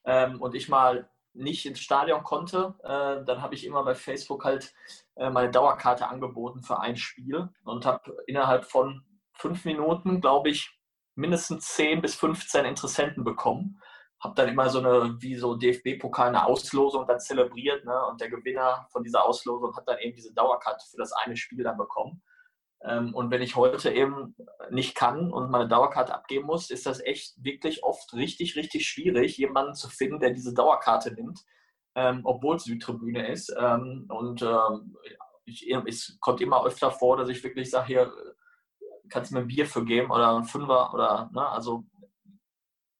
ähm, 0.04 0.40
und 0.40 0.54
ich 0.54 0.68
mal 0.68 1.08
nicht 1.32 1.66
ins 1.66 1.80
Stadion 1.80 2.22
konnte, 2.22 2.74
äh, 2.82 3.24
dann 3.24 3.42
habe 3.42 3.54
ich 3.54 3.64
immer 3.64 3.84
bei 3.84 3.94
Facebook 3.94 4.44
halt 4.44 4.74
äh, 5.16 5.30
meine 5.30 5.50
Dauerkarte 5.50 6.08
angeboten 6.08 6.62
für 6.62 6.80
ein 6.80 6.96
Spiel 6.96 7.48
und 7.64 7.86
habe 7.86 8.16
innerhalb 8.26 8.64
von 8.64 9.04
fünf 9.34 9.64
Minuten, 9.64 10.20
glaube 10.20 10.50
ich, 10.50 10.78
mindestens 11.14 11.68
10 11.74 12.02
bis 12.02 12.14
15 12.14 12.64
Interessenten 12.64 13.24
bekommen. 13.24 13.80
Habe 14.20 14.34
dann 14.34 14.48
immer 14.48 14.68
so 14.68 14.80
eine, 14.80 15.16
wie 15.20 15.34
so 15.34 15.54
DFB-Pokal, 15.54 16.28
eine 16.28 16.44
Auslosung 16.44 17.06
dann 17.06 17.20
zelebriert. 17.20 17.84
Ne? 17.84 18.06
Und 18.06 18.20
der 18.20 18.28
Gewinner 18.28 18.86
von 18.90 19.02
dieser 19.02 19.24
Auslosung 19.24 19.74
hat 19.76 19.88
dann 19.88 19.98
eben 19.98 20.14
diese 20.14 20.34
Dauerkarte 20.34 20.84
für 20.90 20.98
das 20.98 21.12
eine 21.12 21.36
Spiel 21.36 21.64
dann 21.64 21.78
bekommen. 21.78 22.22
Ähm, 22.82 23.14
und 23.14 23.30
wenn 23.30 23.42
ich 23.42 23.56
heute 23.56 23.92
eben 23.92 24.34
nicht 24.70 24.94
kann 24.94 25.30
und 25.32 25.50
meine 25.50 25.68
Dauerkarte 25.68 26.14
abgeben 26.14 26.46
muss, 26.46 26.70
ist 26.70 26.86
das 26.86 27.00
echt 27.00 27.34
wirklich 27.42 27.84
oft 27.84 28.14
richtig, 28.14 28.56
richtig 28.56 28.86
schwierig, 28.86 29.36
jemanden 29.36 29.74
zu 29.74 29.88
finden, 29.88 30.20
der 30.20 30.30
diese 30.30 30.54
Dauerkarte 30.54 31.12
nimmt, 31.12 31.40
ähm, 31.94 32.22
obwohl 32.24 32.56
es 32.56 32.64
Südtribüne 32.64 33.28
ist. 33.28 33.54
Ähm, 33.58 34.06
und 34.08 34.42
ähm, 34.42 34.96
ich, 35.44 35.70
es 35.86 36.16
kommt 36.20 36.40
immer 36.40 36.64
öfter 36.64 36.90
vor, 36.90 37.16
dass 37.16 37.28
ich 37.28 37.42
wirklich 37.44 37.70
sage, 37.70 37.86
hier, 37.86 38.12
kannst 39.10 39.30
du 39.30 39.34
mir 39.34 39.42
ein 39.42 39.48
Bier 39.48 39.66
für 39.66 39.84
geben 39.84 40.10
oder 40.10 40.36
ein 40.36 40.44
Fünfer 40.44 40.94
oder, 40.94 41.30
ne, 41.32 41.46
also 41.48 41.84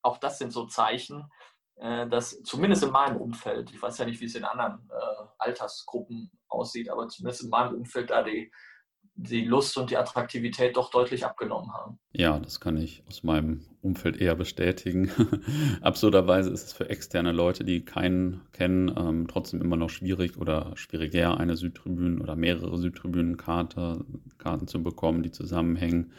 auch 0.02 0.18
das 0.18 0.38
sind 0.38 0.52
so 0.52 0.66
Zeichen, 0.66 1.30
äh, 1.76 2.06
dass 2.08 2.42
zumindest 2.42 2.82
in 2.82 2.90
meinem 2.90 3.16
Umfeld, 3.16 3.70
ich 3.72 3.80
weiß 3.80 3.98
ja 3.98 4.04
nicht, 4.04 4.20
wie 4.20 4.26
es 4.26 4.34
in 4.34 4.44
anderen 4.44 4.90
äh, 4.90 5.24
Altersgruppen 5.38 6.30
aussieht, 6.48 6.90
aber 6.90 7.08
zumindest 7.08 7.44
in 7.44 7.50
meinem 7.50 7.76
Umfeld 7.76 8.10
da 8.10 8.22
die 8.22 8.52
die 9.22 9.44
Lust 9.44 9.76
und 9.76 9.90
die 9.90 9.96
Attraktivität 9.96 10.76
doch 10.76 10.90
deutlich 10.90 11.24
abgenommen 11.24 11.72
haben. 11.72 11.98
Ja, 12.12 12.38
das 12.38 12.60
kann 12.60 12.76
ich 12.76 13.02
aus 13.08 13.22
meinem 13.22 13.60
Umfeld 13.82 14.16
eher 14.16 14.34
bestätigen. 14.34 15.10
Absurderweise 15.82 16.50
ist 16.50 16.64
es 16.68 16.72
für 16.72 16.88
externe 16.88 17.32
Leute, 17.32 17.64
die 17.64 17.84
keinen 17.84 18.40
kennen, 18.52 18.94
ähm, 18.96 19.28
trotzdem 19.28 19.60
immer 19.60 19.76
noch 19.76 19.90
schwierig 19.90 20.38
oder 20.38 20.72
schwieriger, 20.74 21.38
eine 21.38 21.56
Südtribünen 21.56 22.20
oder 22.20 22.34
mehrere 22.34 22.78
Südtribünenkarte, 22.78 24.04
Karten 24.38 24.66
zu 24.66 24.82
bekommen, 24.82 25.22
die 25.22 25.30
zusammenhängen. 25.30 26.12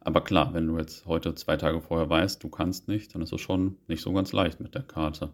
Aber 0.00 0.22
klar, 0.22 0.54
wenn 0.54 0.66
du 0.66 0.78
jetzt 0.78 1.06
heute 1.06 1.34
zwei 1.34 1.56
Tage 1.56 1.80
vorher 1.80 2.10
weißt, 2.10 2.42
du 2.42 2.48
kannst 2.48 2.88
nicht, 2.88 3.14
dann 3.14 3.22
ist 3.22 3.32
es 3.32 3.40
schon 3.40 3.76
nicht 3.86 4.02
so 4.02 4.12
ganz 4.12 4.32
leicht 4.32 4.60
mit 4.60 4.74
der 4.74 4.82
Karte. 4.82 5.32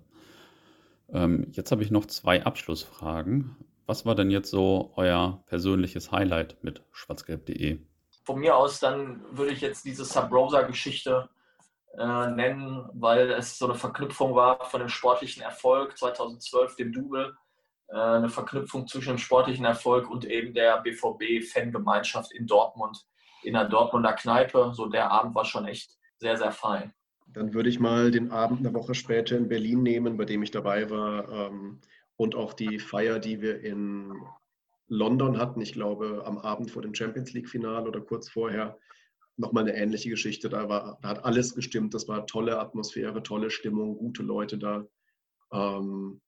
Ähm, 1.13 1.47
jetzt 1.53 1.71
habe 1.71 1.83
ich 1.83 1.91
noch 1.91 2.07
zwei 2.07 2.45
Abschlussfragen. 2.45 3.57
Was 3.87 4.07
war 4.07 4.15
denn 4.15 4.31
jetzt 4.31 4.51
so 4.51 4.93
euer 4.97 5.43
persönliches 5.47 6.11
Highlight 6.11 6.57
mit 6.63 6.83
schwarzgelb.de? 6.93 7.79
Von 8.25 8.41
mir 8.41 8.57
aus 8.57 8.81
dann 8.81 9.23
würde 9.31 9.53
ich 9.53 9.61
jetzt 9.61 9.85
diese 9.85 10.07
Sub-Rosa-Geschichte 10.07 11.29
äh, 11.99 12.31
nennen, 12.31 12.89
weil 12.95 13.31
es 13.33 13.59
so 13.59 13.67
eine 13.67 13.75
Verknüpfung 13.75 14.35
war 14.35 14.65
von 14.65 14.81
dem 14.81 14.89
sportlichen 14.89 15.43
Erfolg 15.43 15.99
2012, 15.99 16.77
dem 16.77 16.93
Double, 16.93 17.37
äh, 17.89 17.97
eine 17.97 18.31
Verknüpfung 18.31 18.89
zwischen 18.89 19.11
dem 19.11 19.19
sportlichen 19.19 19.67
Erfolg 19.67 20.09
und 20.09 20.25
eben 20.25 20.55
der 20.55 20.81
BVB-Fangemeinschaft 20.81 22.33
in 22.33 22.47
Dortmund, 22.47 23.07
in 23.43 23.53
der 23.53 23.67
Dortmunder 23.67 24.15
Kneipe. 24.15 24.73
So 24.75 24.87
der 24.87 25.11
Abend 25.11 25.35
war 25.35 25.45
schon 25.45 25.67
echt 25.67 25.99
sehr, 26.17 26.39
sehr 26.39 26.53
fein. 26.53 26.95
Dann 27.27 27.53
würde 27.53 27.69
ich 27.69 27.81
mal 27.81 28.11
den 28.11 28.31
Abend 28.31 28.61
eine 28.61 28.73
Woche 28.73 28.95
später 28.95 29.37
in 29.37 29.49
Berlin 29.49 29.83
nehmen, 29.83 30.17
bei 30.17 30.25
dem 30.25 30.43
ich 30.43 30.51
dabei 30.51 30.89
war. 30.89 31.29
Ähm 31.29 31.81
und 32.17 32.35
auch 32.35 32.53
die 32.53 32.79
Feier, 32.79 33.19
die 33.19 33.41
wir 33.41 33.61
in 33.61 34.13
London 34.89 35.39
hatten, 35.39 35.61
ich 35.61 35.73
glaube 35.73 36.23
am 36.25 36.39
Abend 36.39 36.71
vor 36.71 36.83
dem 36.83 36.95
Champions 36.95 37.33
League-Final 37.33 37.89
oder 37.89 38.01
kurz 38.01 38.29
vorher, 38.29 38.79
nochmal 39.37 39.65
eine 39.65 39.77
ähnliche 39.77 40.11
Geschichte. 40.11 40.49
Da, 40.49 40.69
war, 40.69 40.99
da 41.03 41.09
hat 41.09 41.25
alles 41.25 41.55
gestimmt. 41.55 41.95
Das 41.95 42.09
war 42.09 42.27
tolle 42.27 42.59
Atmosphäre, 42.59 43.23
tolle 43.23 43.51
Stimmung, 43.51 43.97
gute 43.97 44.23
Leute 44.23 44.59
da. 44.59 44.87
Ähm, 45.53 46.21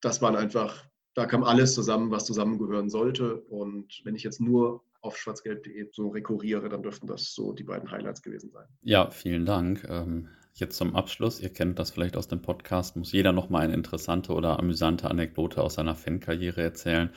das 0.00 0.20
waren 0.20 0.36
einfach, 0.36 0.86
da 1.14 1.26
kam 1.26 1.42
alles 1.42 1.74
zusammen, 1.74 2.10
was 2.10 2.26
zusammengehören 2.26 2.90
sollte. 2.90 3.40
Und 3.42 4.00
wenn 4.04 4.14
ich 4.14 4.22
jetzt 4.22 4.40
nur 4.40 4.84
auf 5.00 5.16
schwarzgelb.de 5.16 5.88
so 5.92 6.08
rekurriere, 6.08 6.68
dann 6.68 6.82
dürften 6.82 7.06
das 7.06 7.32
so 7.32 7.52
die 7.52 7.64
beiden 7.64 7.90
Highlights 7.90 8.22
gewesen 8.22 8.50
sein. 8.50 8.66
Ja, 8.82 9.10
vielen 9.10 9.46
Dank. 9.46 9.84
Ähm, 9.88 10.28
Jetzt 10.58 10.78
zum 10.78 10.96
Abschluss, 10.96 11.38
ihr 11.38 11.50
kennt 11.52 11.78
das 11.78 11.90
vielleicht 11.90 12.16
aus 12.16 12.28
dem 12.28 12.40
Podcast, 12.40 12.96
muss 12.96 13.12
jeder 13.12 13.32
nochmal 13.32 13.64
eine 13.64 13.74
interessante 13.74 14.32
oder 14.32 14.58
amüsante 14.58 15.10
Anekdote 15.10 15.62
aus 15.62 15.74
seiner 15.74 15.94
Fankarriere 15.94 16.62
erzählen. 16.62 17.10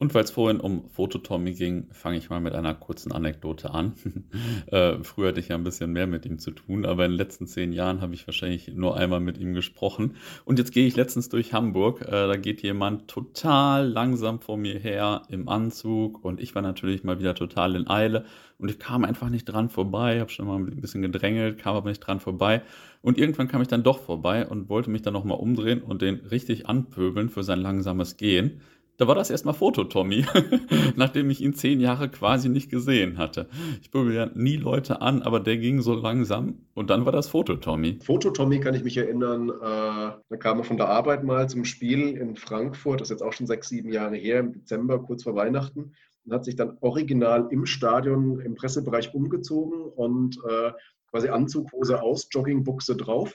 Und 0.00 0.14
weil 0.14 0.24
es 0.24 0.30
vorhin 0.30 0.60
um 0.60 0.88
Fototommy 0.88 1.52
ging, 1.52 1.88
fange 1.92 2.16
ich 2.16 2.30
mal 2.30 2.40
mit 2.40 2.54
einer 2.54 2.72
kurzen 2.74 3.12
Anekdote 3.12 3.70
an. 3.70 3.92
äh, 4.72 4.94
früher 5.02 5.28
hatte 5.28 5.40
ich 5.40 5.48
ja 5.48 5.56
ein 5.56 5.62
bisschen 5.62 5.92
mehr 5.92 6.06
mit 6.06 6.24
ihm 6.24 6.38
zu 6.38 6.52
tun, 6.52 6.86
aber 6.86 7.04
in 7.04 7.10
den 7.10 7.18
letzten 7.18 7.46
zehn 7.46 7.70
Jahren 7.74 8.00
habe 8.00 8.14
ich 8.14 8.26
wahrscheinlich 8.26 8.68
nur 8.68 8.96
einmal 8.96 9.20
mit 9.20 9.36
ihm 9.36 9.52
gesprochen. 9.52 10.16
Und 10.46 10.58
jetzt 10.58 10.72
gehe 10.72 10.86
ich 10.86 10.96
letztens 10.96 11.28
durch 11.28 11.52
Hamburg. 11.52 12.00
Äh, 12.00 12.12
da 12.12 12.36
geht 12.36 12.62
jemand 12.62 13.08
total 13.08 13.86
langsam 13.86 14.40
vor 14.40 14.56
mir 14.56 14.78
her 14.78 15.24
im 15.28 15.50
Anzug 15.50 16.24
und 16.24 16.40
ich 16.40 16.54
war 16.54 16.62
natürlich 16.62 17.04
mal 17.04 17.18
wieder 17.18 17.34
total 17.34 17.76
in 17.76 17.86
Eile 17.86 18.24
und 18.56 18.70
ich 18.70 18.78
kam 18.78 19.04
einfach 19.04 19.28
nicht 19.28 19.44
dran 19.44 19.68
vorbei. 19.68 20.18
Habe 20.20 20.30
schon 20.30 20.46
mal 20.46 20.56
ein 20.56 20.80
bisschen 20.80 21.02
gedrängelt, 21.02 21.58
kam 21.58 21.76
aber 21.76 21.90
nicht 21.90 22.00
dran 22.00 22.20
vorbei. 22.20 22.62
Und 23.02 23.18
irgendwann 23.18 23.48
kam 23.48 23.60
ich 23.60 23.68
dann 23.68 23.82
doch 23.82 23.98
vorbei 23.98 24.46
und 24.46 24.70
wollte 24.70 24.88
mich 24.88 25.02
dann 25.02 25.12
nochmal 25.12 25.38
umdrehen 25.38 25.82
und 25.82 26.00
den 26.00 26.16
richtig 26.16 26.66
anpöbeln 26.70 27.28
für 27.28 27.42
sein 27.42 27.60
langsames 27.60 28.16
Gehen. 28.16 28.62
Da 29.00 29.08
war 29.08 29.14
das 29.14 29.30
erstmal 29.30 29.54
Foto-Tommy, 29.54 30.26
nachdem 30.94 31.30
ich 31.30 31.40
ihn 31.40 31.54
zehn 31.54 31.80
Jahre 31.80 32.10
quasi 32.10 32.50
nicht 32.50 32.70
gesehen 32.70 33.16
hatte. 33.16 33.48
Ich 33.80 33.90
pöbel 33.90 34.14
ja 34.14 34.26
nie 34.34 34.56
Leute 34.56 35.00
an, 35.00 35.22
aber 35.22 35.40
der 35.40 35.56
ging 35.56 35.80
so 35.80 35.94
langsam 35.94 36.66
und 36.74 36.90
dann 36.90 37.06
war 37.06 37.12
das 37.12 37.26
Foto-Tommy. 37.28 38.00
Foto-Tommy 38.04 38.60
kann 38.60 38.74
ich 38.74 38.84
mich 38.84 38.98
erinnern, 38.98 39.48
äh, 39.48 39.52
da 39.62 40.36
kam 40.38 40.58
er 40.58 40.64
von 40.64 40.76
der 40.76 40.90
Arbeit 40.90 41.24
mal 41.24 41.48
zum 41.48 41.64
Spiel 41.64 42.08
in 42.08 42.36
Frankfurt, 42.36 43.00
das 43.00 43.08
ist 43.08 43.12
jetzt 43.12 43.22
auch 43.22 43.32
schon 43.32 43.46
sechs, 43.46 43.70
sieben 43.70 43.90
Jahre 43.90 44.16
her, 44.16 44.40
im 44.40 44.52
Dezember, 44.52 44.98
kurz 44.98 45.22
vor 45.22 45.34
Weihnachten 45.34 45.94
und 46.26 46.34
hat 46.34 46.44
sich 46.44 46.56
dann 46.56 46.76
original 46.82 47.48
im 47.50 47.64
Stadion 47.64 48.38
im 48.40 48.54
Pressebereich 48.54 49.14
umgezogen 49.14 49.80
und 49.80 50.36
äh, 50.46 50.72
quasi 51.10 51.30
Anzughose 51.30 52.02
aus, 52.02 52.28
Joggingbuchse 52.30 52.96
drauf 52.96 53.34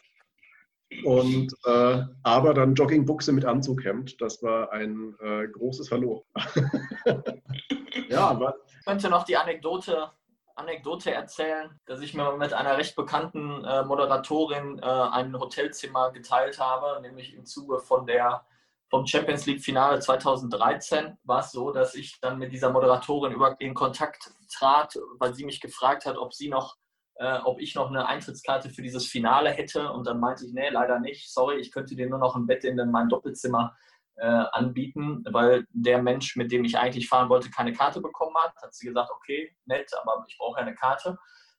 und 1.04 1.54
äh, 1.66 2.04
aber 2.24 2.54
dann 2.54 2.76
Joggingbuchse 2.76 3.32
mit 3.32 3.46
Anzughemd. 3.46 4.22
Das 4.22 4.42
war 4.44 4.72
ein 4.72 5.16
äh, 5.22 5.48
großes 5.48 5.92
Hallo. 5.92 6.26
ja, 8.10 8.28
aber 8.28 8.56
ich 8.68 8.86
könnte 8.86 9.10
noch 9.10 9.24
die 9.24 9.38
Anekdote, 9.38 10.12
Anekdote 10.56 11.12
erzählen, 11.12 11.80
dass 11.86 12.02
ich 12.02 12.14
mir 12.14 12.38
mit 12.38 12.54
einer 12.54 12.78
recht 12.78 12.96
bekannten 12.96 13.64
äh, 13.66 13.84
Moderatorin 13.84 14.80
äh, 14.80 14.86
ein 14.86 15.38
Hotelzimmer 15.38 16.12
geteilt 16.12 16.60
habe, 16.60 17.02
nämlich 17.02 17.34
im 17.34 17.46
Zuge 17.46 17.80
von 17.80 18.06
der 18.06 18.46
vom 18.90 19.08
Champions 19.08 19.46
League 19.48 19.62
Finale 19.62 20.00
2013 20.00 21.18
war 21.24 21.40
es 21.40 21.52
so, 21.52 21.72
dass 21.72 21.96
ich 21.96 22.20
dann 22.22 22.38
mit 22.38 22.52
dieser 22.52 22.70
Moderatorin 22.70 23.36
in 23.60 23.74
Kontakt 23.74 24.32
trat, 24.50 24.98
weil 25.18 25.34
sie 25.34 25.44
mich 25.44 25.60
gefragt 25.60 26.06
hat, 26.06 26.18
ob 26.18 26.34
sie 26.34 26.50
noch 26.50 26.78
äh, 27.16 27.40
ob 27.44 27.60
ich 27.62 27.76
noch 27.76 27.90
eine 27.90 28.08
Eintrittskarte 28.08 28.70
für 28.70 28.82
dieses 28.82 29.08
Finale 29.08 29.50
hätte. 29.50 29.92
Und 29.92 30.06
dann 30.08 30.20
meinte 30.20 30.46
ich, 30.46 30.54
nee, 30.54 30.70
leider 30.70 31.00
nicht. 31.00 31.32
Sorry, 31.34 31.58
ich 31.58 31.72
könnte 31.72 31.96
dir 31.96 32.10
nur 32.10 32.20
noch 32.20 32.36
ein 32.36 32.46
Bett 32.46 32.64
in 32.64 32.76
mein 32.92 33.10
Doppelzimmer 33.10 33.76
äh, 34.18 34.26
anbieten, 34.26 35.24
weil 35.32 35.66
der 35.72 36.02
Mensch, 36.02 36.36
mit 36.36 36.52
dem 36.52 36.64
ich 36.66 36.78
eigentlich 36.78 37.08
fahren 37.08 37.30
wollte, 37.30 37.50
keine 37.50 37.74
Karte 37.74 38.02
bekommen 38.02 38.36
hat. 38.38 38.54
Hat 38.62 38.74
sie 38.74 38.88
gesagt, 38.88 39.12
okay, 39.12 39.56
nett, 39.66 39.92
aber 40.02 40.26
ich 40.28 40.38
brauche 40.38 40.60
ja 40.60 40.66
eine 40.66 40.76
Karte. 40.76 41.18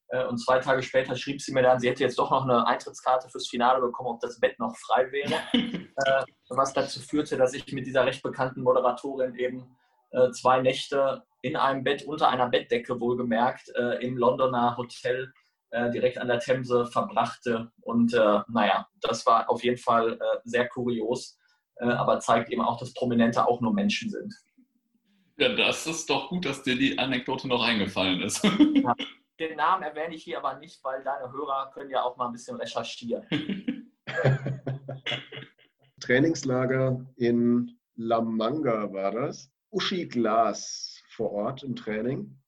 Äh, 0.09 0.27
und 0.27 0.39
zwei 0.39 0.59
Tage 0.59 0.83
später 0.83 1.17
schrieb 1.17 1.41
sie 1.41 1.53
mir 1.53 1.63
dann, 1.63 1.81
sie 1.81 1.89
hätte 1.89 2.05
jetzt 2.05 2.19
doch 2.19 2.31
noch 2.31 2.45
eine 2.45 2.67
Eintrittskarte 2.67 3.29
fürs 3.29 3.49
Finale 3.49 3.81
bekommen, 3.81 4.11
ob 4.11 4.21
das 4.21 4.39
Bett 4.39 4.59
noch 4.59 4.77
frei 4.77 5.11
wäre. 5.11 5.41
Äh, 6.05 6.25
was 6.51 6.75
dazu 6.75 7.01
führte, 7.01 7.39
dass 7.39 7.55
ich 7.55 7.73
mit 7.73 7.87
dieser 7.87 8.05
recht 8.05 8.23
bekannten 8.23 8.61
Moderatorin 8.61 9.35
eben 9.37 9.79
äh, 10.11 10.31
zwei 10.33 10.61
Nächte 10.61 11.25
in 11.41 11.57
einem 11.57 11.85
Bett 11.85 12.03
unter 12.03 12.29
einer 12.29 12.51
Bettdecke 12.51 13.01
wohlgemerkt 13.01 13.71
im 14.01 14.19
Londoner 14.19 14.77
Hotel 14.77 15.33
äh, 15.71 15.91
direkt 15.91 16.19
an 16.19 16.29
der 16.29 16.41
Themse 16.41 16.87
verbrachte. 16.87 17.71
Und 17.83 18.15
äh, 18.15 18.41
naja, 18.49 18.87
das 19.01 19.27
war 19.27 19.49
auf 19.51 19.63
jeden 19.65 19.79
Fall 19.79 20.15
äh, 20.15 20.39
sehr 20.45 20.69
kurios, 20.69 21.39
äh, 21.77 21.87
aber 21.87 22.21
zeigt 22.21 22.51
eben 22.51 22.63
auch, 22.63 22.79
dass 22.79 22.95
Prominente 22.95 23.47
auch 23.47 23.61
nur 23.61 23.73
Menschen 23.73 24.11
sind. 24.11 24.35
Ja, 25.39 25.55
das 25.55 25.87
ist 25.87 26.09
doch 26.09 26.31
gut, 26.31 26.47
dass 26.47 26.63
dir 26.63 26.77
die 26.77 26.99
Anekdote 26.99 27.47
noch 27.47 27.63
eingefallen 27.63 28.23
ist. 28.23 28.43
ja, 28.45 28.95
den 29.39 29.57
Namen 29.57 29.83
erwähne 29.83 30.15
ich 30.15 30.25
hier 30.25 30.39
aber 30.39 30.59
nicht, 30.59 30.83
weil 30.83 31.05
deine 31.05 31.31
Hörer 31.31 31.71
können 31.75 31.91
ja 31.91 32.03
auch 32.03 32.17
mal 32.17 32.27
ein 32.27 32.33
bisschen 32.33 32.57
recherchieren. 32.57 33.27
Trainingslager 36.01 37.05
in 37.17 37.79
La 37.97 38.21
Manga 38.21 38.93
war 38.93 39.13
das. 39.13 39.51
Uschi 39.71 40.07
Glas 40.07 41.03
vor 41.11 41.33
Ort 41.33 41.63
im 41.63 41.77
Training. 41.77 42.39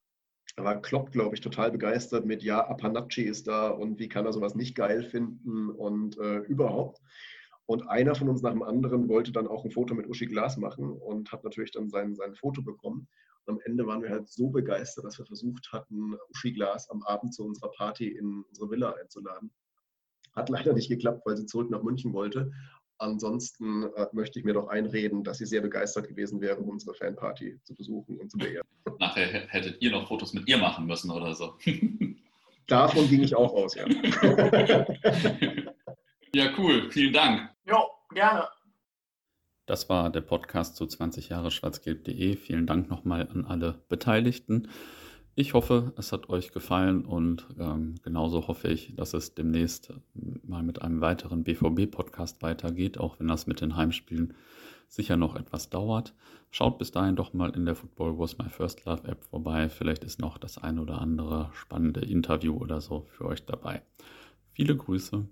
Da 0.59 0.65
war 0.65 0.83
Klopp, 0.83 1.13
glaube 1.13 1.37
ich, 1.37 1.41
total 1.41 1.71
begeistert 1.71 2.27
mit, 2.27 2.43
ja, 2.43 2.67
Apanacci 2.69 3.23
ist 3.23 3.47
da 3.47 3.69
und 3.69 4.01
wie 4.01 4.09
kann 4.09 4.27
er 4.27 4.33
sowas 4.33 4.57
nicht 4.57 4.75
geil 4.75 5.05
finden 5.05 5.71
und 5.71 6.19
äh, 6.19 6.39
überhaupt. 6.39 7.01
Und 7.67 7.89
einer 7.89 8.17
von 8.17 8.29
uns 8.29 8.43
nach 8.43 8.51
dem 8.51 8.65
anderen 8.65 9.09
wollte 9.09 9.31
dann 9.31 9.47
auch 9.47 9.65
ein 9.65 9.71
Foto 9.71 9.95
mit 9.95 10.09
Uschi 10.09 10.27
Glas 10.27 10.57
machen 10.57 10.91
und 10.91 11.31
hat 11.31 11.45
natürlich 11.45 11.71
dann 11.71 11.89
sein, 11.89 12.17
sein 12.17 12.35
Foto 12.35 12.61
bekommen. 12.61 13.07
Und 13.45 13.55
am 13.55 13.61
Ende 13.67 13.87
waren 13.87 14.03
wir 14.03 14.11
halt 14.11 14.29
so 14.29 14.51
begeistert, 14.51 15.05
dass 15.05 15.17
wir 15.17 15.27
versucht 15.27 15.71
hatten, 15.73 16.17
Uschi 16.31 16.51
Glas 16.51 16.91
am 16.91 17.05
Abend 17.05 17.33
zu 17.33 17.45
unserer 17.45 17.71
Party 17.71 18.09
in 18.09 18.43
unsere 18.43 18.69
Villa 18.69 18.97
einzuladen. 19.01 19.53
Hat 20.35 20.49
leider 20.49 20.73
nicht 20.73 20.89
geklappt, 20.89 21.23
weil 21.25 21.37
sie 21.37 21.47
zurück 21.47 21.71
nach 21.71 21.85
München 21.85 22.13
wollte. 22.13 22.51
Ansonsten 22.99 23.85
äh, 23.95 24.07
möchte 24.13 24.39
ich 24.39 24.45
mir 24.45 24.55
doch 24.55 24.69
einreden, 24.69 25.25
dass 25.25 25.39
sie 25.39 25.47
sehr 25.47 25.61
begeistert 25.61 26.09
gewesen 26.09 26.41
wäre, 26.41 26.59
unsere 26.59 26.95
Fanparty 26.95 27.59
zu 27.63 27.75
besuchen 27.75 28.19
und 28.19 28.31
zu 28.31 28.39
beehren. 28.39 28.67
Nachher 28.99 29.27
hättet 29.49 29.81
ihr 29.81 29.91
noch 29.91 30.09
Fotos 30.09 30.33
mit 30.35 30.49
ihr 30.49 30.59
machen 30.59 30.87
müssen 30.87 31.11
oder 31.11 31.35
so. 31.35 31.55
Davon 32.67 33.09
ging 33.09 33.23
ich 33.23 33.35
auch 33.35 33.53
aus, 33.55 33.75
ja. 33.75 33.87
Ja, 36.35 36.51
cool. 36.59 36.91
Vielen 36.91 37.13
Dank. 37.13 37.49
Jo, 37.67 37.89
gerne. 38.13 38.47
Das 39.67 39.89
war 39.89 40.11
der 40.11 40.21
Podcast 40.21 40.77
zu 40.77 40.87
20 40.87 41.31
Jahre 41.31 41.51
schwarzgelb.de. 41.51 42.37
Vielen 42.37 42.67
Dank 42.67 42.91
nochmal 42.91 43.29
an 43.33 43.45
alle 43.45 43.83
Beteiligten. 43.89 44.69
Ich 45.41 45.55
hoffe, 45.55 45.93
es 45.97 46.11
hat 46.11 46.31
euch 46.31 46.51
gefallen 46.51 47.05
und 47.05 47.47
ähm, 47.61 47.95
genauso 48.03 48.49
hoffe 48.49 48.67
ich, 48.67 48.97
dass 48.97 49.15
es 49.15 49.37
demnächst 49.37 49.93
mal 50.43 50.65
mit 50.65 50.83
einem 50.83 51.01
weiteren 51.01 51.45
BVB-Podcast 51.45 52.43
weitergeht, 52.43 52.99
auch 52.99 53.21
wenn 53.21 53.29
das 53.29 53.47
mit 53.47 53.61
den 53.61 53.77
Heimspielen 53.77 54.35
sicher 54.89 55.17
noch 55.17 55.37
etwas 55.37 55.71
dauert. 55.71 56.13
Schaut 56.51 56.79
bis 56.79 56.91
dahin 56.91 57.15
doch 57.15 57.35
mal 57.35 57.51
in 57.51 57.67
der 57.67 57.77
Football 57.77 58.19
Was 58.19 58.37
My 58.39 58.49
First 58.49 58.85
Love 58.85 59.07
App 59.07 59.23
vorbei. 59.23 59.69
Vielleicht 59.69 60.03
ist 60.03 60.19
noch 60.19 60.39
das 60.39 60.59
ein 60.59 60.81
oder 60.81 61.01
andere 61.01 61.51
spannende 61.53 62.01
Interview 62.01 62.57
oder 62.57 62.81
so 62.81 63.07
für 63.09 63.27
euch 63.27 63.47
dabei. 63.47 63.83
Viele 64.55 64.77
Grüße. 64.77 65.25